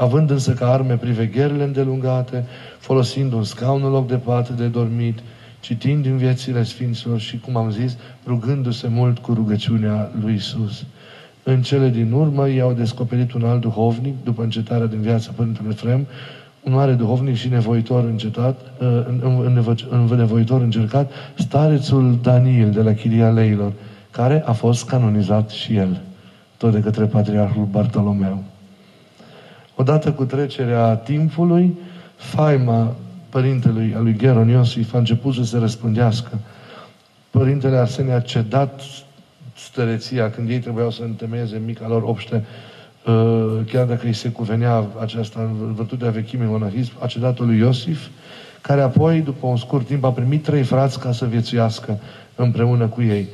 Având 0.00 0.30
însă 0.30 0.52
ca 0.52 0.72
arme 0.72 0.96
privegherile 0.96 1.64
îndelungate, 1.64 2.44
folosind 2.78 3.32
un 3.32 3.44
scaun 3.44 3.82
în 3.84 3.90
loc 3.90 4.08
de 4.08 4.16
pat 4.16 4.48
de 4.48 4.66
dormit, 4.66 5.18
citind 5.60 6.02
din 6.02 6.16
viețile 6.16 6.62
Sfinților 6.62 7.18
și, 7.18 7.38
cum 7.38 7.56
am 7.56 7.70
zis, 7.70 7.96
rugându-se 8.26 8.88
mult 8.88 9.18
cu 9.18 9.32
rugăciunea 9.32 10.10
lui 10.22 10.34
Isus. 10.34 10.84
În 11.42 11.62
cele 11.62 11.88
din 11.88 12.12
urmă, 12.12 12.48
i-au 12.48 12.72
descoperit 12.72 13.32
un 13.32 13.44
alt 13.44 13.60
duhovnic, 13.60 14.14
după 14.24 14.42
încetarea 14.42 14.86
din 14.86 15.00
viața 15.00 15.30
Părintele 15.36 15.72
Frem, 15.72 16.06
un 16.62 16.72
mare 16.72 16.92
duhovnic 16.92 17.34
și 17.36 17.48
nevoitor 17.48 18.04
încetat, 18.04 18.60
uh, 18.60 18.86
în, 19.08 19.20
în, 19.44 19.76
în 19.90 20.16
nevoitor 20.16 20.60
încercat, 20.60 21.12
starețul 21.34 22.18
Daniel 22.22 22.70
de 22.70 22.82
la 22.82 22.92
Chiria 22.92 23.30
Leilor, 23.30 23.72
care 24.10 24.42
a 24.46 24.52
fost 24.52 24.86
canonizat 24.86 25.50
și 25.50 25.76
el, 25.76 26.00
tot 26.56 26.72
de 26.72 26.80
către 26.80 27.04
Patriarhul 27.04 27.64
Bartolomeu. 27.64 28.42
Odată 29.80 30.12
cu 30.12 30.24
trecerea 30.24 30.94
timpului, 30.94 31.78
faima 32.16 32.94
părintelui, 33.28 33.94
a 33.96 34.00
lui 34.00 34.16
Geron 34.18 34.48
Iosif, 34.48 34.94
a 34.94 34.98
început 34.98 35.34
să 35.34 35.44
se 35.44 35.58
răspândească. 35.58 36.38
Părintele 37.30 37.76
Arsenie 37.76 38.12
a 38.12 38.20
cedat 38.20 38.80
stăreția 39.56 40.30
când 40.30 40.48
ei 40.48 40.58
trebuiau 40.58 40.90
să 40.90 41.02
întemeieze 41.02 41.62
mica 41.66 41.88
lor 41.88 42.02
obște 42.02 42.44
Uh, 43.06 43.60
chiar 43.66 43.86
dacă 43.86 44.06
îi 44.06 44.12
se 44.12 44.28
cuvenea 44.28 44.86
aceasta 45.00 45.40
în 45.40 45.74
virtutea 45.74 46.10
vechimii 46.10 46.46
monahism, 46.46 46.92
a 46.98 47.06
cedat 47.06 47.38
lui 47.38 47.58
Iosif, 47.58 48.06
care 48.60 48.80
apoi, 48.80 49.20
după 49.20 49.46
un 49.46 49.56
scurt 49.56 49.86
timp, 49.86 50.04
a 50.04 50.12
primit 50.12 50.42
trei 50.42 50.62
frați 50.62 50.98
ca 50.98 51.12
să 51.12 51.26
viețuiască 51.26 51.98
împreună 52.34 52.86
cu 52.86 53.02
ei. 53.02 53.28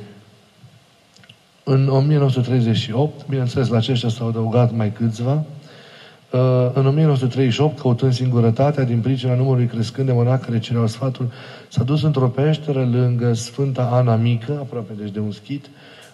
În 1.63 1.87
1938, 1.87 3.27
bineînțeles, 3.29 3.67
la 3.67 3.77
aceștia 3.77 4.09
s-au 4.09 4.27
adăugat 4.27 4.75
mai 4.75 4.91
câțiva, 4.91 5.33
uh, 5.33 5.56
în 6.73 6.85
1938, 6.85 7.79
căutând 7.79 8.13
singurătatea 8.13 8.83
din 8.83 8.99
pricina 8.99 9.35
numărului 9.35 9.65
crescând 9.65 10.07
de 10.07 10.13
monaci 10.13 10.43
care 10.43 10.59
cereau 10.59 10.87
sfatul, 10.87 11.31
s-a 11.69 11.83
dus 11.83 12.03
într-o 12.03 12.27
peșteră 12.27 12.89
lângă 12.91 13.33
Sfânta 13.33 13.89
Ana 13.91 14.15
Mică, 14.15 14.51
aproape 14.51 14.93
deci 14.99 15.11
de 15.11 15.19
un 15.19 15.31
schit, 15.31 15.65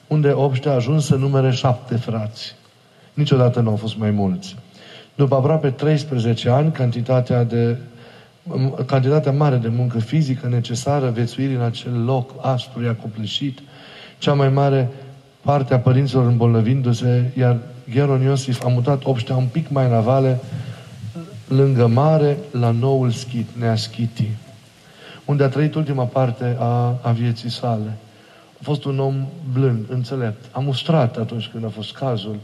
unde 0.08 0.32
obște 0.32 0.70
a 0.70 0.74
ajuns 0.74 1.06
să 1.06 1.16
numere 1.16 1.52
șapte 1.52 1.96
frați. 1.96 2.56
Niciodată 3.14 3.60
nu 3.60 3.70
au 3.70 3.76
fost 3.76 3.98
mai 3.98 4.12
mulți. 4.12 4.56
După 5.16 5.36
aproape 5.36 5.70
13 5.70 6.50
ani, 6.50 6.72
cantitatea, 6.72 7.44
de, 7.44 7.78
cantitatea 8.86 9.32
mare 9.32 9.56
de 9.56 9.68
muncă 9.68 10.00
fizică 10.00 10.48
necesară 10.48 11.10
viețuirii 11.10 11.56
în 11.56 11.62
acel 11.62 12.04
loc 12.04 12.32
aspru, 12.42 12.84
i-a 12.84 12.96
copleșit, 12.96 13.60
cea 14.18 14.34
mai 14.34 14.50
mare 14.50 14.90
parte 15.42 15.74
a 15.74 15.80
părinților 15.80 16.26
îmbolnăvindu-se, 16.26 17.32
iar 17.38 17.58
Gheron 17.90 18.22
Iosif 18.22 18.64
a 18.64 18.68
mutat 18.68 19.06
obștea 19.06 19.36
un 19.36 19.48
pic 19.52 19.70
mai 19.70 19.92
în 19.92 20.02
vale, 20.02 20.40
lângă 21.48 21.88
mare, 21.88 22.38
la 22.52 22.72
noul 22.72 23.12
schit, 23.12 23.48
Neaschiti, 23.60 24.30
unde 25.26 25.44
a 25.44 25.50
trăit 25.50 25.76
ultima 25.76 26.04
parte 26.04 26.56
a, 26.60 27.00
a 27.02 27.12
vieții 27.12 27.50
sale. 27.52 27.98
A 28.54 28.64
fost 28.64 28.86
un 28.86 29.00
om 29.00 29.28
blând, 29.54 29.86
înțelept. 29.90 30.46
A 30.52 30.60
mustrat 30.60 31.18
atunci 31.18 31.48
când 31.48 31.66
a 31.66 31.70
fost 31.70 31.94
cazul 31.94 32.40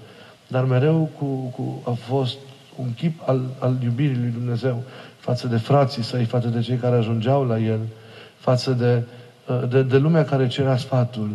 dar 0.52 0.66
mereu 0.66 1.10
cu, 1.18 1.26
cu, 1.26 1.82
a 1.86 1.92
fost 1.92 2.38
un 2.76 2.94
chip 2.94 3.22
al, 3.26 3.42
al 3.60 3.76
iubirii 3.84 4.18
lui 4.18 4.30
Dumnezeu 4.30 4.84
față 5.18 5.48
de 5.48 5.58
frații 5.58 6.04
săi, 6.04 6.26
față 6.26 6.48
de 6.48 6.62
cei 6.62 6.76
care 6.76 6.96
ajungeau 6.96 7.46
la 7.46 7.60
el, 7.60 7.80
față 8.38 8.72
de, 8.72 9.04
uh, 9.48 9.70
de, 9.70 9.84
de 9.84 9.98
lumea 9.98 10.26
care 10.26 10.48
cerea 10.48 10.78
sfatul. 10.78 11.30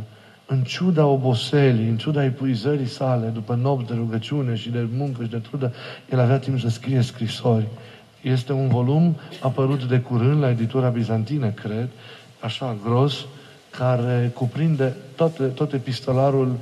În 0.55 0.63
ciuda 0.63 1.07
oboselii, 1.07 1.89
în 1.89 1.97
ciuda 1.97 2.25
epuizării 2.25 2.87
sale, 2.87 3.27
după 3.27 3.55
nopți 3.55 3.87
de 3.87 3.95
rugăciune 3.95 4.55
și 4.55 4.71
de 4.71 4.87
muncă 4.97 5.23
și 5.23 5.31
de 5.31 5.37
trudă, 5.37 5.73
el 6.11 6.21
avea 6.21 6.39
timp 6.39 6.61
să 6.61 6.69
scrie 6.69 7.01
scrisori. 7.01 7.67
Este 8.21 8.53
un 8.53 8.69
volum 8.69 9.17
apărut 9.43 9.85
de 9.85 9.99
curând 9.99 10.41
la 10.41 10.51
editura 10.51 10.89
bizantină, 10.89 11.49
cred, 11.49 11.89
așa 12.41 12.77
gros, 12.85 13.27
care 13.71 14.31
cuprinde 14.35 14.97
toate, 15.17 15.43
tot 15.43 15.73
epistolarul 15.73 16.57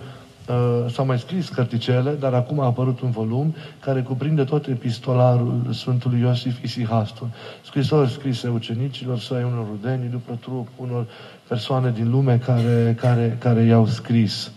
uh, 0.48 0.72
Uh, 0.82 0.90
s-au 0.90 1.06
mai 1.06 1.18
scris 1.18 1.48
cărticele, 1.48 2.14
dar 2.20 2.34
acum 2.34 2.60
a 2.60 2.64
apărut 2.64 3.00
un 3.00 3.10
volum 3.10 3.54
care 3.80 4.00
cuprinde 4.00 4.44
tot 4.44 4.66
epistolarul 4.66 5.66
Sfântului 5.70 6.20
Iosif 6.20 6.62
Isihastul. 6.62 7.28
Scrisori 7.64 8.10
scrise 8.10 8.48
ucenicilor 8.48 9.18
săi, 9.18 9.42
unor 9.42 9.66
rudeni, 9.70 10.10
după 10.10 10.38
trup, 10.40 10.68
unor 10.76 11.06
persoane 11.48 11.90
din 11.90 12.10
lume 12.10 12.38
care, 12.38 12.96
care, 13.00 13.36
care 13.40 13.62
i-au 13.62 13.86
scris 13.86 14.50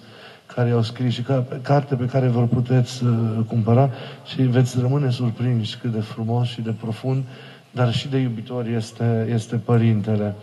care 0.55 0.69
i-au 0.69 0.81
scris 0.81 1.13
și 1.13 1.21
ca, 1.21 1.45
carte 1.61 1.95
pe 1.95 2.05
care 2.05 2.27
vă 2.27 2.41
puteți 2.41 3.03
uh, 3.03 3.11
cumpăra 3.47 3.89
și 4.25 4.41
veți 4.41 4.79
rămâne 4.79 5.09
surprinși 5.09 5.77
cât 5.77 5.91
de 5.91 5.99
frumos 5.99 6.47
și 6.47 6.61
de 6.61 6.75
profund, 6.81 7.23
dar 7.71 7.93
și 7.93 8.07
de 8.07 8.17
iubitor 8.17 8.67
este, 8.67 9.27
este 9.33 9.55
Părintele. 9.55 10.35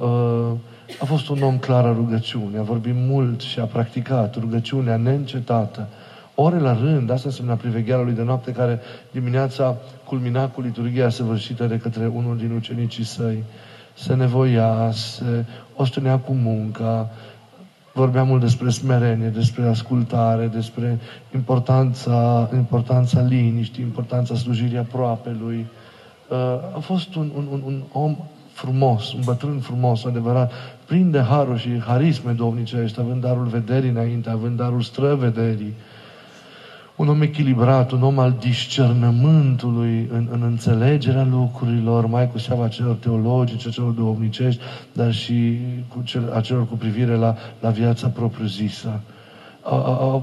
Uh, 0.00 0.52
a 1.00 1.04
fost 1.04 1.28
un 1.28 1.42
om 1.42 1.58
clar 1.58 1.84
a 1.84 1.92
rugăciunii, 1.92 2.58
a 2.58 2.62
vorbit 2.62 2.94
mult 2.96 3.40
și 3.40 3.60
a 3.60 3.64
practicat 3.64 4.34
rugăciunea 4.34 4.96
neîncetată, 4.96 5.88
ore 6.34 6.58
la 6.58 6.72
rând, 6.74 7.10
asta 7.10 7.28
însemna 7.28 7.54
privegherea 7.54 8.04
lui 8.04 8.12
de 8.12 8.22
noapte, 8.22 8.52
care 8.52 8.80
dimineața 9.10 9.76
culmina 10.04 10.48
cu 10.48 10.60
liturgia 10.60 11.08
săvârșită 11.08 11.66
de 11.66 11.78
către 11.78 12.06
unul 12.06 12.36
din 12.36 12.50
ucenicii 12.50 13.04
săi. 13.04 13.42
Se 13.94 14.14
nevoia, 14.14 14.90
se 14.92 15.44
ostenea 15.76 16.18
cu 16.18 16.32
munca, 16.32 17.10
vorbea 17.92 18.22
mult 18.22 18.40
despre 18.40 18.70
smerenie, 18.70 19.28
despre 19.28 19.68
ascultare, 19.68 20.46
despre 20.46 20.98
importanța, 21.34 22.50
importanța 22.54 23.20
liniștii, 23.20 23.82
importanța 23.82 24.34
slujirii 24.34 24.78
aproape 24.78 25.36
lui. 25.40 25.66
Uh, 26.28 26.36
a 26.76 26.78
fost 26.80 27.14
un, 27.14 27.30
un, 27.36 27.46
un, 27.52 27.62
un 27.64 27.82
om 27.92 28.16
frumos, 28.52 29.12
un 29.12 29.20
bătrân 29.24 29.58
frumos, 29.58 30.04
adevărat, 30.04 30.52
plin 30.88 31.10
de 31.10 31.20
haruri 31.20 31.60
și 31.60 31.80
harisme 31.80 32.32
domnicești, 32.32 33.00
având 33.00 33.20
darul 33.20 33.46
vederii 33.46 33.90
înainte, 33.90 34.30
având 34.30 34.56
darul 34.56 34.80
străvederii. 34.80 35.74
Un 36.96 37.08
om 37.08 37.22
echilibrat, 37.22 37.90
un 37.90 38.02
om 38.02 38.18
al 38.18 38.34
discernământului 38.38 40.08
în, 40.12 40.28
în 40.30 40.42
înțelegerea 40.42 41.24
lucrurilor, 41.30 42.06
mai 42.06 42.30
cu 42.30 42.38
seama 42.38 42.68
celor 42.68 42.94
teologice, 42.94 43.70
celor 43.70 43.90
duhovnicești, 43.90 44.62
dar 44.92 45.12
și 45.12 45.58
cu 45.88 46.02
cel, 46.04 46.32
a 46.34 46.40
celor 46.40 46.68
cu 46.68 46.74
privire 46.74 47.14
la, 47.14 47.36
la 47.60 47.70
viața 47.70 48.08
propriu-zisă. 48.08 49.00
A, 49.62 49.74
a, 49.74 49.78
a, 49.80 50.22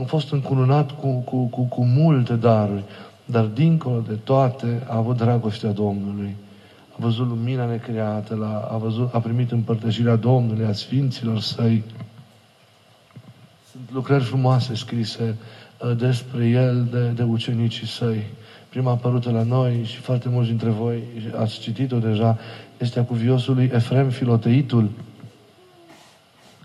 a 0.00 0.04
fost 0.06 0.32
încununat 0.32 0.90
cu, 0.90 1.08
cu, 1.08 1.36
cu, 1.36 1.62
cu 1.62 1.84
multe 1.84 2.34
daruri, 2.34 2.82
dar 3.24 3.44
dincolo 3.44 4.02
de 4.08 4.14
toate 4.14 4.82
a 4.88 4.96
avut 4.96 5.16
dragostea 5.16 5.70
Domnului 5.70 6.36
văzut 7.00 7.28
lumina 7.28 7.64
necreată, 7.64 8.34
la, 8.34 8.68
a, 8.72 8.76
văzut, 8.76 9.14
a 9.14 9.20
primit 9.20 9.50
împărtășirea 9.50 10.16
Domnului, 10.16 10.64
a 10.64 10.72
Sfinților 10.72 11.40
Săi. 11.40 11.84
Sunt 13.70 13.82
lucrări 13.92 14.24
frumoase 14.24 14.74
scrise 14.74 15.36
uh, 15.78 15.96
despre 15.96 16.48
El 16.48 16.88
de, 16.90 17.08
de 17.08 17.22
ucenicii 17.22 17.86
Săi. 17.86 18.24
Prima 18.68 18.90
apărută 18.90 19.30
la 19.30 19.42
noi 19.42 19.84
și 19.84 19.96
foarte 19.96 20.28
mulți 20.28 20.48
dintre 20.48 20.70
voi 20.70 21.02
ați 21.38 21.58
citit-o 21.58 21.98
deja, 21.98 22.38
este 22.78 22.98
a 22.98 23.04
cuviosului 23.04 23.70
Efrem 23.74 24.08
Filoteitul, 24.08 24.90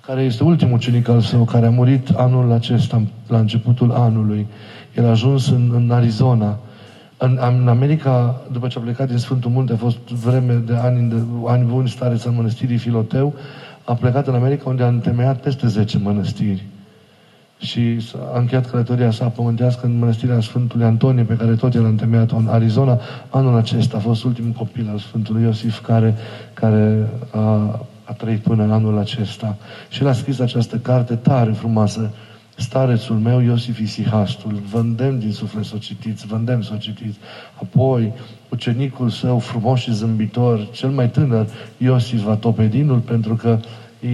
care 0.05 0.21
este 0.23 0.43
ultimul 0.43 0.75
ucenic 0.75 1.07
al 1.07 1.21
său, 1.21 1.43
care 1.43 1.65
a 1.65 1.69
murit 1.69 2.09
anul 2.09 2.51
acesta, 2.51 3.01
la 3.27 3.39
începutul 3.39 3.91
anului. 3.91 4.47
El 4.95 5.05
a 5.05 5.09
ajuns 5.09 5.49
în, 5.49 5.71
în 5.73 5.91
Arizona, 5.91 6.59
în, 7.17 7.39
în 7.59 7.67
America, 7.67 8.41
după 8.51 8.67
ce 8.67 8.77
a 8.77 8.81
plecat 8.81 9.07
din 9.07 9.17
Sfântul 9.17 9.51
Munte, 9.51 9.73
a 9.73 9.77
fost 9.77 9.97
vreme 9.97 10.53
de 10.53 10.75
ani, 10.75 11.09
de, 11.09 11.15
ani 11.45 11.65
buni 11.65 11.89
stare 11.89 12.17
în 12.23 12.35
mănăstirii 12.35 12.77
Filoteu, 12.77 13.33
a 13.83 13.93
plecat 13.93 14.27
în 14.27 14.33
America 14.35 14.69
unde 14.69 14.83
a 14.83 14.87
întemeiat 14.87 15.39
peste 15.39 15.67
10 15.67 15.97
mănăstiri. 15.97 16.63
Și 17.57 17.97
a 18.33 18.39
încheiat 18.39 18.69
călătoria 18.69 19.11
sa 19.11 19.27
pământească 19.27 19.85
în 19.85 19.97
mănăstirea 19.97 20.39
Sfântului 20.39 20.85
Antonie, 20.85 21.23
pe 21.23 21.35
care 21.35 21.55
tot 21.55 21.73
el 21.73 21.85
a 21.85 21.87
întemeiat 21.87 22.31
în 22.31 22.47
Arizona. 22.47 22.99
Anul 23.29 23.57
acesta 23.57 23.97
a 23.97 23.99
fost 23.99 24.23
ultimul 24.23 24.51
copil 24.51 24.89
al 24.89 24.97
Sfântului 24.97 25.43
Iosif 25.43 25.81
care, 25.81 26.15
care 26.53 27.09
a, 27.31 27.79
a 28.03 28.13
trăit 28.17 28.39
până 28.39 28.63
în 28.63 28.71
anul 28.71 28.97
acesta. 28.97 29.57
Și 29.89 30.01
el 30.01 30.07
a 30.07 30.13
scris 30.13 30.39
această 30.39 30.77
carte 30.77 31.15
tare 31.15 31.51
frumoasă, 31.51 32.11
starețul 32.55 33.15
meu 33.15 33.39
Iosif 33.39 33.79
Isihastul, 33.79 34.61
vă 34.71 34.79
îndemn 34.79 35.19
din 35.19 35.31
suflet 35.31 35.65
să 35.65 35.73
o 35.75 35.77
citiți, 35.77 36.27
vă 36.27 36.35
îndemn 36.35 36.61
să 36.61 36.71
o 36.73 36.77
citiți. 36.77 37.17
Apoi, 37.61 38.13
ucenicul 38.49 39.09
său 39.09 39.39
frumos 39.39 39.79
și 39.79 39.93
zâmbitor, 39.93 40.69
cel 40.71 40.89
mai 40.89 41.09
tânăr, 41.09 41.47
Iosif 41.77 42.21
Vatopedinul, 42.21 42.99
pentru 42.99 43.35
că 43.35 43.59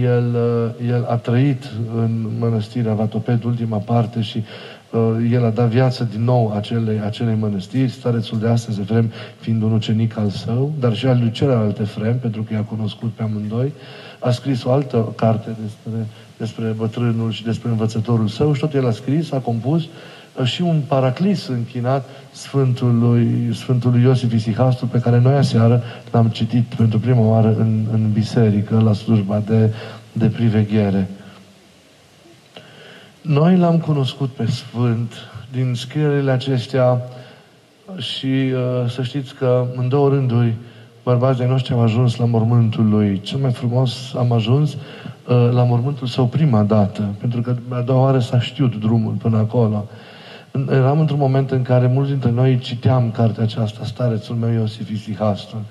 el, 0.02 0.34
uh, 0.34 0.88
el 0.88 1.04
a 1.08 1.16
trăit 1.16 1.70
în 1.96 2.28
mănăstirea 2.38 2.94
Vatoped, 2.94 3.44
ultima 3.44 3.76
parte, 3.76 4.20
și 4.20 4.44
uh, 4.90 5.30
el 5.32 5.44
a 5.44 5.50
dat 5.50 5.68
viață 5.68 6.08
din 6.10 6.24
nou 6.24 6.52
acelei, 6.56 7.00
acelei 7.00 7.36
mănăstiri, 7.40 7.90
starețul 7.90 8.38
de 8.38 8.48
astăzi, 8.48 8.80
Efrem, 8.80 9.10
fiind 9.40 9.62
un 9.62 9.72
ucenic 9.72 10.16
al 10.16 10.28
său, 10.28 10.72
dar 10.80 10.94
și 10.94 11.06
al 11.06 11.18
lui 11.18 11.30
celălalt 11.30 11.78
Efrem, 11.78 12.18
pentru 12.18 12.42
că 12.42 12.54
i-a 12.54 12.62
cunoscut 12.62 13.10
pe 13.10 13.22
amândoi, 13.22 13.72
a 14.22 14.30
scris 14.30 14.64
o 14.64 14.72
altă 14.72 15.12
carte 15.16 15.56
despre 15.62 16.06
despre 16.42 16.64
bătrânul 16.64 17.30
și 17.30 17.44
despre 17.44 17.68
învățătorul 17.68 18.28
său 18.28 18.52
și 18.52 18.60
tot 18.60 18.74
el 18.74 18.86
a 18.86 18.90
scris, 18.90 19.32
a 19.32 19.38
compus 19.38 19.82
uh, 19.82 20.44
și 20.44 20.62
un 20.62 20.80
paraclis 20.86 21.46
închinat 21.46 22.08
Sfântului, 22.32 23.50
Sfântului 23.54 24.02
Iosif 24.02 24.32
Isihastru, 24.32 24.86
pe 24.86 25.00
care 25.00 25.18
noi 25.18 25.34
aseară 25.34 25.82
l-am 26.10 26.28
citit 26.28 26.64
pentru 26.64 26.98
prima 26.98 27.20
oară 27.20 27.56
în, 27.58 27.86
în 27.92 28.12
biserică, 28.12 28.80
la 28.80 28.92
slujba 28.92 29.42
de, 29.46 29.72
de 30.12 30.26
priveghere. 30.26 31.08
Noi 33.20 33.56
l-am 33.56 33.78
cunoscut 33.78 34.30
pe 34.30 34.46
Sfânt 34.46 35.12
din 35.52 35.74
scrierile 35.74 36.30
acestea 36.30 37.02
și 37.98 38.26
uh, 38.26 38.90
să 38.90 39.02
știți 39.02 39.34
că 39.34 39.66
în 39.76 39.88
două 39.88 40.08
rânduri 40.08 40.54
bărbații 41.04 41.44
noștri 41.44 41.72
au 41.72 41.80
ajuns 41.80 42.16
la 42.16 42.24
mormântul 42.24 42.88
lui. 42.88 43.20
Cel 43.20 43.38
mai 43.38 43.52
frumos 43.52 44.14
am 44.14 44.32
ajuns 44.32 44.76
Uh, 45.28 45.48
la 45.52 45.64
mormântul 45.64 46.06
său 46.06 46.26
prima 46.26 46.62
dată, 46.62 47.14
pentru 47.20 47.40
că 47.40 47.56
a 47.68 47.80
doua 47.80 48.02
oară 48.02 48.18
s-a 48.18 48.40
știut 48.40 48.76
drumul 48.76 49.12
până 49.12 49.38
acolo. 49.38 49.86
Eram 50.70 51.00
într-un 51.00 51.18
moment 51.18 51.50
în 51.50 51.62
care 51.62 51.86
mulți 51.86 52.10
dintre 52.10 52.30
noi 52.30 52.58
citeam 52.58 53.10
cartea 53.10 53.42
aceasta, 53.42 53.84
Starețul 53.84 54.36
meu 54.36 54.50
Iosif 54.50 54.90
Isihastru, 54.90 55.64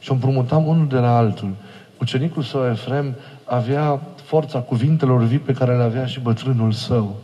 și 0.00 0.10
o 0.10 0.14
împrumutam 0.14 0.66
unul 0.66 0.88
de 0.88 0.96
la 0.96 1.16
altul. 1.16 1.50
Ucenicul 2.00 2.42
său, 2.42 2.70
Efrem, 2.70 3.14
avea 3.44 4.00
forța 4.24 4.58
cuvintelor 4.58 5.22
vii 5.22 5.38
pe 5.38 5.52
care 5.52 5.76
le 5.76 5.82
avea 5.82 6.06
și 6.06 6.20
bătrânul 6.20 6.72
său. 6.72 7.16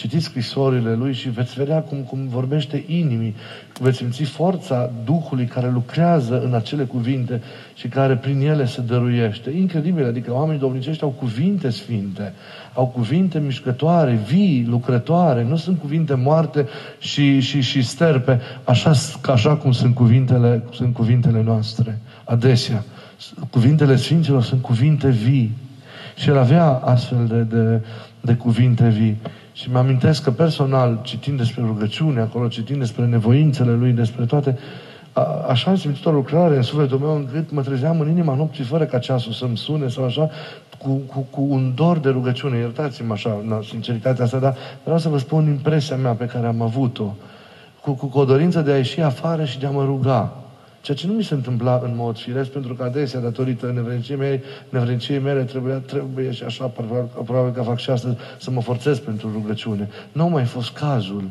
Citiți 0.00 0.24
scrisorile 0.24 0.94
lui 0.94 1.12
și 1.12 1.28
veți 1.28 1.54
vedea 1.54 1.80
cum, 1.80 1.98
cum 1.98 2.28
vorbește 2.28 2.84
inimii, 2.86 3.34
veți 3.80 3.96
simți 3.96 4.22
forța 4.22 4.90
Duhului 5.04 5.44
care 5.44 5.70
lucrează 5.70 6.42
în 6.44 6.54
acele 6.54 6.84
cuvinte 6.84 7.42
și 7.74 7.88
care 7.88 8.16
prin 8.16 8.40
ele 8.40 8.66
se 8.66 8.80
dăruiește. 8.80 9.50
Incredibil, 9.50 10.06
adică 10.06 10.32
oamenii 10.32 10.60
domnicești 10.60 11.02
au 11.02 11.08
cuvinte 11.08 11.70
sfinte, 11.70 12.32
au 12.74 12.86
cuvinte 12.86 13.38
mișcătoare, 13.38 14.20
vii, 14.26 14.66
lucrătoare, 14.68 15.44
nu 15.44 15.56
sunt 15.56 15.78
cuvinte 15.80 16.14
moarte 16.14 16.66
și, 16.98 17.40
și, 17.40 17.60
și 17.60 17.82
sterpe, 17.82 18.40
așa, 18.64 18.92
așa 19.32 19.56
cum 19.56 19.72
sunt 19.72 19.94
cuvintele, 19.94 20.62
sunt 20.72 20.94
cuvintele 20.94 21.42
noastre, 21.42 21.98
adesea. 22.24 22.84
Cuvintele 23.50 23.96
Sfinților 23.96 24.42
sunt 24.42 24.62
cuvinte 24.62 25.08
vii. 25.08 25.52
Și 26.16 26.28
el 26.28 26.38
avea 26.38 26.66
astfel 26.66 27.26
de, 27.26 27.42
de, 27.56 27.80
de 28.20 28.34
cuvinte 28.34 28.88
vii. 28.88 29.16
Și 29.60 29.70
mi-amintesc 29.70 30.22
că 30.22 30.30
personal, 30.30 31.00
citind 31.02 31.36
despre 31.36 31.62
rugăciune 31.66 32.20
acolo, 32.20 32.48
citind 32.48 32.78
despre 32.78 33.06
nevoințele 33.06 33.72
lui, 33.72 33.92
despre 33.92 34.24
toate, 34.24 34.58
a, 35.12 35.22
așa 35.48 35.70
am 35.70 35.76
simțit 35.76 36.06
o 36.06 36.10
lucrare 36.10 36.56
în 36.56 36.62
sufletul 36.62 36.98
meu 36.98 37.16
încât 37.16 37.50
mă 37.50 37.62
trezeam 37.62 38.00
în 38.00 38.08
inima 38.08 38.34
nopții 38.34 38.64
fără 38.64 38.84
ca 38.84 38.98
ceasul 38.98 39.32
să-mi 39.32 39.56
sune 39.56 39.88
sau 39.88 40.04
așa, 40.04 40.30
cu, 40.78 40.88
cu, 40.88 41.26
cu 41.30 41.46
un 41.48 41.72
dor 41.74 41.98
de 41.98 42.08
rugăciune. 42.08 42.58
Iertați-mă 42.58 43.12
așa, 43.12 43.42
na, 43.46 43.60
sinceritatea 43.68 44.24
asta, 44.24 44.38
dar 44.38 44.56
vreau 44.82 44.98
să 44.98 45.08
vă 45.08 45.18
spun 45.18 45.46
impresia 45.46 45.96
mea 45.96 46.12
pe 46.12 46.24
care 46.24 46.46
am 46.46 46.62
avut-o. 46.62 47.14
Cu, 47.80 47.92
cu, 47.92 48.06
cu 48.06 48.18
o 48.18 48.24
dorință 48.24 48.60
de 48.60 48.72
a 48.72 48.76
ieși 48.76 49.00
afară 49.00 49.44
și 49.44 49.58
de 49.58 49.66
a 49.66 49.70
mă 49.70 49.84
ruga. 49.84 50.32
Ceea 50.80 50.96
ce 50.96 51.06
nu 51.06 51.12
mi 51.12 51.22
se 51.22 51.34
întâmpla 51.34 51.80
în 51.84 51.92
mod 51.96 52.18
firesc, 52.18 52.50
pentru 52.50 52.74
că 52.74 52.82
adesea, 52.82 53.20
datorită 53.20 53.72
nevredniciei 53.74 54.16
mele, 54.16 54.42
nevredniciei 54.68 55.18
mele 55.18 55.42
trebuia, 55.42 55.74
trebuie 55.74 56.32
și 56.32 56.42
așa, 56.42 56.72
probabil 57.24 57.52
că 57.52 57.62
fac 57.62 57.78
și 57.78 57.90
astăzi, 57.90 58.16
să 58.38 58.50
mă 58.50 58.60
forțez 58.60 58.98
pentru 58.98 59.30
rugăciune. 59.32 59.88
Nu 60.12 60.28
mai 60.28 60.44
fost 60.44 60.72
cazul. 60.72 61.24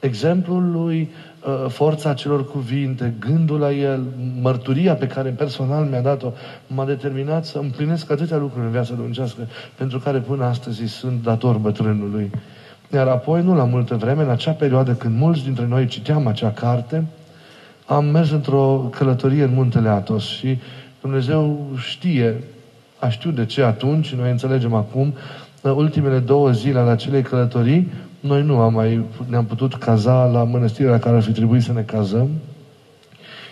Exemplul 0.00 0.70
lui, 0.70 1.10
uh, 1.46 1.70
forța 1.70 2.14
celor 2.14 2.50
cuvinte, 2.50 3.14
gândul 3.18 3.58
la 3.58 3.72
el, 3.72 4.04
mărturia 4.40 4.94
pe 4.94 5.06
care 5.06 5.30
personal 5.30 5.84
mi-a 5.84 6.00
dat-o, 6.00 6.32
m-a 6.66 6.84
determinat 6.84 7.44
să 7.44 7.58
împlinesc 7.58 8.10
atâtea 8.10 8.36
lucruri 8.36 8.64
în 8.64 8.70
viața 8.70 8.94
domnicească, 8.94 9.40
pentru 9.74 9.98
care 9.98 10.18
până 10.18 10.44
astăzi 10.44 10.86
sunt 10.86 11.22
dator 11.22 11.56
bătrânului. 11.56 12.30
Iar 12.92 13.06
apoi, 13.06 13.42
nu 13.42 13.54
la 13.54 13.64
multă 13.64 13.94
vreme, 13.94 14.22
în 14.22 14.30
acea 14.30 14.52
perioadă 14.52 14.92
când 14.92 15.18
mulți 15.18 15.42
dintre 15.42 15.66
noi 15.66 15.86
citeam 15.86 16.26
acea 16.26 16.50
carte, 16.50 17.04
am 17.88 18.04
mers 18.04 18.30
într-o 18.30 18.88
călătorie 18.90 19.42
în 19.42 19.54
muntele 19.54 19.88
Atos 19.88 20.24
și 20.24 20.58
Dumnezeu 21.00 21.66
știe, 21.76 22.44
a 22.98 23.08
știut 23.08 23.34
de 23.34 23.44
ce 23.44 23.62
atunci, 23.62 24.14
noi 24.14 24.30
înțelegem 24.30 24.74
acum, 24.74 25.14
în 25.60 25.70
ultimele 25.70 26.18
două 26.18 26.50
zile 26.50 26.78
ale 26.78 26.90
acelei 26.90 27.22
călătorii, 27.22 27.92
noi 28.20 28.42
nu 28.42 28.58
am 28.58 28.72
mai, 28.72 29.04
ne-am 29.26 29.44
putut 29.44 29.74
caza 29.74 30.24
la 30.24 30.44
mănăstirea 30.44 30.90
la 30.90 30.98
care 30.98 31.16
ar 31.16 31.22
fi 31.22 31.32
trebuit 31.32 31.62
să 31.62 31.72
ne 31.72 31.80
cazăm, 31.80 32.28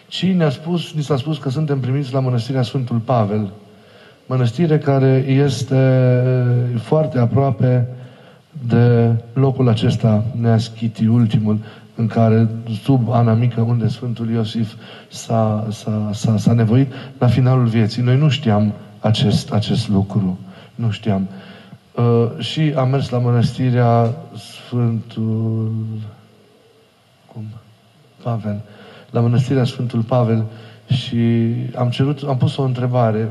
ci 0.08 0.24
ne-a 0.24 0.50
spus, 0.50 0.92
ni 0.92 1.02
s-a 1.02 1.16
spus 1.16 1.38
că 1.38 1.50
suntem 1.50 1.80
primiți 1.80 2.12
la 2.12 2.20
mănăstirea 2.20 2.62
Sfântul 2.62 2.98
Pavel, 2.98 3.52
mănăstire 4.26 4.78
care 4.78 5.24
este 5.28 6.22
foarte 6.78 7.18
aproape 7.18 7.86
de 8.66 9.14
locul 9.32 9.68
acesta 9.68 10.24
neaschiti, 10.40 11.06
ultimul, 11.06 11.58
în 11.96 12.06
care, 12.06 12.48
sub 12.82 13.10
Ana 13.10 13.32
Mică, 13.32 13.60
unde 13.60 13.88
Sfântul 13.88 14.30
Iosif 14.30 14.74
s-a, 15.08 15.66
s-a, 15.70 16.10
s-a, 16.12 16.36
s-a 16.36 16.52
nevoit, 16.52 16.92
la 17.18 17.26
finalul 17.26 17.66
vieții. 17.66 18.02
Noi 18.02 18.16
nu 18.16 18.28
știam 18.28 18.72
acest, 19.00 19.52
acest 19.52 19.88
lucru. 19.88 20.38
Nu 20.74 20.90
știam. 20.90 21.28
Uh, 21.94 22.38
și 22.38 22.74
am 22.76 22.88
mers 22.88 23.08
la 23.08 23.18
mănăstirea 23.18 24.14
Sfântul... 24.36 25.72
Cum? 27.32 27.44
Pavel. 28.22 28.60
La 29.10 29.20
mănăstirea 29.20 29.64
Sfântul 29.64 30.02
Pavel 30.02 30.44
și 30.86 31.52
am 31.74 31.88
cerut, 31.90 32.22
am 32.28 32.36
pus 32.36 32.56
o 32.56 32.62
întrebare, 32.62 33.28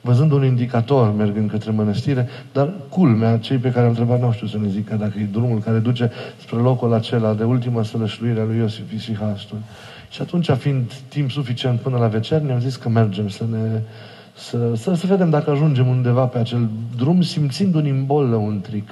văzând 0.00 0.32
un 0.32 0.44
indicator 0.44 1.14
mergând 1.14 1.50
către 1.50 1.70
mănăstire, 1.70 2.28
dar 2.52 2.70
culmea, 2.88 3.38
cei 3.38 3.56
pe 3.56 3.70
care 3.70 3.82
am 3.82 3.88
întrebat 3.88 4.20
nu 4.20 4.32
știu 4.32 4.46
să 4.46 4.58
ne 4.58 4.68
zică 4.68 4.94
dacă 4.94 5.12
e 5.18 5.28
drumul 5.32 5.58
care 5.58 5.78
duce 5.78 6.10
spre 6.40 6.56
locul 6.56 6.92
acela 6.92 7.34
de 7.34 7.44
ultimă 7.44 7.84
sălășluire 7.84 8.40
a 8.40 8.44
lui 8.44 8.56
Iosif 8.56 8.92
Isihastul. 8.92 9.58
Și 10.10 10.22
atunci, 10.22 10.50
fiind 10.50 10.92
timp 11.08 11.30
suficient 11.30 11.80
până 11.80 11.98
la 11.98 12.06
vecer, 12.06 12.40
ne-am 12.40 12.60
zis 12.60 12.76
că 12.76 12.88
mergem 12.88 13.28
să 13.28 13.44
ne 13.50 13.80
să, 14.38 14.74
să, 14.74 14.94
să 14.94 15.06
vedem 15.06 15.30
dacă 15.30 15.50
ajungem 15.50 15.86
undeva 15.86 16.24
pe 16.24 16.38
acel 16.38 16.68
drum, 16.96 17.22
simțind 17.22 17.74
un 17.74 17.86
imbol 17.86 18.28
lăuntric. 18.28 18.88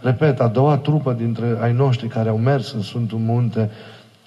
Repet, 0.00 0.40
a 0.40 0.48
doua 0.48 0.76
trupă 0.76 1.12
dintre 1.12 1.56
ai 1.60 1.72
noștri 1.72 2.08
care 2.08 2.28
au 2.28 2.38
mers 2.38 2.72
în 2.72 2.82
Sfântul 2.82 3.18
Munte, 3.18 3.70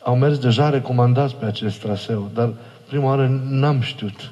au 0.04 0.16
mers 0.16 0.38
deja 0.38 0.70
recomandați 0.70 1.36
pe 1.36 1.46
acest 1.46 1.80
traseu, 1.80 2.30
dar 2.34 2.50
prima 2.88 3.06
oară 3.06 3.42
n-am 3.50 3.80
știut. 3.82 4.32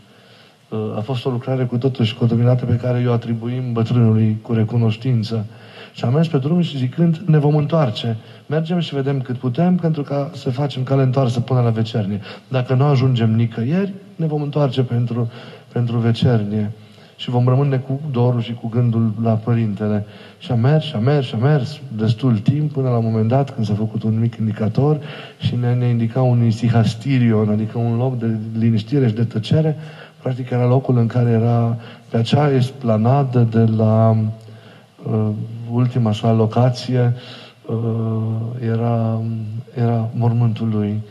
Uh, 0.70 0.80
a 0.96 1.00
fost 1.00 1.26
o 1.26 1.30
lucrare 1.30 1.66
cu 1.66 1.78
totul 1.78 2.06
și 2.06 2.16
contaminată 2.16 2.66
pe 2.66 2.76
care 2.76 3.02
eu 3.02 3.12
atribuim 3.12 3.74
bătrânului 3.74 4.38
cu 4.42 4.54
recunoștință. 4.54 5.46
Și 5.94 6.06
am 6.06 6.14
mers 6.14 6.28
pe 6.28 6.38
drum 6.38 6.62
și 6.62 6.78
zicând, 6.78 7.22
ne 7.26 7.38
vom 7.38 7.56
întoarce. 7.56 8.18
Mergem 8.46 8.80
și 8.80 8.96
vedem 8.96 9.22
cât 9.22 9.38
putem 9.38 9.76
pentru 9.76 10.02
ca 10.02 10.32
să 10.34 10.50
facem 10.50 10.84
cale 10.84 11.02
întoarsă 11.02 11.40
până 11.40 11.62
la 11.62 11.70
vecernie. 11.70 12.22
Dacă 12.48 12.74
nu 12.74 12.84
ajungem 12.84 13.36
nicăieri, 13.36 13.94
ne 14.16 14.26
vom 14.26 14.42
întoarce 14.42 14.82
pentru 14.84 15.32
pentru 15.72 15.98
vecernie 15.98 16.72
și 17.16 17.30
vom 17.30 17.48
rămâne 17.48 17.78
cu 17.78 18.00
dorul 18.12 18.42
și 18.42 18.54
cu 18.54 18.68
gândul 18.68 19.14
la 19.24 19.34
Părintele. 19.34 20.06
Și 20.38 20.52
a 20.52 20.56
mers, 20.56 20.84
și 20.84 20.96
a 20.96 21.00
mers, 21.00 21.26
și 21.26 21.36
a 21.36 21.38
mers 21.38 21.80
destul 21.98 22.38
timp 22.38 22.72
până 22.72 22.90
la 22.90 22.98
un 22.98 23.06
moment 23.06 23.28
dat 23.28 23.54
când 23.54 23.66
s-a 23.66 23.74
făcut 23.74 24.04
un 24.04 24.20
mic 24.20 24.36
indicator 24.36 25.00
și 25.40 25.56
ne, 25.56 25.74
ne 25.74 25.86
indica 25.86 26.22
un 26.22 26.46
isihastirion, 26.46 27.50
adică 27.50 27.78
un 27.78 27.98
loc 27.98 28.18
de 28.20 28.38
liniștire 28.58 29.08
și 29.08 29.14
de 29.14 29.24
tăcere. 29.24 29.78
Practic 30.22 30.50
era 30.50 30.66
locul 30.66 30.98
în 30.98 31.08
care 31.08 31.30
era 31.30 31.78
pe 32.10 32.18
acea 32.18 32.52
esplanadă 32.52 33.48
de 33.52 33.72
la 33.78 34.18
uh, 35.10 35.30
ultima 35.72 36.12
sa 36.12 36.32
locație 36.32 37.14
uh, 37.66 37.76
era, 38.72 39.22
era 39.74 40.10
mormântul 40.14 40.70
lui. 40.70 41.02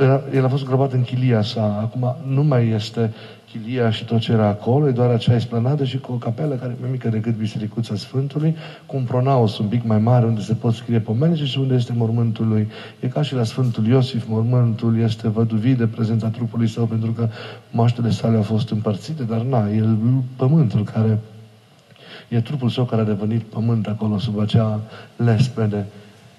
Era, 0.00 0.20
el 0.34 0.44
a 0.44 0.48
fost 0.48 0.64
gropat 0.64 0.92
în 0.92 1.02
chilia 1.02 1.42
sa. 1.42 1.78
Acum 1.80 2.16
nu 2.34 2.42
mai 2.42 2.68
este 2.68 3.12
chilia 3.62 3.90
și 3.90 4.04
tot 4.04 4.20
ce 4.20 4.32
era 4.32 4.46
acolo, 4.46 4.88
e 4.88 4.90
doar 4.90 5.10
acea 5.10 5.34
esplanadă 5.34 5.84
și 5.84 5.98
cu 5.98 6.12
o 6.12 6.16
capelă 6.16 6.54
care 6.54 6.72
e 6.72 6.80
mai 6.80 6.90
mică 6.90 7.08
decât 7.08 7.34
Bisericuța 7.34 7.94
Sfântului, 7.94 8.56
cu 8.86 8.96
un 8.96 9.02
pronaos 9.02 9.58
un 9.58 9.66
pic 9.66 9.84
mai 9.84 9.98
mare 9.98 10.26
unde 10.26 10.40
se 10.40 10.54
pot 10.54 10.74
scrie 10.74 11.00
pomene 11.00 11.34
și 11.34 11.58
unde 11.58 11.74
este 11.74 11.92
mormântul 11.96 12.48
lui. 12.48 12.68
E 13.00 13.08
ca 13.08 13.22
și 13.22 13.34
la 13.34 13.44
Sfântul 13.44 13.86
Iosif, 13.86 14.24
mormântul 14.28 14.98
este 14.98 15.28
văduvit 15.28 15.78
de 15.78 15.86
prezența 15.86 16.28
trupului 16.28 16.68
său 16.68 16.84
pentru 16.84 17.10
că 17.10 17.28
moaștele 17.70 18.10
sale 18.10 18.36
au 18.36 18.42
fost 18.42 18.70
împărțite, 18.70 19.22
dar 19.22 19.40
na, 19.40 19.68
e 19.68 19.84
pământul 20.36 20.84
care 20.84 21.18
e 22.28 22.40
trupul 22.40 22.68
său 22.68 22.84
care 22.84 23.02
a 23.02 23.04
devenit 23.04 23.42
pământ 23.42 23.86
acolo 23.86 24.18
sub 24.18 24.40
acea 24.40 24.80
lespede. 25.16 25.86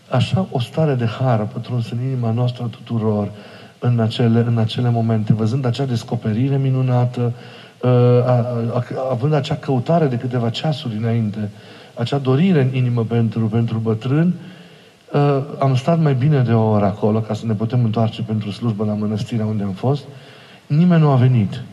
Așa 0.10 0.48
o 0.52 0.60
stare 0.60 0.94
de 0.94 1.06
har 1.06 1.40
a 1.40 1.44
pătruns 1.44 1.92
în 1.92 2.02
inima 2.02 2.32
noastră 2.32 2.64
a 2.64 2.68
tuturor, 2.68 3.32
în 3.80 4.00
acele, 4.00 4.44
în 4.48 4.58
acele 4.58 4.90
momente, 4.90 5.34
văzând 5.34 5.66
acea 5.66 5.86
descoperire 5.86 6.58
minunată, 6.58 7.34
uh, 7.82 8.90
având 9.12 9.34
acea 9.34 9.56
căutare 9.56 10.06
de 10.06 10.16
câteva 10.18 10.50
ceasuri 10.50 10.96
înainte, 10.96 11.50
acea 11.94 12.18
dorire 12.18 12.62
în 12.62 12.76
inimă 12.76 13.04
pentru, 13.04 13.46
pentru 13.46 13.78
bătrân, 13.78 14.34
uh, 15.14 15.44
am 15.60 15.76
stat 15.76 16.00
mai 16.00 16.14
bine 16.14 16.42
de 16.42 16.54
o 16.54 16.70
oră 16.70 16.86
acolo 16.86 17.20
ca 17.20 17.34
să 17.34 17.46
ne 17.46 17.54
putem 17.54 17.84
întoarce 17.84 18.22
pentru 18.22 18.52
slujbă 18.52 18.86
la 18.86 18.94
mănăstirea 18.94 19.46
unde 19.46 19.64
am 19.64 19.72
fost. 19.72 20.04
Nimeni 20.68 21.02
nu 21.02 21.10
a 21.10 21.16
venit. 21.16 21.64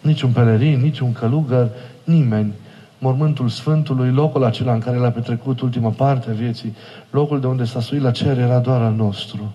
Nici 0.00 0.22
un 0.22 0.30
pelerin, 0.30 0.80
nici 0.80 0.98
un 0.98 1.12
călugăr, 1.12 1.68
nimeni. 2.04 2.52
Mormântul 2.98 3.48
Sfântului, 3.48 4.10
locul 4.10 4.44
acela 4.44 4.72
în 4.72 4.78
care 4.78 4.96
l-a 4.96 5.10
petrecut 5.10 5.60
ultima 5.60 5.90
parte 5.90 6.30
a 6.30 6.32
vieții, 6.32 6.76
locul 7.10 7.40
de 7.40 7.46
unde 7.46 7.64
s-a 7.64 7.80
suit 7.80 8.02
la 8.02 8.10
cer 8.10 8.38
era 8.38 8.58
doar 8.58 8.80
al 8.80 8.92
nostru. 8.92 9.52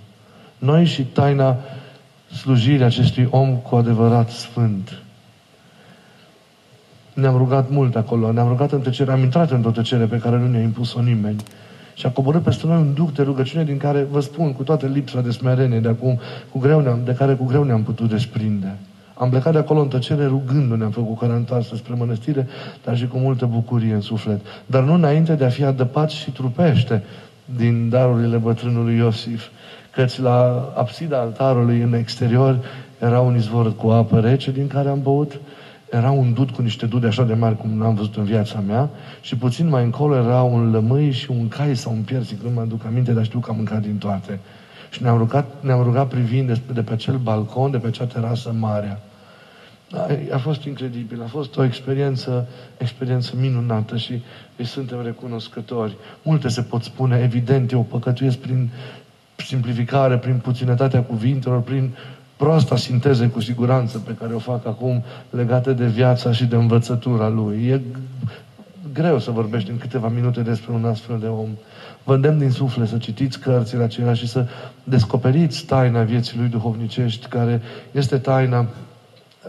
Noi 0.58 0.86
și 0.86 1.04
taina 1.04 1.58
slujirea 2.36 2.86
acestui 2.86 3.28
om 3.30 3.56
cu 3.56 3.76
adevărat 3.76 4.30
sfânt. 4.30 5.02
Ne-am 7.14 7.38
rugat 7.38 7.70
mult 7.70 7.96
acolo, 7.96 8.32
ne-am 8.32 8.48
rugat 8.48 8.72
în 8.72 8.82
tăcere, 8.82 9.12
am 9.12 9.22
intrat 9.22 9.52
într-o 9.52 9.72
tăcere 9.72 10.06
pe 10.06 10.18
care 10.18 10.38
nu 10.38 10.48
ne-a 10.48 10.62
impus-o 10.62 11.02
nimeni. 11.02 11.44
Și 11.94 12.06
a 12.06 12.10
coborât 12.10 12.44
peste 12.44 12.68
noi 12.68 12.78
un 12.78 12.94
duc 12.94 13.14
de 13.14 13.22
rugăciune 13.22 13.64
din 13.64 13.78
care, 13.78 14.08
vă 14.12 14.20
spun, 14.20 14.54
cu 14.54 14.64
toată 14.64 14.86
lipsa 14.86 15.22
de 15.22 15.32
smerenie 15.32 15.80
de 15.80 15.88
acum, 15.88 16.20
cu 16.52 16.60
greu 16.60 16.80
ne-am, 16.80 17.00
de 17.06 17.14
care 17.14 17.34
cu 17.34 17.46
greu 17.46 17.64
ne-am 17.64 17.84
putut 17.84 18.10
desprinde. 18.10 18.78
Am 19.14 19.30
plecat 19.30 19.52
de 19.52 19.58
acolo 19.58 19.82
în 19.82 19.88
tăcere 19.88 20.26
rugându-ne, 20.26 20.84
am 20.84 20.92
făcut 20.92 21.20
care 21.20 21.34
întoarsă 21.34 21.76
spre 21.76 21.94
mănăstire, 21.98 22.48
dar 22.84 22.98
și 22.98 23.08
cu 23.08 23.18
multă 23.18 23.46
bucurie 23.46 23.94
în 23.94 24.02
suflet. 24.02 24.42
Dar 24.66 24.84
nu 24.84 24.94
înainte 24.94 25.36
de 25.36 25.46
a 25.46 25.50
fi 25.50 25.64
adăpat 25.64 26.10
și 26.10 26.32
trupește 26.32 27.04
din 27.58 27.90
darurile 27.90 28.38
bătrânului 28.38 28.96
Iosif 28.96 29.48
căci 29.96 30.20
la 30.20 30.72
absida 30.76 31.20
altarului 31.20 31.82
în 31.82 31.94
exterior 31.94 32.60
era 33.00 33.20
un 33.20 33.36
izvor 33.36 33.76
cu 33.76 33.88
apă 33.88 34.20
rece 34.20 34.52
din 34.52 34.68
care 34.68 34.90
am 34.90 35.02
băut, 35.02 35.40
era 35.92 36.12
un 36.12 36.34
dud 36.34 36.50
cu 36.50 36.62
niște 36.62 36.86
dude 36.86 37.08
așa 37.08 37.24
de 37.24 37.34
mari 37.34 37.58
cum 37.58 37.78
n-am 37.78 37.96
văzut 37.96 38.16
în 38.16 38.24
viața 38.24 38.64
mea 38.68 38.90
și 39.22 39.36
puțin 39.36 39.70
mai 39.70 39.84
încolo 39.84 40.16
era 40.16 40.42
un 40.42 40.72
lămâi 40.72 41.12
și 41.12 41.32
un 41.32 41.48
cai 41.48 41.76
sau 41.76 41.92
un 41.92 42.02
piersic, 42.02 42.42
nu 42.42 42.50
mă 42.50 42.62
aduc 42.62 42.86
aminte, 42.86 43.12
dar 43.12 43.24
știu 43.24 43.40
că 43.40 43.50
am 43.50 43.56
mâncat 43.56 43.82
din 43.82 43.98
toate. 43.98 44.40
Și 44.90 45.04
ne-am 45.04 45.18
rugat, 45.18 45.46
ne-am 45.60 45.84
rugat 45.84 46.08
privind 46.08 46.48
de, 46.48 46.60
de 46.74 46.82
pe 46.82 46.94
acel 46.94 47.18
balcon, 47.18 47.72
de 47.72 47.78
pe 47.78 47.88
acea 47.88 48.06
terasă 48.06 48.54
mare. 48.60 49.00
A, 49.92 50.08
a 50.32 50.38
fost 50.38 50.64
incredibil, 50.64 51.22
a 51.22 51.28
fost 51.28 51.58
o 51.58 51.64
experiență, 51.64 52.48
experiență 52.78 53.34
minunată 53.40 53.98
și 53.98 54.22
îi 54.56 54.66
suntem 54.66 55.02
recunoscători. 55.04 55.98
Multe 56.24 56.48
se 56.48 56.62
pot 56.62 56.84
spune, 56.84 57.20
evident, 57.24 57.72
eu 57.72 57.82
păcătuiesc 57.82 58.38
prin 58.38 58.70
simplificare, 59.36 60.18
prin 60.18 60.38
puținătatea 60.38 61.02
cuvintelor, 61.02 61.62
prin 61.62 61.96
proasta 62.36 62.76
sinteze 62.76 63.28
cu 63.28 63.42
siguranță 63.42 63.98
pe 63.98 64.16
care 64.20 64.34
o 64.34 64.40
fac 64.40 64.66
acum 64.66 65.04
legate 65.30 65.74
de 65.74 65.86
viața 65.86 66.32
și 66.32 66.46
de 66.46 66.56
învățătura 66.56 67.30
lui. 67.30 67.68
E 67.68 67.82
greu 68.94 69.20
să 69.20 69.32
vorbești 69.32 69.70
în 69.70 69.78
câteva 69.78 70.08
minute 70.08 70.42
despre 70.42 70.74
un 70.74 70.86
astfel 70.86 71.20
de 71.20 71.28
om. 71.28 71.50
Vă 72.04 72.14
îndemn 72.14 72.38
din 72.38 72.52
suflet 72.52 72.88
să 72.88 72.98
citiți 72.98 73.40
cărțile 73.40 73.84
acelea 73.84 74.14
și 74.14 74.28
să 74.28 74.48
descoperiți 74.84 75.66
taina 75.66 76.02
vieții 76.02 76.38
lui 76.38 76.48
duhovnicești, 76.48 77.28
care 77.28 77.62
este 77.92 78.18
taina 78.18 78.68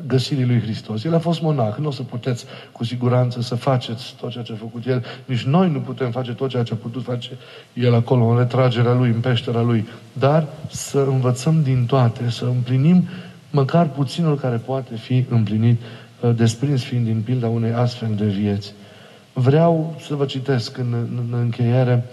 găsirii 0.06 0.44
lui 0.44 0.60
Hristos. 0.60 1.04
El 1.04 1.14
a 1.14 1.18
fost 1.18 1.42
monah. 1.42 1.76
Nu 1.76 1.86
o 1.86 1.90
să 1.90 2.02
puteți 2.02 2.44
cu 2.72 2.84
siguranță 2.84 3.40
să 3.40 3.54
faceți 3.54 4.14
tot 4.20 4.30
ceea 4.30 4.44
ce 4.44 4.52
a 4.52 4.56
făcut 4.56 4.86
el. 4.86 5.04
Nici 5.24 5.42
noi 5.42 5.70
nu 5.70 5.80
putem 5.80 6.10
face 6.10 6.32
tot 6.32 6.48
ceea 6.48 6.62
ce 6.62 6.72
a 6.72 6.76
putut 6.76 7.02
face 7.02 7.30
el 7.72 7.94
acolo, 7.94 8.24
în 8.24 8.38
retragerea 8.38 8.92
lui, 8.92 9.08
în 9.08 9.20
peștera 9.20 9.62
lui. 9.62 9.88
Dar 10.12 10.46
să 10.70 10.98
învățăm 10.98 11.62
din 11.62 11.86
toate, 11.86 12.30
să 12.30 12.44
împlinim 12.44 13.08
măcar 13.50 13.88
puținul 13.88 14.36
care 14.36 14.56
poate 14.56 14.96
fi 14.96 15.24
împlinit, 15.28 15.80
uh, 16.20 16.34
desprins 16.36 16.82
fiind 16.82 17.04
din 17.04 17.22
pilda 17.24 17.48
unei 17.48 17.72
astfel 17.72 18.14
de 18.16 18.26
vieți. 18.26 18.72
Vreau 19.32 19.96
să 20.06 20.14
vă 20.14 20.24
citesc 20.24 20.78
în, 20.78 20.92
în, 20.92 21.22
în 21.32 21.38
încheiere 21.38 22.04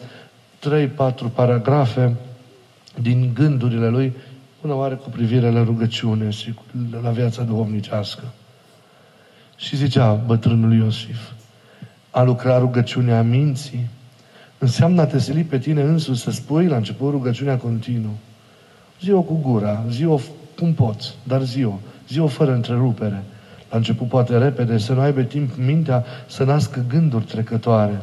trei, 0.59 0.87
patru 0.87 1.29
paragrafe 1.29 2.15
din 3.01 3.31
gândurile 3.33 3.87
lui 3.87 4.13
una 4.61 4.75
oare 4.75 4.95
cu 4.95 5.09
privire 5.09 5.51
la 5.51 5.63
rugăciune 5.63 6.29
și 6.29 6.53
la 7.01 7.09
viața 7.09 7.43
duhovnicească. 7.43 8.23
Și 9.55 9.75
zicea 9.75 10.13
bătrânul 10.13 10.73
Iosif, 10.73 11.19
a 12.11 12.23
lucra 12.23 12.57
rugăciunea 12.57 13.21
minții 13.21 13.87
înseamnă 14.57 15.01
a 15.01 15.05
te 15.05 15.19
sili 15.19 15.43
pe 15.43 15.57
tine 15.57 15.81
însuți 15.81 16.21
să 16.21 16.31
spui 16.31 16.67
la 16.67 16.75
început 16.75 17.11
rugăciunea 17.11 17.57
continuă. 17.57 18.11
Zi-o 19.01 19.21
cu 19.21 19.39
gura, 19.41 19.83
zi-o 19.89 20.19
cum 20.57 20.73
poți, 20.73 21.15
dar 21.23 21.41
zi-o. 21.41 21.73
Zi-o 22.07 22.27
fără 22.27 22.53
întrerupere. 22.53 23.23
La 23.69 23.77
început 23.77 24.07
poate 24.07 24.37
repede, 24.37 24.77
să 24.77 24.93
nu 24.93 24.99
aibă 24.99 25.21
timp 25.21 25.55
mintea 25.57 26.05
să 26.25 26.43
nască 26.43 26.85
gânduri 26.89 27.23
trecătoare. 27.23 28.01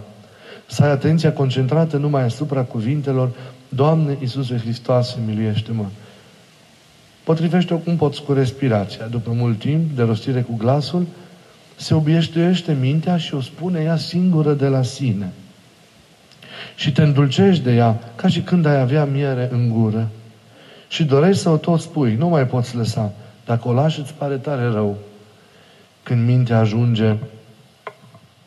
Să 0.66 0.84
ai 0.84 0.90
atenția 0.90 1.32
concentrată 1.32 1.96
numai 1.96 2.22
asupra 2.22 2.62
cuvintelor 2.62 3.30
Doamne 3.68 4.16
Iisuse 4.20 4.56
Hristoase, 4.56 5.18
miluiește-mă. 5.26 5.84
Potrivește-o 7.28 7.76
cum 7.76 7.96
poți 7.96 8.22
cu 8.22 8.32
respirația. 8.32 9.06
După 9.06 9.30
mult 9.30 9.58
timp 9.58 9.96
de 9.96 10.02
rostire 10.02 10.40
cu 10.40 10.56
glasul, 10.56 11.06
se 11.76 11.94
obiectuiește 11.94 12.76
mintea 12.80 13.16
și 13.16 13.34
o 13.34 13.40
spune 13.40 13.80
ea 13.80 13.96
singură 13.96 14.52
de 14.52 14.66
la 14.66 14.82
sine. 14.82 15.32
Și 16.76 16.92
te 16.92 17.02
îndulcești 17.02 17.62
de 17.62 17.74
ea 17.74 18.00
ca 18.14 18.28
și 18.28 18.40
când 18.40 18.66
ai 18.66 18.80
avea 18.80 19.04
miere 19.04 19.48
în 19.52 19.68
gură. 19.68 20.08
Și 20.88 21.04
dorești 21.04 21.42
să 21.42 21.48
o 21.48 21.56
tot 21.56 21.80
spui, 21.80 22.14
nu 22.14 22.28
mai 22.28 22.46
poți 22.46 22.76
lăsa. 22.76 23.12
Dacă 23.44 23.68
o 23.68 23.72
lași, 23.72 24.00
îți 24.00 24.14
pare 24.14 24.36
tare 24.36 24.64
rău. 24.64 24.98
Când 26.02 26.26
mintea 26.26 26.58
ajunge 26.58 27.16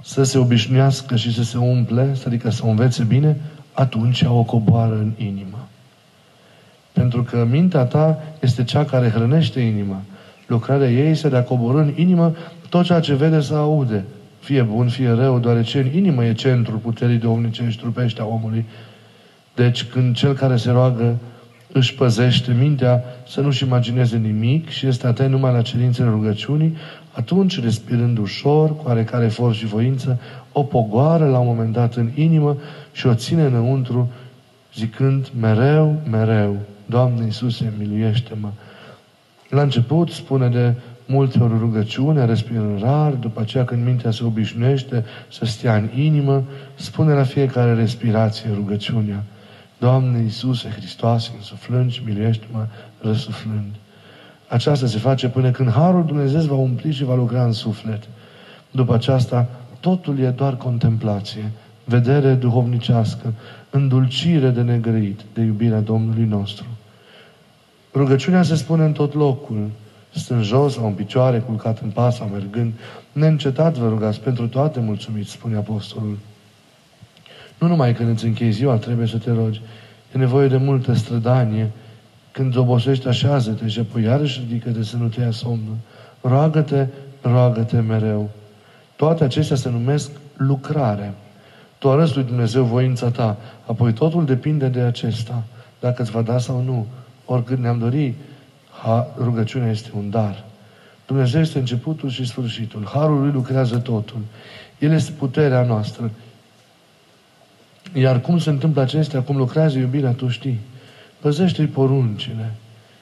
să 0.04 0.24
se 0.24 0.38
obișnuiască 0.38 1.16
și 1.16 1.34
să 1.34 1.44
se 1.44 1.58
umple, 1.58 2.16
adică 2.26 2.50
să 2.50 2.62
o 2.66 2.70
învețe 2.70 3.04
bine, 3.04 3.38
atunci 3.72 4.22
ea 4.22 4.32
o 4.32 4.44
coboară 4.44 4.94
în 4.94 5.12
inimă. 5.18 5.61
Pentru 6.92 7.24
că 7.24 7.48
mintea 7.50 7.84
ta 7.84 8.24
este 8.40 8.64
cea 8.64 8.86
care 8.86 9.10
hrănește 9.10 9.60
inima. 9.60 10.02
Lucrarea 10.48 10.90
ei 10.90 11.10
este 11.10 11.30
de 11.30 11.36
a 11.36 11.44
coborâ 11.44 11.80
în 11.80 11.94
inimă 11.96 12.36
tot 12.70 12.84
ceea 12.84 13.00
ce 13.00 13.14
vede 13.14 13.42
să 13.42 13.56
aude. 13.56 14.04
Fie 14.40 14.62
bun, 14.62 14.88
fie 14.88 15.10
rău, 15.10 15.40
deoarece 15.40 15.80
în 15.80 15.96
inimă 15.96 16.26
e 16.26 16.34
centrul 16.34 16.78
puterii 16.78 17.18
duhovnicești 17.18 17.82
trupește 17.82 18.22
a 18.22 18.26
omului. 18.26 18.66
Deci 19.56 19.84
când 19.84 20.16
cel 20.16 20.34
care 20.34 20.56
se 20.56 20.72
roagă 20.72 21.18
își 21.72 21.96
păzește 21.96 22.56
mintea 22.60 23.04
să 23.28 23.42
nu-și 23.42 23.64
imagineze 23.64 24.18
nimic 24.18 24.70
și 24.70 24.88
este 24.88 25.08
atent 25.08 25.30
numai 25.32 25.52
la 25.52 25.62
cerințele 25.62 26.10
rugăciunii, 26.10 26.78
atunci, 27.12 27.62
respirând 27.62 28.18
ușor, 28.18 28.76
cu 28.76 28.84
oarecare 28.86 29.26
efort 29.26 29.56
și 29.56 29.66
voință, 29.66 30.20
o 30.52 30.64
pogoară 30.64 31.30
la 31.30 31.40
un 31.40 31.46
moment 31.46 31.74
dat 31.74 31.96
în 31.96 32.10
inimă 32.16 32.58
și 32.92 33.08
o 33.08 33.14
ține 33.14 33.44
înăuntru, 33.44 34.12
zicând 34.76 35.32
mereu, 35.40 36.02
mereu, 36.10 36.58
Doamne 36.92 37.26
Iisuse, 37.26 37.74
miluiește-mă. 37.78 38.52
La 39.50 39.62
început 39.62 40.10
spune 40.10 40.50
de 40.50 40.74
multe 41.06 41.40
ori 41.40 41.58
rugăciune, 41.58 42.26
respiră 42.26 42.78
rar, 42.82 43.12
după 43.12 43.42
aceea 43.42 43.66
când 43.66 43.86
mintea 43.86 44.12
se 44.12 44.24
obișnuiește 44.24 45.06
să 45.30 45.46
stea 45.46 45.76
în 45.76 45.90
inimă, 45.96 46.44
spune 46.76 47.14
la 47.14 47.24
fiecare 47.24 47.74
respirație 47.74 48.50
rugăciunea. 48.54 49.24
Doamne 49.78 50.22
Iisuse 50.22 50.70
Hristoase, 50.70 51.32
însuflând 51.36 51.92
și 51.92 52.02
miluiește-mă 52.06 52.66
răsuflând. 53.02 53.76
Aceasta 54.48 54.86
se 54.86 54.98
face 54.98 55.28
până 55.28 55.52
când 55.52 55.72
Harul 55.72 56.06
Dumnezeu 56.06 56.42
va 56.42 56.56
umpli 56.56 56.92
și 56.92 57.04
va 57.04 57.16
lucra 57.16 57.46
în 57.46 57.52
suflet. 57.52 58.04
După 58.72 58.94
aceasta, 58.94 59.48
totul 59.80 60.20
e 60.20 60.30
doar 60.30 60.58
contemplație, 60.58 61.52
vedere 61.84 62.34
duhovnicească, 62.34 63.34
îndulcire 63.70 64.50
de 64.50 64.62
negrăit, 64.62 65.20
de 65.34 65.42
iubirea 65.42 65.80
Domnului 65.80 66.26
nostru. 66.26 66.66
Rugăciunea 67.94 68.44
se 68.44 68.56
spune 68.56 68.84
în 68.84 68.92
tot 68.92 69.14
locul, 69.14 69.70
stând 70.14 70.44
jos 70.44 70.74
sau 70.74 70.86
în 70.86 70.94
picioare, 70.94 71.40
culcat 71.40 71.80
în 71.80 71.90
pas 71.90 72.16
sau 72.16 72.28
mergând, 72.28 72.74
neîncetat 73.12 73.78
vă 73.78 73.90
rugați 73.90 74.20
pentru 74.20 74.48
toate 74.48 74.80
mulțumiți, 74.80 75.32
spune 75.32 75.56
Apostolul. 75.56 76.18
Nu 77.58 77.68
numai 77.68 77.94
când 77.94 78.10
îți 78.10 78.26
închei 78.26 78.52
ziua, 78.52 78.76
trebuie 78.76 79.08
să 79.08 79.18
te 79.18 79.32
rogi. 79.32 79.62
E 80.16 80.18
nevoie 80.18 80.48
de 80.48 80.58
multă 80.58 80.94
strădanie. 80.94 81.72
Când 82.32 82.58
obosești, 82.58 83.08
așează-te 83.08 83.68
și 83.68 83.80
apoi 83.80 84.04
iarăși 84.04 84.40
ridică-te 84.40 84.84
să 84.84 84.98
nu 84.98 85.08
te 85.08 85.22
ia 85.22 85.32
somnul. 85.32 85.76
Roagă-te, 86.22 86.88
roagă-te 87.22 87.80
mereu. 87.80 88.30
Toate 88.96 89.24
acestea 89.24 89.56
se 89.56 89.70
numesc 89.70 90.12
lucrare. 90.38 91.14
Tu 91.78 91.90
arăți 91.90 92.16
lui 92.16 92.24
Dumnezeu 92.24 92.64
voința 92.64 93.10
ta, 93.10 93.38
apoi 93.66 93.94
totul 93.94 94.26
depinde 94.26 94.68
de 94.68 94.80
acesta, 94.80 95.44
dacă 95.80 96.02
îți 96.02 96.12
va 96.12 96.22
da 96.22 96.38
sau 96.38 96.62
nu. 96.62 96.88
Oricât 97.34 97.58
ne-am 97.58 97.80
dorit, 97.80 98.16
rugăciunea 99.18 99.70
este 99.70 99.90
un 99.98 100.10
dar. 100.10 100.44
Dumnezeu 101.06 101.42
este 101.42 101.60
începutul 101.60 102.10
și 102.10 102.26
sfârșitul. 102.26 102.90
Harul 102.94 103.22
lui 103.22 103.32
lucrează 103.32 103.78
totul. 103.78 104.20
El 104.80 104.92
este 104.92 105.12
puterea 105.12 105.64
noastră. 105.64 106.12
Iar 107.94 108.22
cum 108.22 108.38
se 108.38 108.50
întâmplă 108.50 108.82
acestea, 108.82 109.22
cum 109.22 109.38
lucrează 109.38 109.78
iubirea, 109.78 110.12
tu 110.12 110.28
știi. 110.28 110.60
Păzește-i 111.20 111.66
poruncile. 111.66 112.52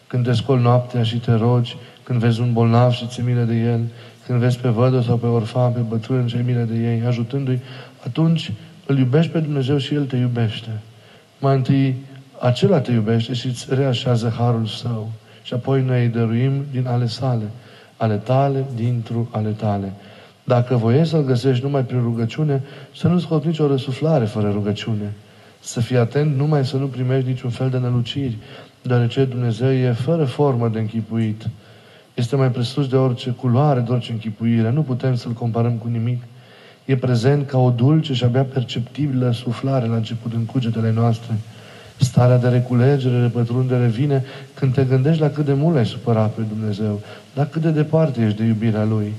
Când 0.07 0.25
te 0.25 0.33
scoli 0.33 0.61
noaptea 0.61 1.03
și 1.03 1.17
te 1.17 1.33
rogi, 1.33 1.75
când 2.03 2.19
vezi 2.19 2.41
un 2.41 2.53
bolnav 2.53 2.91
și 2.91 3.07
ți 3.07 3.21
milă 3.21 3.43
de 3.43 3.55
el, 3.55 3.81
când 4.25 4.39
vezi 4.39 4.59
pe 4.59 4.69
vădă 4.69 5.01
sau 5.01 5.17
pe 5.17 5.25
orfan, 5.25 5.71
pe 5.71 5.79
bătrân 5.79 6.27
și 6.27 6.35
milă 6.35 6.63
de 6.63 6.75
ei, 6.75 7.05
ajutându-i, 7.05 7.61
atunci 8.05 8.51
îl 8.85 8.97
iubești 8.97 9.31
pe 9.31 9.39
Dumnezeu 9.39 9.77
și 9.77 9.93
El 9.93 10.05
te 10.05 10.15
iubește. 10.15 10.69
Mai 11.39 11.55
întâi, 11.55 11.95
acela 12.39 12.79
te 12.79 12.91
iubește 12.91 13.33
și 13.33 13.47
îți 13.47 13.65
reașează 13.69 14.33
harul 14.37 14.65
său. 14.65 15.11
Și 15.43 15.53
apoi 15.53 15.81
noi 15.81 16.03
îi 16.03 16.09
dăruim 16.09 16.65
din 16.71 16.87
ale 16.87 17.07
sale, 17.07 17.43
ale 17.97 18.15
tale, 18.15 18.65
dintr 18.75 19.13
ale 19.31 19.49
tale. 19.49 19.93
Dacă 20.43 20.75
voiești 20.75 21.09
să-L 21.09 21.23
găsești 21.23 21.63
numai 21.63 21.83
prin 21.83 22.01
rugăciune, 22.01 22.61
să 22.95 23.07
nu 23.07 23.19
scoți 23.19 23.47
nicio 23.47 23.67
răsuflare 23.67 24.25
fără 24.25 24.49
rugăciune. 24.51 25.13
Să 25.59 25.79
fii 25.79 25.97
atent 25.97 26.35
numai 26.35 26.65
să 26.65 26.77
nu 26.77 26.85
primești 26.85 27.29
niciun 27.29 27.49
fel 27.49 27.69
de 27.69 27.77
năluciri, 27.77 28.37
deoarece 28.81 29.25
Dumnezeu 29.25 29.71
e 29.71 29.91
fără 29.91 30.25
formă 30.25 30.67
de 30.67 30.79
închipuit. 30.79 31.47
Este 32.13 32.35
mai 32.35 32.51
presus 32.51 32.87
de 32.87 32.95
orice 32.95 33.29
culoare, 33.29 33.79
de 33.79 33.91
orice 33.91 34.11
închipuire. 34.11 34.71
Nu 34.71 34.81
putem 34.81 35.15
să-L 35.15 35.31
comparăm 35.31 35.73
cu 35.73 35.87
nimic. 35.87 36.23
E 36.85 36.95
prezent 36.95 37.47
ca 37.47 37.57
o 37.57 37.69
dulce 37.69 38.13
și 38.13 38.23
abia 38.23 38.43
perceptibilă 38.43 39.31
suflare 39.31 39.87
la 39.87 39.95
început 39.95 40.33
în 40.33 40.45
cugetele 40.45 40.91
noastre. 40.91 41.37
Starea 41.99 42.37
de 42.37 42.47
reculegere, 42.47 43.19
de 43.19 43.27
pătrundere 43.27 43.85
vine 43.85 44.23
când 44.53 44.73
te 44.73 44.83
gândești 44.83 45.21
la 45.21 45.29
cât 45.29 45.45
de 45.45 45.53
mult 45.53 45.77
ai 45.77 45.85
supărat 45.85 46.31
pe 46.31 46.41
Dumnezeu, 46.41 47.01
la 47.33 47.45
cât 47.45 47.61
de 47.61 47.69
departe 47.69 48.21
ești 48.21 48.37
de 48.37 48.43
iubirea 48.43 48.83
Lui 48.83 49.13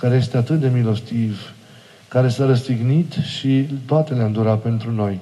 care 0.00 0.16
este 0.16 0.36
atât 0.36 0.60
de 0.60 0.68
milostiv, 0.68 1.52
care 2.08 2.28
s-a 2.28 2.46
răstignit 2.46 3.12
și 3.12 3.68
toate 3.86 4.14
le-a 4.14 4.24
îndurat 4.24 4.60
pentru 4.60 4.92
noi. 4.92 5.20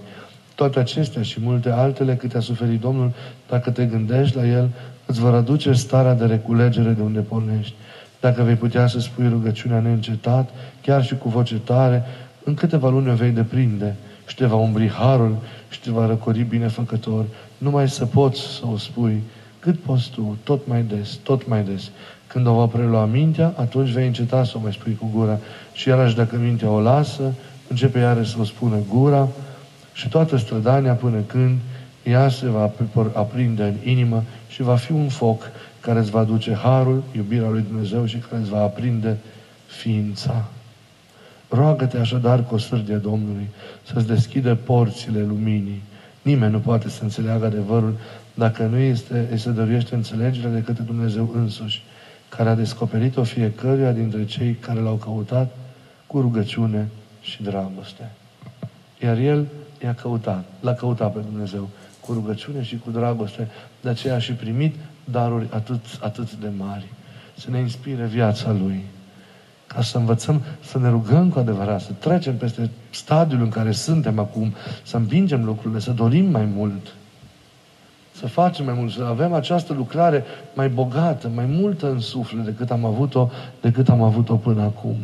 Toate 0.54 0.78
acestea 0.78 1.22
și 1.22 1.40
multe 1.40 1.70
altele 1.70 2.16
câte 2.16 2.36
a 2.36 2.40
suferit 2.40 2.80
Domnul, 2.80 3.12
dacă 3.48 3.70
te 3.70 3.84
gândești 3.84 4.36
la 4.36 4.46
El, 4.46 4.70
îți 5.06 5.20
vor 5.20 5.34
aduce 5.34 5.72
starea 5.72 6.14
de 6.14 6.24
reculegere 6.24 6.90
de 6.90 7.02
unde 7.02 7.20
pornești. 7.20 7.74
Dacă 8.20 8.42
vei 8.42 8.54
putea 8.54 8.86
să 8.86 9.00
spui 9.00 9.28
rugăciunea 9.28 9.80
neîncetat, 9.80 10.50
chiar 10.82 11.04
și 11.04 11.16
cu 11.16 11.28
voce 11.28 11.54
tare, 11.64 12.02
în 12.44 12.54
câteva 12.54 12.88
luni 12.88 13.10
o 13.10 13.14
vei 13.14 13.30
deprinde 13.30 13.96
și 14.26 14.34
te 14.34 14.46
va 14.46 14.56
umbri 14.56 14.90
harul 14.90 15.36
și 15.72 15.80
te 15.80 15.90
va 15.90 16.06
răcori 16.06 16.42
binefăcător. 16.42 17.24
Numai 17.58 17.88
să 17.88 18.06
poți 18.06 18.40
să 18.40 18.62
o 18.72 18.76
spui 18.76 19.22
cât 19.58 19.78
poți 19.78 20.10
tu, 20.10 20.38
tot 20.42 20.66
mai 20.66 20.82
des, 20.82 21.18
tot 21.22 21.48
mai 21.48 21.62
des. 21.62 21.90
Când 22.26 22.46
o 22.46 22.52
va 22.54 22.66
prelua 22.66 23.04
mintea, 23.04 23.54
atunci 23.56 23.90
vei 23.90 24.06
înceta 24.06 24.44
să 24.44 24.52
o 24.56 24.60
mai 24.60 24.72
spui 24.72 24.96
cu 25.00 25.10
gura. 25.14 25.38
Și 25.72 25.88
iarăși 25.88 26.16
dacă 26.16 26.36
mintea 26.36 26.70
o 26.70 26.80
lasă, 26.80 27.34
începe 27.68 27.98
iarăși 27.98 28.30
să 28.30 28.36
o 28.40 28.44
spună 28.44 28.76
gura 28.88 29.28
și 29.92 30.08
toată 30.08 30.36
strădania 30.36 30.92
până 30.92 31.18
când 31.26 31.58
ea 32.02 32.28
se 32.28 32.46
va 32.46 32.70
aprinde 33.12 33.62
în 33.62 33.90
inimă 33.90 34.22
și 34.48 34.62
va 34.62 34.76
fi 34.76 34.92
un 34.92 35.08
foc 35.08 35.50
care 35.80 35.98
îți 35.98 36.10
va 36.10 36.24
duce 36.24 36.54
harul, 36.62 37.02
iubirea 37.16 37.48
lui 37.48 37.64
Dumnezeu 37.68 38.04
și 38.04 38.16
care 38.16 38.40
îți 38.40 38.50
va 38.50 38.62
aprinde 38.62 39.18
ființa. 39.66 40.48
Roagă-te 41.54 41.98
așadar 41.98 42.44
cu 42.44 42.54
o 42.54 42.58
sârdie 42.58 42.94
Domnului 42.94 43.48
să-ți 43.82 44.06
deschide 44.06 44.54
porțile 44.54 45.22
luminii. 45.22 45.82
Nimeni 46.22 46.52
nu 46.52 46.58
poate 46.58 46.88
să 46.88 47.02
înțeleagă 47.02 47.46
adevărul 47.46 47.98
dacă 48.34 48.62
nu 48.62 48.78
este, 48.78 49.28
îi 49.30 49.38
se 49.38 49.50
dăruiește 49.50 49.94
înțelegerea 49.94 50.50
decât 50.50 50.78
Dumnezeu 50.78 51.32
însuși 51.34 51.82
care 52.28 52.48
a 52.48 52.54
descoperit-o 52.54 53.22
fiecăruia 53.22 53.92
dintre 53.92 54.24
cei 54.24 54.54
care 54.54 54.80
l-au 54.80 54.94
căutat 54.94 55.56
cu 56.06 56.20
rugăciune 56.20 56.88
și 57.20 57.42
dragoste. 57.42 58.10
Iar 59.02 59.18
el 59.18 59.46
i-a 59.82 59.94
căutat, 59.94 60.44
l-a 60.60 60.74
căutat 60.74 61.12
pe 61.12 61.20
Dumnezeu 61.30 61.68
cu 62.00 62.12
rugăciune 62.12 62.62
și 62.62 62.78
cu 62.78 62.90
dragoste, 62.90 63.48
de 63.80 63.88
aceea 63.88 64.14
a 64.14 64.18
și 64.18 64.32
primit 64.32 64.74
daruri 65.04 65.46
atât, 65.50 65.84
atât 66.00 66.34
de 66.34 66.48
mari. 66.56 66.86
Să 67.38 67.50
ne 67.50 67.58
inspire 67.58 68.04
viața 68.04 68.52
Lui. 68.52 68.84
Ca 69.74 69.82
să 69.82 69.98
învățăm 69.98 70.42
să 70.64 70.78
ne 70.78 70.88
rugăm 70.88 71.28
cu 71.28 71.38
adevărat, 71.38 71.80
să 71.80 71.92
trecem 71.98 72.36
peste 72.36 72.70
stadiul 72.90 73.40
în 73.40 73.48
care 73.48 73.72
suntem 73.72 74.18
acum, 74.18 74.54
să 74.82 74.96
împingem 74.96 75.44
lucrurile, 75.44 75.80
să 75.80 75.90
dorim 75.90 76.30
mai 76.30 76.48
mult, 76.54 76.94
să 78.12 78.26
facem 78.26 78.64
mai 78.64 78.74
mult, 78.74 78.92
să 78.92 79.02
avem 79.02 79.32
această 79.32 79.72
lucrare 79.72 80.24
mai 80.54 80.68
bogată, 80.68 81.30
mai 81.34 81.44
multă 81.46 81.90
în 81.90 81.98
suflet 81.98 82.44
decât 82.44 82.70
am 82.70 82.84
avut-o, 82.84 83.30
decât 83.60 83.88
am 83.88 84.02
avut-o 84.02 84.36
până 84.36 84.62
acum. 84.62 84.96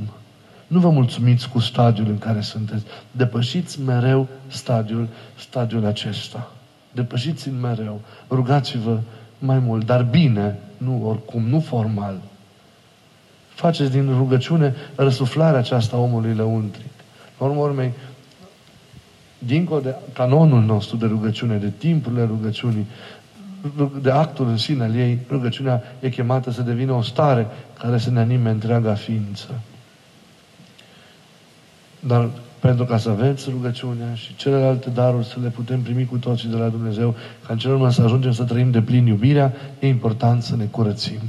Nu 0.67 0.79
vă 0.79 0.91
mulțumiți 0.91 1.49
cu 1.49 1.59
stadiul 1.59 2.07
în 2.09 2.19
care 2.19 2.41
sunteți. 2.41 2.85
Depășiți 3.11 3.81
mereu 3.81 4.27
stadiul, 4.47 5.09
stadiul 5.39 5.87
acesta. 5.87 6.51
Depășiți-l 6.93 7.53
mereu. 7.53 8.01
Rugați-vă 8.31 8.99
mai 9.39 9.59
mult, 9.59 9.87
dar 9.87 10.03
bine, 10.03 10.59
nu 10.77 11.09
oricum, 11.09 11.43
nu 11.43 11.61
formal. 11.61 12.21
Faceți 13.59 13.91
din 13.91 14.15
rugăciune 14.17 14.75
răsuflarea 14.95 15.59
aceasta 15.59 15.97
omului 15.97 16.35
lăuntric. 16.35 16.91
În 17.39 17.47
urmă 17.47 17.61
urmei, 17.61 17.93
dincolo 19.39 19.81
de 19.81 19.95
canonul 20.13 20.63
nostru 20.63 20.97
de 20.97 21.07
rugăciune, 21.07 21.57
de 21.57 21.73
timpurile 21.79 22.25
rugăciunii, 22.25 22.87
de 24.03 24.11
actul 24.11 24.49
în 24.49 24.57
sine 24.57 24.85
al 24.85 24.95
ei, 24.95 25.19
rugăciunea 25.31 25.83
e 26.01 26.09
chemată 26.09 26.51
să 26.51 26.63
devină 26.63 26.93
o 26.93 27.03
stare 27.03 27.47
care 27.79 27.99
să 27.99 28.11
ne 28.11 28.21
anime 28.21 28.51
întreaga 28.51 28.95
ființă. 28.95 29.61
Dar 32.01 32.29
pentru 32.61 32.85
ca 32.85 32.99
să 32.99 33.09
aveți 33.09 33.51
rugăciunea 33.51 34.15
și 34.15 34.37
celelalte 34.37 34.91
daruri 34.91 35.27
să 35.27 35.37
le 35.43 35.49
putem 35.49 35.81
primi 35.81 36.07
cu 36.07 36.17
toții 36.17 36.49
de 36.49 36.57
la 36.57 36.69
Dumnezeu, 36.69 37.15
ca 37.47 37.53
în 37.53 37.59
cel 37.59 37.71
urmă 37.71 37.91
să 37.91 38.03
ajungem 38.03 38.33
să 38.33 38.45
trăim 38.45 38.71
de 38.71 38.83
plin 38.83 39.07
iubirea, 39.07 39.53
e 39.79 39.89
important 39.89 40.43
să 40.43 40.57
ne 40.57 40.65
curățim. 40.65 41.21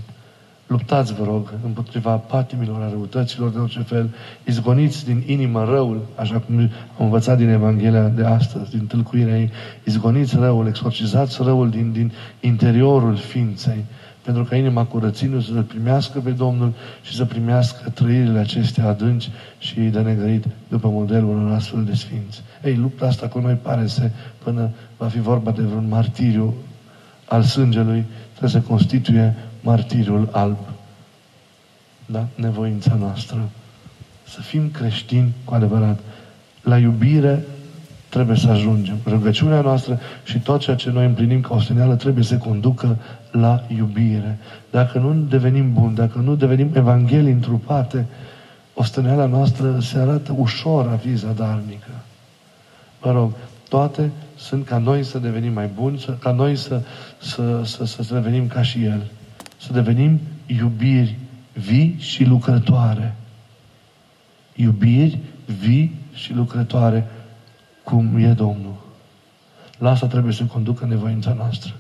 Luptați, 0.70 1.14
vă 1.14 1.24
rog, 1.24 1.54
împotriva 1.66 2.16
patimilor, 2.16 2.82
a 2.82 2.90
răutăților 2.90 3.50
de 3.50 3.58
orice 3.58 3.80
fel. 3.80 4.10
Izgoniți 4.46 5.06
din 5.06 5.24
inimă 5.26 5.64
răul, 5.64 6.06
așa 6.16 6.40
cum 6.40 6.60
am 6.60 6.70
învățat 7.06 7.38
din 7.38 7.50
Evanghelia 7.50 8.08
de 8.08 8.24
astăzi, 8.24 8.70
din 8.70 8.86
tâlcuirea 8.86 9.40
ei. 9.40 9.52
Izgoniți 9.84 10.36
răul, 10.36 10.68
exorcizați 10.68 11.44
răul 11.44 11.70
din, 11.70 11.92
din 11.92 12.12
interiorul 12.40 13.16
ființei. 13.16 13.86
Pentru 14.22 14.44
ca 14.44 14.56
inima 14.56 14.86
curăținului 14.86 15.44
să 15.44 15.62
primească 15.62 16.20
pe 16.20 16.30
Domnul 16.30 16.74
și 17.02 17.16
să 17.16 17.26
primească 17.26 17.90
trăirile 17.90 18.40
acestea 18.40 18.88
adânci 18.88 19.30
și 19.58 19.80
de 19.80 20.00
negărit 20.00 20.46
după 20.68 20.88
modelul 20.88 21.30
unor 21.30 21.54
astfel 21.54 21.84
de 21.84 21.94
sfinți. 21.94 22.42
Ei, 22.64 22.76
lupta 22.76 23.06
asta 23.06 23.28
cu 23.28 23.40
noi 23.40 23.54
pare 23.54 23.88
să, 23.88 24.10
până 24.44 24.70
va 24.98 25.08
fi 25.08 25.20
vorba 25.20 25.52
de 25.52 25.62
vreun 25.62 25.88
martiriu 25.90 26.54
al 27.26 27.42
sângelui, 27.44 28.06
trebuie 28.30 28.62
să 28.62 28.68
constituie 28.68 29.36
martirul 29.62 30.30
alb. 30.32 30.58
Da? 32.06 32.28
Nevoința 32.36 32.96
noastră. 32.96 33.50
Să 34.28 34.42
fim 34.42 34.70
creștini 34.72 35.34
cu 35.44 35.54
adevărat. 35.54 36.00
La 36.64 36.78
iubire 36.78 37.46
trebuie 38.10 38.38
să 38.38 38.50
ajungem. 38.50 38.98
Rugăciunea 39.06 39.62
noastră 39.62 40.00
și 40.24 40.40
tot 40.40 40.60
ceea 40.60 40.76
ce 40.76 40.90
noi 40.90 41.06
împlinim 41.06 41.42
ca 41.42 41.56
osteneală 41.56 41.96
trebuie 41.96 42.24
să 42.24 42.38
conducă 42.38 42.98
la 43.32 43.64
iubire. 43.78 44.38
Dacă 44.72 44.98
nu 44.98 45.14
devenim 45.14 45.74
buni, 45.74 45.96
dacă 45.96 46.20
nu 46.20 46.36
devenim 46.36 46.72
evanghelii 46.74 47.32
întrupate, 47.32 48.06
osteneala 48.74 49.26
noastră 49.26 49.80
se 49.80 49.98
arată 49.98 50.36
ușor 50.38 50.88
a 50.88 50.98
fi 50.98 51.16
zadarnică. 51.16 51.92
Mă 53.04 53.12
rog, 53.12 53.32
toate 53.70 54.12
sunt 54.38 54.66
ca 54.66 54.78
noi 54.78 55.04
să 55.04 55.20
devenim 55.20 55.54
mai 55.54 55.70
buni, 55.76 56.00
să, 56.00 56.12
ca 56.12 56.32
noi 56.32 56.56
să, 56.56 56.82
să, 57.22 57.62
să, 57.64 57.86
să, 57.86 58.04
să 58.04 58.14
devenim 58.14 58.48
ca 58.48 58.62
și 58.62 58.84
El. 58.84 59.02
Să 59.60 59.74
devenim 59.74 60.20
iubiri 60.46 61.18
vii 61.54 61.96
și 62.00 62.24
lucrătoare. 62.24 63.16
Iubiri 64.56 65.20
vii 65.60 65.96
și 66.14 66.34
lucrătoare, 66.34 67.08
cum 67.84 68.18
e 68.18 68.34
Domnul. 68.34 68.76
La 69.78 69.90
asta 69.90 70.08
trebuie 70.08 70.34
să 70.34 70.44
conducă 70.44 70.86
nevoința 70.86 71.34
noastră. 71.34 71.74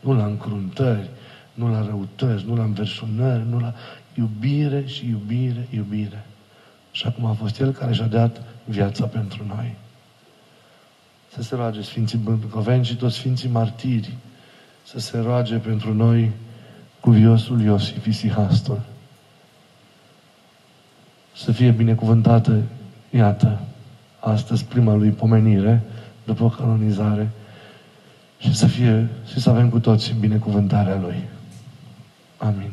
Nu 0.00 0.14
la 0.14 0.24
încruntări, 0.24 1.08
nu 1.54 1.70
la 1.70 1.84
răutăți, 1.86 2.44
nu 2.46 2.56
la 2.56 2.62
înverșunări, 2.62 3.42
nu 3.50 3.58
la 3.58 3.74
iubire 4.14 4.84
și 4.86 5.08
iubire, 5.08 5.68
iubire. 5.70 6.24
Și 6.90 7.06
acum 7.06 7.24
a 7.24 7.32
fost 7.32 7.60
El 7.60 7.72
care 7.72 7.92
și-a 7.92 8.06
dat 8.06 8.42
viața 8.64 9.04
pentru 9.06 9.44
noi 9.46 9.74
să 11.34 11.42
se 11.42 11.54
roage 11.54 11.82
Sfinții 11.82 12.18
Bântcoveni 12.18 12.84
și 12.84 12.96
toți 12.96 13.14
Sfinții 13.14 13.48
Martiri 13.48 14.16
să 14.82 14.98
se 14.98 15.18
roage 15.18 15.56
pentru 15.56 15.94
noi 15.94 16.30
cuviosul 17.06 17.60
Iosif 17.60 18.06
Isihastul. 18.06 18.80
Să 21.36 21.52
fie 21.52 21.70
binecuvântată, 21.70 22.62
iată, 23.10 23.60
astăzi 24.20 24.64
prima 24.64 24.94
lui 24.94 25.10
pomenire, 25.10 25.82
după 26.24 26.54
canonizare, 26.56 27.30
și 28.38 28.54
să 28.54 28.66
fie, 28.66 29.08
și 29.26 29.40
să 29.40 29.50
avem 29.50 29.68
cu 29.68 29.78
toți 29.78 30.14
binecuvântarea 30.20 30.98
Lui. 31.00 31.22
Amin. 32.36 32.70